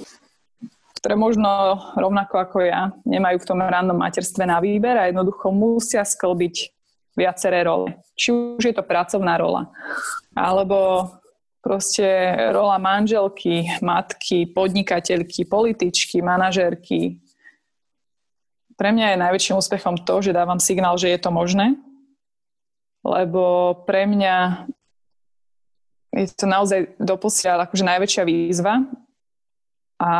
ktoré 1.03 1.19
možno 1.19 1.83
rovnako 1.99 2.39
ako 2.39 2.57
ja 2.63 2.95
nemajú 3.03 3.43
v 3.43 3.49
tom 3.51 3.59
rannom 3.59 3.99
materstve 3.99 4.47
na 4.47 4.63
výber 4.63 4.95
a 4.95 5.11
jednoducho 5.11 5.51
musia 5.51 6.07
sklbiť 6.07 6.71
viaceré 7.19 7.67
role. 7.67 7.99
Či 8.15 8.31
už 8.31 8.63
je 8.63 8.75
to 8.79 8.87
pracovná 8.87 9.35
rola, 9.43 9.75
alebo 10.39 11.11
proste 11.59 12.07
rola 12.55 12.79
manželky, 12.79 13.67
matky, 13.83 14.55
podnikateľky, 14.55 15.51
političky, 15.51 16.23
manažérky. 16.23 17.19
Pre 18.79 18.91
mňa 18.95 19.19
je 19.19 19.23
najväčším 19.27 19.59
úspechom 19.59 20.07
to, 20.07 20.23
že 20.23 20.31
dávam 20.31 20.63
signál, 20.63 20.95
že 20.95 21.11
je 21.11 21.19
to 21.19 21.35
možné 21.35 21.75
lebo 23.05 23.77
pre 23.85 24.09
mňa 24.09 24.67
je 26.15 26.27
to 26.33 26.49
naozaj 26.49 26.89
doposiaľ 26.97 27.69
akože 27.69 27.85
najväčšia 27.85 28.25
výzva 28.25 28.81
a 30.01 30.13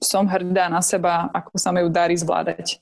som 0.00 0.24
hrdá 0.24 0.72
na 0.72 0.80
seba, 0.80 1.28
ako 1.34 1.60
sa 1.60 1.74
mi 1.74 1.84
ju 1.84 1.92
darí 1.92 2.16
zvládať. 2.16 2.80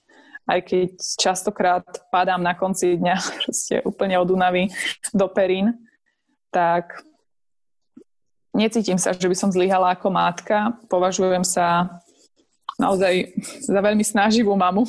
Aj 0.48 0.61
keď 0.62 0.94
častokrát 1.18 1.84
padám 2.09 2.40
na 2.40 2.54
konci 2.54 2.94
dňa 2.94 3.16
proste 3.42 3.74
úplne 3.82 4.20
od 4.20 4.28
únavy 4.30 4.70
do 5.11 5.26
perín, 5.26 5.74
tak 6.52 7.02
necítim 8.56 8.96
sa, 8.96 9.12
že 9.12 9.28
by 9.28 9.36
som 9.36 9.52
zlyhala 9.52 9.94
ako 9.94 10.09
mátka. 10.09 10.74
Považujem 10.88 11.44
sa 11.44 12.00
naozaj 12.78 13.34
za 13.66 13.80
veľmi 13.82 14.06
snaživú 14.06 14.54
mamu, 14.54 14.86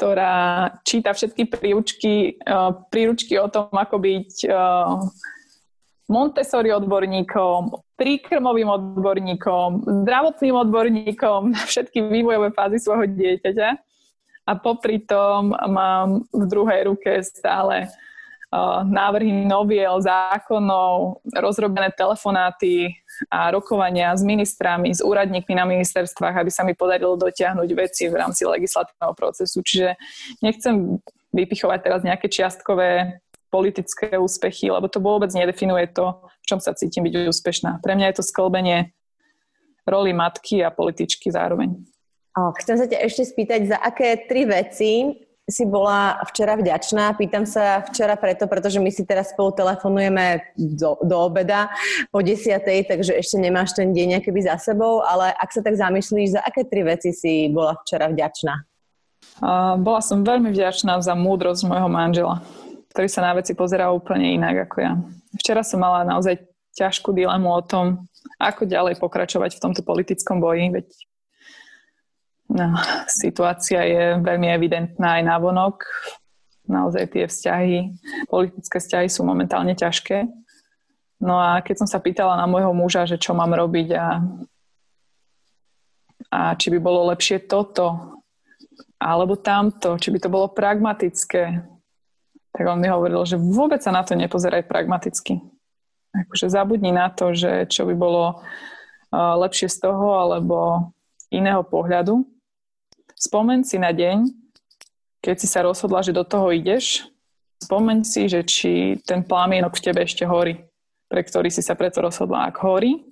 ktorá 0.00 0.80
číta 0.80 1.12
všetky 1.12 1.44
príručky, 1.52 2.40
uh, 2.48 2.72
príručky 2.88 3.36
o 3.36 3.52
tom, 3.52 3.68
ako 3.68 4.00
byť 4.00 4.48
uh, 4.48 4.96
Montessori 6.08 6.72
odborníkom, 6.72 7.76
príkrmovým 8.00 8.64
odborníkom, 8.64 9.68
zdravotným 10.08 10.56
odborníkom 10.56 11.52
na 11.52 11.62
všetky 11.68 12.00
vývojové 12.00 12.48
fázy 12.56 12.80
svojho 12.80 13.12
dieťaťa. 13.12 13.70
A 14.48 14.52
popri 14.56 15.04
tom 15.04 15.52
mám 15.52 16.24
v 16.32 16.44
druhej 16.48 16.88
ruke 16.88 17.20
stále 17.20 17.92
návrhy 18.90 19.46
noviel, 19.46 20.02
zákonov, 20.02 21.22
rozrobené 21.30 21.94
telefonáty 21.94 22.90
a 23.30 23.46
rokovania 23.54 24.10
s 24.10 24.26
ministrami, 24.26 24.90
s 24.90 24.98
úradníkmi 24.98 25.54
na 25.54 25.62
ministerstvách, 25.62 26.34
aby 26.34 26.50
sa 26.50 26.66
mi 26.66 26.74
podarilo 26.74 27.14
dotiahnuť 27.14 27.70
veci 27.78 28.10
v 28.10 28.18
rámci 28.18 28.42
legislatívneho 28.42 29.14
procesu. 29.14 29.62
Čiže 29.62 29.94
nechcem 30.42 30.98
vypichovať 31.30 31.78
teraz 31.78 32.00
nejaké 32.02 32.26
čiastkové 32.26 33.22
politické 33.54 34.18
úspechy, 34.18 34.70
lebo 34.70 34.90
to 34.90 34.98
vôbec 34.98 35.30
nedefinuje 35.30 35.86
to, 35.90 36.18
v 36.42 36.46
čom 36.46 36.58
sa 36.58 36.74
cítim 36.74 37.06
byť 37.06 37.30
úspešná. 37.30 37.78
Pre 37.82 37.94
mňa 37.94 38.10
je 38.10 38.16
to 38.18 38.26
sklbenie 38.26 38.90
roli 39.86 40.10
matky 40.10 40.62
a 40.62 40.74
političky 40.74 41.30
zároveň. 41.30 41.78
Chcem 42.34 42.76
sa 42.78 42.86
ťa 42.86 42.98
ešte 43.06 43.26
spýtať, 43.26 43.74
za 43.74 43.78
aké 43.78 44.26
tri 44.26 44.46
veci 44.46 45.22
si 45.50 45.66
bola 45.66 46.16
včera 46.30 46.56
vďačná. 46.56 47.14
Pýtam 47.18 47.44
sa 47.44 47.82
včera 47.84 48.14
preto, 48.14 48.46
pretože 48.46 48.78
my 48.78 48.88
si 48.88 49.02
teraz 49.04 49.34
spolu 49.34 49.52
telefonujeme 49.52 50.54
do, 50.56 50.96
do 51.02 51.16
obeda 51.26 51.68
po 52.08 52.22
desiatej, 52.22 52.86
takže 52.86 53.18
ešte 53.18 53.36
nemáš 53.36 53.74
ten 53.74 53.90
deň 53.90 54.22
keby 54.24 54.46
za 54.46 54.56
sebou, 54.56 55.02
ale 55.02 55.34
ak 55.36 55.50
sa 55.50 55.60
tak 55.60 55.76
zamyslíš, 55.76 56.38
za 56.38 56.40
aké 56.40 56.64
tri 56.64 56.86
veci 56.86 57.10
si 57.10 57.50
bola 57.50 57.76
včera 57.82 58.08
vďačná? 58.08 58.54
Uh, 59.40 59.76
bola 59.76 60.00
som 60.00 60.24
veľmi 60.24 60.54
vďačná 60.54 60.96
za 61.02 61.12
múdrosť 61.12 61.68
môjho 61.68 61.90
manžela, 61.92 62.40
ktorý 62.94 63.08
sa 63.10 63.20
na 63.26 63.36
veci 63.36 63.52
pozerá 63.52 63.92
úplne 63.92 64.36
inak 64.36 64.70
ako 64.70 64.76
ja. 64.80 64.92
Včera 65.36 65.60
som 65.66 65.80
mala 65.82 66.06
naozaj 66.06 66.40
ťažkú 66.76 67.12
dilemu 67.12 67.48
o 67.48 67.60
tom, 67.60 68.08
ako 68.40 68.64
ďalej 68.64 68.96
pokračovať 69.00 69.56
v 69.56 69.62
tomto 69.62 69.82
politickom 69.84 70.40
boji, 70.40 70.72
veď 70.72 70.86
No, 72.50 72.74
situácia 73.06 73.86
je 73.86 74.18
veľmi 74.18 74.50
evidentná 74.50 75.18
aj 75.18 75.22
na 75.22 75.38
vonok. 75.38 75.86
Naozaj 76.66 77.04
tie 77.14 77.24
vzťahy, 77.30 77.78
politické 78.26 78.82
vzťahy 78.82 79.06
sú 79.06 79.22
momentálne 79.22 79.74
ťažké. 79.78 80.26
No 81.22 81.38
a 81.38 81.62
keď 81.62 81.84
som 81.84 81.88
sa 81.90 82.02
pýtala 82.02 82.34
na 82.34 82.50
môjho 82.50 82.74
muža, 82.74 83.06
že 83.06 83.22
čo 83.22 83.38
mám 83.38 83.54
robiť 83.54 83.88
a, 83.94 84.06
a 86.30 86.40
či 86.58 86.74
by 86.74 86.78
bolo 86.82 87.06
lepšie 87.14 87.46
toto 87.46 88.18
alebo 88.98 89.38
tamto, 89.38 89.94
či 89.96 90.10
by 90.10 90.18
to 90.18 90.28
bolo 90.28 90.50
pragmatické, 90.50 91.62
tak 92.50 92.64
on 92.66 92.82
mi 92.82 92.90
hovoril, 92.90 93.22
že 93.24 93.38
vôbec 93.38 93.78
sa 93.78 93.94
na 93.94 94.02
to 94.02 94.18
nepozeraj 94.18 94.66
pragmaticky. 94.66 95.38
Akože 96.10 96.50
zabudni 96.50 96.90
na 96.90 97.14
to, 97.14 97.30
že 97.30 97.70
čo 97.70 97.86
by 97.86 97.94
bolo 97.94 98.42
uh, 98.42 99.38
lepšie 99.38 99.70
z 99.70 99.86
toho 99.86 100.18
alebo 100.18 100.90
iného 101.30 101.62
pohľadu 101.62 102.26
Spomeň 103.20 103.68
si 103.68 103.76
na 103.76 103.92
deň, 103.92 104.32
keď 105.20 105.36
si 105.36 105.44
sa 105.44 105.60
rozhodla, 105.60 106.00
že 106.00 106.16
do 106.16 106.24
toho 106.24 106.56
ideš, 106.56 107.04
spomeň 107.60 108.00
si, 108.00 108.24
že 108.32 108.40
či 108.48 108.96
ten 109.04 109.20
plámienok 109.20 109.76
v 109.76 109.84
tebe 109.84 110.00
ešte 110.00 110.24
horí, 110.24 110.64
pre 111.04 111.20
ktorý 111.20 111.52
si 111.52 111.60
sa 111.60 111.76
preto 111.76 112.00
rozhodla. 112.00 112.48
Ak 112.48 112.64
horí, 112.64 113.04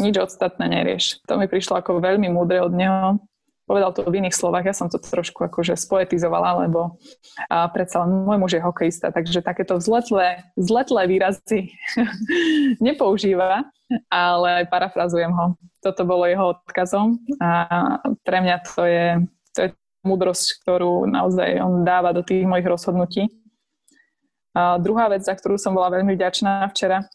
nič 0.00 0.16
ostatné 0.16 0.72
nerieš. 0.72 1.20
To 1.28 1.36
mi 1.36 1.52
prišlo 1.52 1.84
ako 1.84 2.00
veľmi 2.00 2.32
múdre 2.32 2.64
od 2.64 2.72
neho. 2.72 3.20
Povedal 3.68 3.92
to 3.92 4.08
v 4.08 4.24
iných 4.24 4.32
slovách, 4.32 4.72
ja 4.72 4.74
som 4.74 4.88
to 4.88 4.96
trošku 4.96 5.44
akože 5.44 5.76
spoetizovala, 5.76 6.64
lebo 6.64 6.96
a 7.52 7.68
predsa 7.68 8.08
môj 8.08 8.40
muž 8.40 8.56
je 8.56 8.64
hokejista, 8.64 9.12
takže 9.12 9.44
takéto 9.44 9.76
vzletlé, 9.76 10.48
vzletlé 10.56 11.12
výrazy 11.12 11.76
nepoužíva, 12.88 13.68
ale 14.08 14.64
parafrazujem 14.64 15.30
ho. 15.30 15.60
Toto 15.84 16.08
bolo 16.08 16.24
jeho 16.24 16.56
odkazom 16.56 17.20
a 17.36 17.68
pre 18.24 18.40
mňa 18.40 18.56
to 18.64 18.82
je 18.88 19.06
to 19.52 19.58
je 19.62 19.68
múdrosť, 20.02 20.62
ktorú 20.62 21.06
naozaj 21.06 21.62
on 21.62 21.86
dáva 21.86 22.10
do 22.10 22.26
tých 22.26 22.42
mojich 22.42 22.66
rozhodnutí. 22.66 23.30
A 24.52 24.76
druhá 24.76 25.08
vec, 25.08 25.24
za 25.24 25.32
ktorú 25.32 25.56
som 25.56 25.72
bola 25.72 25.88
veľmi 25.88 26.12
vďačná 26.12 26.68
včera, 26.74 27.08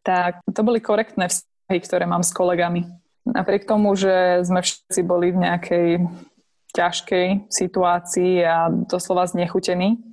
tak 0.00 0.40
to 0.48 0.60
boli 0.64 0.80
korektné 0.80 1.28
vzťahy, 1.28 1.78
ktoré 1.84 2.04
mám 2.08 2.24
s 2.24 2.32
kolegami. 2.32 2.88
napriek 3.28 3.68
tomu, 3.68 3.92
že 3.92 4.40
sme 4.48 4.64
všetci 4.64 5.00
boli 5.04 5.30
v 5.30 5.44
nejakej 5.44 5.88
ťažkej 6.72 7.52
situácii 7.52 8.40
a 8.46 8.72
doslova 8.72 9.28
znechutení, 9.28 10.09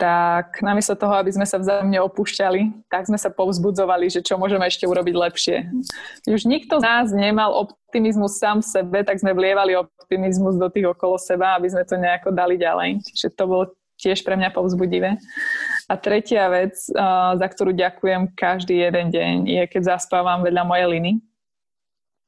tak 0.00 0.64
namiesto 0.64 0.96
toho, 0.96 1.12
aby 1.20 1.28
sme 1.28 1.44
sa 1.44 1.60
vzájomne 1.60 2.00
opúšťali, 2.00 2.88
tak 2.88 3.04
sme 3.04 3.20
sa 3.20 3.28
povzbudzovali, 3.28 4.08
že 4.08 4.24
čo 4.24 4.40
môžeme 4.40 4.64
ešte 4.64 4.88
urobiť 4.88 5.12
lepšie. 5.12 5.56
Už 6.24 6.48
nikto 6.48 6.80
z 6.80 6.84
nás 6.88 7.12
nemal 7.12 7.52
optimizmus 7.52 8.40
sám 8.40 8.64
v 8.64 8.80
sebe, 8.80 8.98
tak 9.04 9.20
sme 9.20 9.36
vlievali 9.36 9.76
optimizmus 9.76 10.56
do 10.56 10.72
tých 10.72 10.88
okolo 10.88 11.20
seba, 11.20 11.60
aby 11.60 11.68
sme 11.68 11.84
to 11.84 12.00
nejako 12.00 12.32
dali 12.32 12.56
ďalej. 12.56 13.04
Čiže 13.04 13.36
to 13.36 13.44
bolo 13.44 13.64
tiež 14.00 14.24
pre 14.24 14.32
mňa 14.40 14.56
povzbudivé. 14.56 15.20
A 15.84 15.94
tretia 16.00 16.48
vec, 16.48 16.72
za 17.36 17.46
ktorú 17.52 17.76
ďakujem 17.76 18.32
každý 18.32 18.80
jeden 18.80 19.12
deň, 19.12 19.34
je 19.44 19.62
keď 19.68 20.00
zaspávam 20.00 20.40
vedľa 20.40 20.64
mojej 20.64 20.88
liny. 20.88 21.12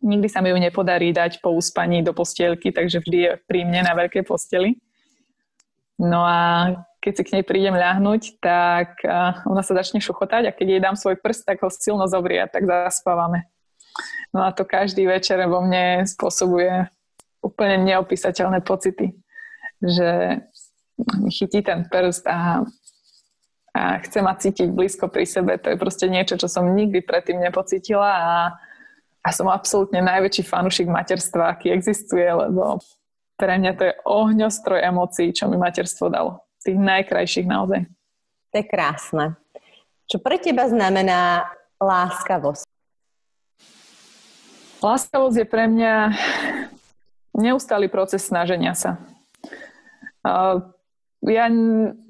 Nikdy 0.05 0.29
sa 0.29 0.45
mi 0.45 0.53
ju 0.53 0.61
nepodarí 0.61 1.17
dať 1.17 1.41
po 1.41 1.57
uspaní 1.57 2.05
do 2.05 2.13
postielky, 2.13 2.69
takže 2.69 3.01
vždy 3.01 3.19
je 3.25 3.31
pri 3.49 3.65
mne 3.65 3.89
na 3.89 3.97
veľkej 3.97 4.29
posteli. 4.29 4.77
No 5.97 6.21
a 6.27 6.69
keď 7.03 7.13
si 7.19 7.23
k 7.27 7.33
nej 7.35 7.45
prídem 7.45 7.75
ľahnuť, 7.75 8.39
tak 8.39 9.03
ona 9.43 9.63
sa 9.67 9.75
začne 9.75 9.99
šuchotať 9.99 10.47
a 10.47 10.55
keď 10.55 10.67
jej 10.71 10.81
dám 10.81 10.95
svoj 10.95 11.19
prst, 11.19 11.43
tak 11.43 11.59
ho 11.67 11.69
silno 11.69 12.07
zobrie 12.07 12.39
a 12.39 12.47
tak 12.47 12.63
zaspávame. 12.63 13.51
No 14.31 14.47
a 14.47 14.55
to 14.55 14.63
každý 14.63 15.05
večer 15.11 15.43
vo 15.51 15.61
mne 15.61 16.07
spôsobuje 16.07 16.87
úplne 17.43 17.83
neopísateľné 17.83 18.63
pocity, 18.63 19.19
že 19.83 20.41
mi 21.19 21.31
chytí 21.35 21.67
ten 21.67 21.91
prst 21.91 22.23
a, 22.31 22.63
a 23.75 23.83
chce 24.07 24.23
ma 24.23 24.39
cítiť 24.39 24.71
blízko 24.71 25.11
pri 25.11 25.27
sebe. 25.27 25.59
To 25.59 25.75
je 25.75 25.83
proste 25.83 26.07
niečo, 26.07 26.39
čo 26.39 26.47
som 26.47 26.71
nikdy 26.71 27.03
predtým 27.03 27.43
nepocítila 27.43 28.11
a, 28.15 28.33
a 29.27 29.29
som 29.35 29.51
absolútne 29.51 29.99
najväčší 30.07 30.47
fanušik 30.47 30.87
materstva, 30.87 31.51
aký 31.51 31.75
existuje, 31.75 32.31
lebo 32.31 32.79
pre 33.35 33.59
mňa 33.59 33.73
to 33.75 33.83
je 33.91 33.95
ohňostroj 34.07 34.87
emócií, 34.87 35.35
čo 35.35 35.51
mi 35.51 35.59
materstvo 35.59 36.07
dalo 36.07 36.47
tých 36.63 36.79
najkrajších 36.79 37.47
naozaj. 37.47 37.85
To 38.53 38.55
je 38.57 38.67
krásne. 38.67 39.35
Čo 40.07 40.21
pre 40.21 40.37
teba 40.37 40.69
znamená 40.69 41.49
láskavosť? 41.81 42.69
Láskavosť 44.83 45.37
je 45.41 45.47
pre 45.47 45.65
mňa 45.71 45.95
neustály 47.39 47.87
proces 47.89 48.27
snaženia 48.27 48.75
sa. 48.75 49.01
Ja 51.23 51.47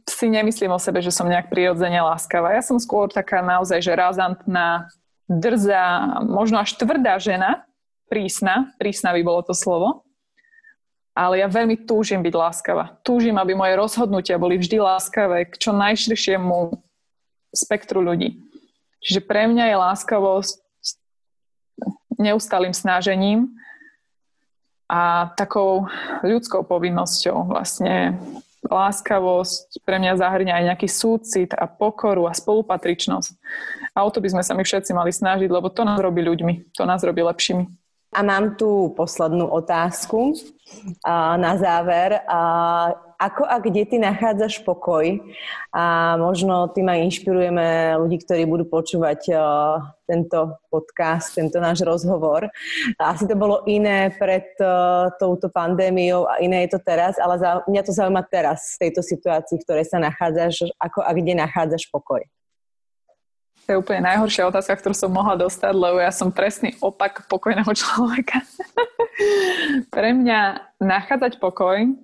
si 0.09 0.27
nemyslím 0.27 0.73
o 0.73 0.83
sebe, 0.83 0.99
že 1.05 1.15
som 1.15 1.31
nejak 1.31 1.53
prirodzene 1.53 2.01
láskavá. 2.03 2.57
Ja 2.57 2.65
som 2.65 2.81
skôr 2.81 3.13
taká 3.13 3.45
naozaj, 3.45 3.85
že 3.85 3.93
razantná, 3.95 4.91
drzá, 5.31 6.21
možno 6.27 6.59
až 6.59 6.75
tvrdá 6.75 7.21
žena, 7.23 7.65
prísna, 8.11 8.73
prísna 8.77 9.15
by 9.15 9.23
bolo 9.25 9.41
to 9.47 9.55
slovo 9.55 10.05
ale 11.13 11.45
ja 11.45 11.49
veľmi 11.49 11.85
túžim 11.85 12.25
byť 12.25 12.35
láskavá. 12.35 12.97
Túžim, 13.05 13.37
aby 13.37 13.53
moje 13.53 13.77
rozhodnutia 13.77 14.41
boli 14.41 14.57
vždy 14.57 14.81
láskavé 14.81 15.45
k 15.49 15.55
čo 15.61 15.71
najširšiemu 15.77 16.73
spektru 17.53 18.01
ľudí. 18.01 18.41
Čiže 19.05 19.21
pre 19.21 19.45
mňa 19.45 19.69
je 19.69 19.77
láskavosť 19.77 20.57
neustálým 22.17 22.73
snažením 22.73 23.53
a 24.89 25.33
takou 25.37 25.89
ľudskou 26.25 26.65
povinnosťou 26.65 27.49
vlastne 27.51 28.17
láskavosť 28.63 29.83
pre 29.83 29.99
mňa 29.99 30.23
zahrňa 30.23 30.55
aj 30.55 30.65
nejaký 30.73 30.89
súcit 30.89 31.51
a 31.53 31.67
pokoru 31.67 32.31
a 32.31 32.33
spolupatričnosť. 32.33 33.35
A 33.93 34.07
o 34.07 34.09
to 34.09 34.23
by 34.23 34.33
sme 34.33 34.43
sa 34.47 34.55
my 34.55 34.63
všetci 34.63 34.95
mali 34.95 35.11
snažiť, 35.11 35.51
lebo 35.51 35.69
to 35.69 35.83
nás 35.83 35.99
robí 35.99 36.23
ľuďmi, 36.23 36.73
to 36.73 36.87
nás 36.87 37.03
robí 37.03 37.21
lepšími. 37.21 37.82
A 38.13 38.21
mám 38.21 38.61
tu 38.61 38.93
poslednú 38.93 39.49
otázku 39.49 40.37
na 41.41 41.57
záver. 41.57 42.21
Ako 43.23 43.47
a 43.47 43.57
kde 43.63 43.87
ty 43.87 43.97
nachádzaš 43.97 44.61
pokoj? 44.67 45.17
A 45.73 46.19
možno 46.21 46.69
tým 46.75 46.93
aj 46.93 47.09
inšpirujeme 47.09 47.97
ľudí, 47.97 48.21
ktorí 48.21 48.45
budú 48.45 48.69
počúvať 48.69 49.33
tento 50.05 50.61
podcast, 50.69 51.33
tento 51.33 51.57
náš 51.57 51.87
rozhovor. 51.89 52.53
Asi 53.01 53.25
to 53.25 53.33
bolo 53.33 53.65
iné 53.65 54.13
pred 54.13 54.45
touto 55.17 55.49
pandémiou 55.49 56.29
a 56.29 56.37
iné 56.43 56.69
je 56.69 56.77
to 56.77 56.85
teraz, 56.85 57.17
ale 57.17 57.41
mňa 57.65 57.83
to 57.87 57.97
zaujíma 57.97 58.29
teraz 58.29 58.77
v 58.77 58.91
tejto 58.91 59.01
situácii, 59.01 59.57
v 59.57 59.65
ktorej 59.65 59.87
sa 59.89 60.03
nachádzaš, 60.03 60.69
ako 60.77 61.01
a 61.01 61.17
kde 61.17 61.33
nachádzaš 61.39 61.89
pokoj. 61.89 62.21
To 63.67 63.69
je 63.71 63.81
úplne 63.81 64.03
najhoršia 64.03 64.51
otázka, 64.51 64.75
ktorú 64.75 64.95
som 64.95 65.15
mohla 65.15 65.39
dostať, 65.39 65.71
lebo 65.71 66.03
ja 66.03 66.11
som 66.11 66.35
presný 66.35 66.75
opak 66.83 67.31
pokojného 67.31 67.71
človeka. 67.71 68.43
Pre 69.95 70.11
mňa 70.19 70.41
nachádzať 70.83 71.39
pokoj 71.39 71.95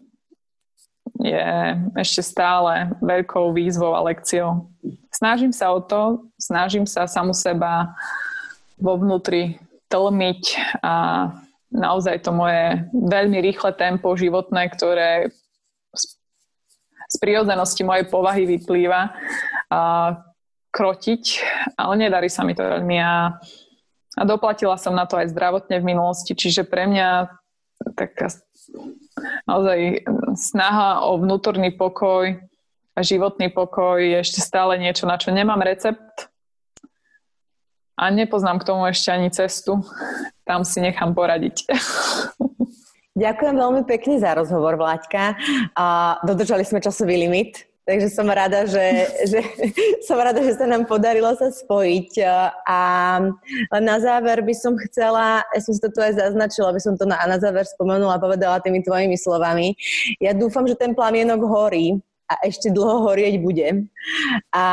je 1.18 1.50
ešte 1.98 2.22
stále 2.22 2.94
veľkou 3.02 3.50
výzvou 3.50 3.90
a 3.90 4.06
lekciou. 4.06 4.70
Snažím 5.10 5.50
sa 5.50 5.74
o 5.74 5.82
to, 5.82 6.30
snažím 6.38 6.86
sa 6.86 7.10
samu 7.10 7.34
seba 7.34 7.90
vo 8.78 8.94
vnútri 8.94 9.58
tlmiť 9.90 10.42
a 10.78 10.94
naozaj 11.74 12.22
to 12.22 12.30
moje 12.30 12.86
veľmi 12.94 13.42
rýchle 13.42 13.74
tempo 13.74 14.14
životné, 14.14 14.70
ktoré 14.70 15.34
z 17.08 17.16
prírodzenosti 17.18 17.82
mojej 17.82 18.06
povahy 18.06 18.44
vyplýva, 18.44 19.16
a 19.68 19.80
krotiť, 20.70 21.22
ale 21.76 21.94
nedarí 22.08 22.28
sa 22.28 22.44
mi 22.44 22.52
to 22.52 22.62
veľmi 22.62 22.96
a, 23.00 23.40
a 24.16 24.22
doplatila 24.22 24.76
som 24.76 24.92
na 24.92 25.08
to 25.08 25.16
aj 25.16 25.32
zdravotne 25.32 25.80
v 25.80 25.88
minulosti, 25.94 26.36
čiže 26.36 26.68
pre 26.68 26.86
mňa 26.86 27.32
taká 27.96 28.28
naozaj 29.48 30.04
snaha 30.36 31.06
o 31.08 31.16
vnútorný 31.18 31.72
pokoj 31.72 32.36
a 32.94 33.00
životný 33.00 33.48
pokoj 33.54 34.02
je 34.02 34.18
ešte 34.18 34.42
stále 34.42 34.76
niečo, 34.76 35.06
na 35.06 35.16
čo 35.16 35.30
nemám 35.30 35.62
recept 35.62 36.28
a 37.98 38.14
nepoznám 38.14 38.62
k 38.62 38.66
tomu 38.66 38.86
ešte 38.86 39.10
ani 39.10 39.30
cestu. 39.30 39.82
Tam 40.46 40.62
si 40.62 40.78
nechám 40.78 41.12
poradiť. 41.14 41.66
Ďakujem 43.18 43.54
veľmi 43.58 43.82
pekne 43.82 44.22
za 44.22 44.30
rozhovor, 44.38 44.78
Vláďka. 44.78 45.34
A 45.74 46.18
dodržali 46.22 46.62
sme 46.62 46.78
časový 46.78 47.18
limit. 47.18 47.66
Takže 47.88 48.12
som 48.12 48.28
rada, 48.28 48.68
že, 48.68 48.84
že, 49.24 49.40
som 50.08 50.20
rada, 50.20 50.44
že 50.44 50.60
sa 50.60 50.68
nám 50.68 50.84
podarilo 50.84 51.32
sa 51.40 51.48
spojiť. 51.48 52.20
A 52.68 52.80
len 53.72 53.84
na 53.88 53.96
záver 53.96 54.44
by 54.44 54.52
som 54.52 54.76
chcela, 54.76 55.40
ja 55.56 55.60
som 55.64 55.72
si 55.72 55.80
to 55.80 55.88
tu 55.88 56.04
aj 56.04 56.20
zaznačila, 56.20 56.68
aby 56.68 56.84
som 56.84 57.00
to 57.00 57.08
na, 57.08 57.16
na 57.24 57.40
záver 57.40 57.64
spomenula 57.64 58.20
a 58.20 58.22
povedala 58.22 58.60
tými 58.60 58.84
tvojimi 58.84 59.16
slovami. 59.16 59.72
Ja 60.20 60.36
dúfam, 60.36 60.68
že 60.68 60.76
ten 60.76 60.92
plamienok 60.92 61.40
horí 61.48 61.96
a 62.28 62.36
ešte 62.44 62.68
dlho 62.68 63.08
horieť 63.08 63.40
bude. 63.40 63.88
A 64.52 64.64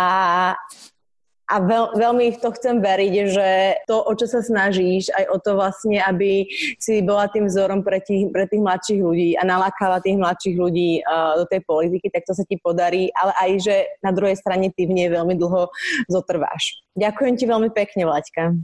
a 1.46 1.62
veľ, 1.62 1.94
veľmi 1.94 2.34
v 2.34 2.42
to 2.42 2.50
chcem 2.58 2.82
veriť, 2.82 3.14
že 3.30 3.50
to, 3.86 4.02
o 4.02 4.14
čo 4.18 4.26
sa 4.26 4.42
snažíš, 4.42 5.14
aj 5.14 5.26
o 5.30 5.38
to 5.38 5.54
vlastne, 5.54 6.02
aby 6.02 6.50
si 6.82 7.06
bola 7.06 7.30
tým 7.30 7.46
vzorom 7.46 7.86
pre 7.86 8.02
tých, 8.02 8.34
pre 8.34 8.50
tých 8.50 8.62
mladších 8.66 9.02
ľudí 9.02 9.30
a 9.38 9.46
nalákala 9.46 10.02
tých 10.02 10.18
mladších 10.18 10.58
ľudí 10.58 11.06
uh, 11.06 11.38
do 11.38 11.46
tej 11.46 11.62
politiky, 11.62 12.10
tak 12.10 12.26
to 12.26 12.34
sa 12.34 12.42
ti 12.50 12.58
podarí, 12.58 13.14
ale 13.14 13.32
aj, 13.38 13.52
že 13.62 13.76
na 14.02 14.10
druhej 14.10 14.38
strane 14.42 14.74
ty 14.74 14.90
v 14.90 14.98
nej 14.98 15.10
veľmi 15.14 15.38
dlho 15.38 15.70
zotrváš. 16.10 16.82
Ďakujem 16.98 17.34
ti 17.38 17.46
veľmi 17.46 17.70
pekne, 17.70 18.10
Vlaďka. 18.10 18.58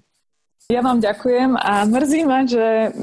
Ja 0.72 0.82
vám 0.82 1.04
ďakujem 1.04 1.60
a 1.60 1.84
mrzí 1.86 2.22
ma, 2.26 2.48
že 2.48 2.96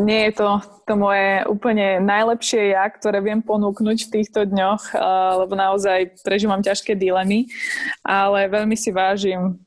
nie 0.00 0.28
je 0.28 0.32
to 0.32 0.48
to 0.88 0.94
moje 0.96 1.44
úplne 1.46 2.00
najlepšie 2.02 2.72
ja, 2.72 2.88
ktoré 2.88 3.20
viem 3.20 3.40
ponúknuť 3.44 4.08
v 4.08 4.12
týchto 4.18 4.48
dňoch, 4.48 4.96
lebo 5.44 5.54
naozaj 5.54 6.20
prežívam 6.24 6.64
ťažké 6.64 6.96
dilemy, 6.96 7.48
ale 8.04 8.48
veľmi 8.48 8.74
si 8.74 8.90
vážim, 8.90 9.60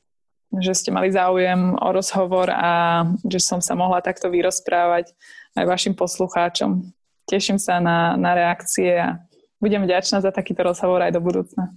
že 0.54 0.74
ste 0.74 0.90
mali 0.94 1.10
záujem 1.10 1.74
o 1.78 1.88
rozhovor 1.90 2.50
a 2.50 3.04
že 3.26 3.40
som 3.42 3.58
sa 3.62 3.74
mohla 3.74 4.02
takto 4.02 4.30
vyrozprávať 4.30 5.10
aj 5.56 5.64
vašim 5.64 5.94
poslucháčom. 5.96 6.94
Teším 7.26 7.58
sa 7.58 7.82
na, 7.82 8.14
na 8.14 8.38
reakcie 8.38 8.94
a 8.94 9.18
budem 9.58 9.82
vďačná 9.82 10.22
za 10.22 10.30
takýto 10.30 10.62
rozhovor 10.62 11.02
aj 11.02 11.10
do 11.10 11.20
budúcna. 11.22 11.74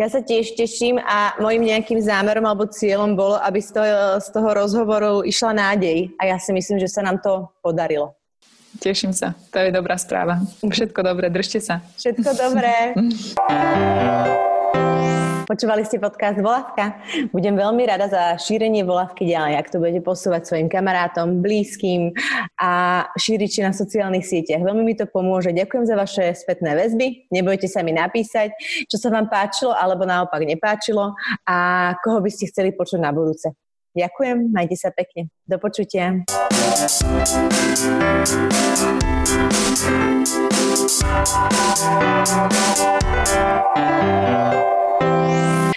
Ja 0.00 0.08
sa 0.08 0.24
tiež 0.24 0.56
teším 0.56 0.96
a 0.96 1.36
môjim 1.36 1.60
nejakým 1.60 2.00
zámerom 2.00 2.44
alebo 2.48 2.64
cieľom 2.68 3.12
bolo, 3.12 3.36
aby 3.44 3.60
z 3.60 3.76
toho, 3.76 4.20
z 4.20 4.28
toho 4.32 4.48
rozhovoru 4.56 5.20
išla 5.28 5.52
nádej 5.52 6.12
a 6.16 6.32
ja 6.32 6.36
si 6.40 6.56
myslím, 6.56 6.80
že 6.80 6.88
sa 6.88 7.04
nám 7.04 7.20
to 7.20 7.48
podarilo. 7.60 8.16
Teším 8.80 9.12
sa, 9.12 9.36
to 9.52 9.58
je 9.60 9.72
dobrá 9.72 9.96
správa. 9.96 10.40
Všetko 10.60 11.00
dobré, 11.04 11.28
držte 11.32 11.60
sa. 11.60 11.80
Všetko 11.96 12.30
dobré. 12.36 12.92
Počúvali 15.48 15.80
ste 15.88 15.96
podcast 15.96 16.36
Volavka. 16.44 17.00
Budem 17.32 17.56
veľmi 17.56 17.88
rada 17.88 18.04
za 18.04 18.36
šírenie 18.36 18.84
Volavky 18.84 19.24
ďalej, 19.24 19.56
ak 19.56 19.72
to 19.72 19.80
budete 19.80 20.04
posúvať 20.04 20.44
svojim 20.44 20.68
kamarátom, 20.68 21.40
blízkym 21.40 22.12
a 22.60 23.04
šíriť 23.16 23.64
na 23.64 23.72
sociálnych 23.72 24.28
sieťach. 24.28 24.60
Veľmi 24.60 24.84
mi 24.84 24.92
to 24.92 25.08
pomôže. 25.08 25.56
Ďakujem 25.56 25.88
za 25.88 25.96
vaše 25.96 26.36
spätné 26.36 26.76
väzby. 26.76 27.32
Nebojte 27.32 27.64
sa 27.64 27.80
mi 27.80 27.96
napísať, 27.96 28.52
čo 28.92 29.00
sa 29.00 29.08
vám 29.08 29.32
páčilo 29.32 29.72
alebo 29.72 30.04
naopak 30.04 30.44
nepáčilo 30.44 31.16
a 31.48 31.56
koho 32.04 32.20
by 32.20 32.28
ste 32.28 32.52
chceli 32.52 32.76
počuť 32.76 33.00
na 33.00 33.08
budúce. 33.08 33.48
Ďakujem, 33.96 34.52
majte 34.52 34.76
sa 34.76 34.92
pekne. 34.92 35.32
Do 35.48 35.56
počutia. 35.56 36.28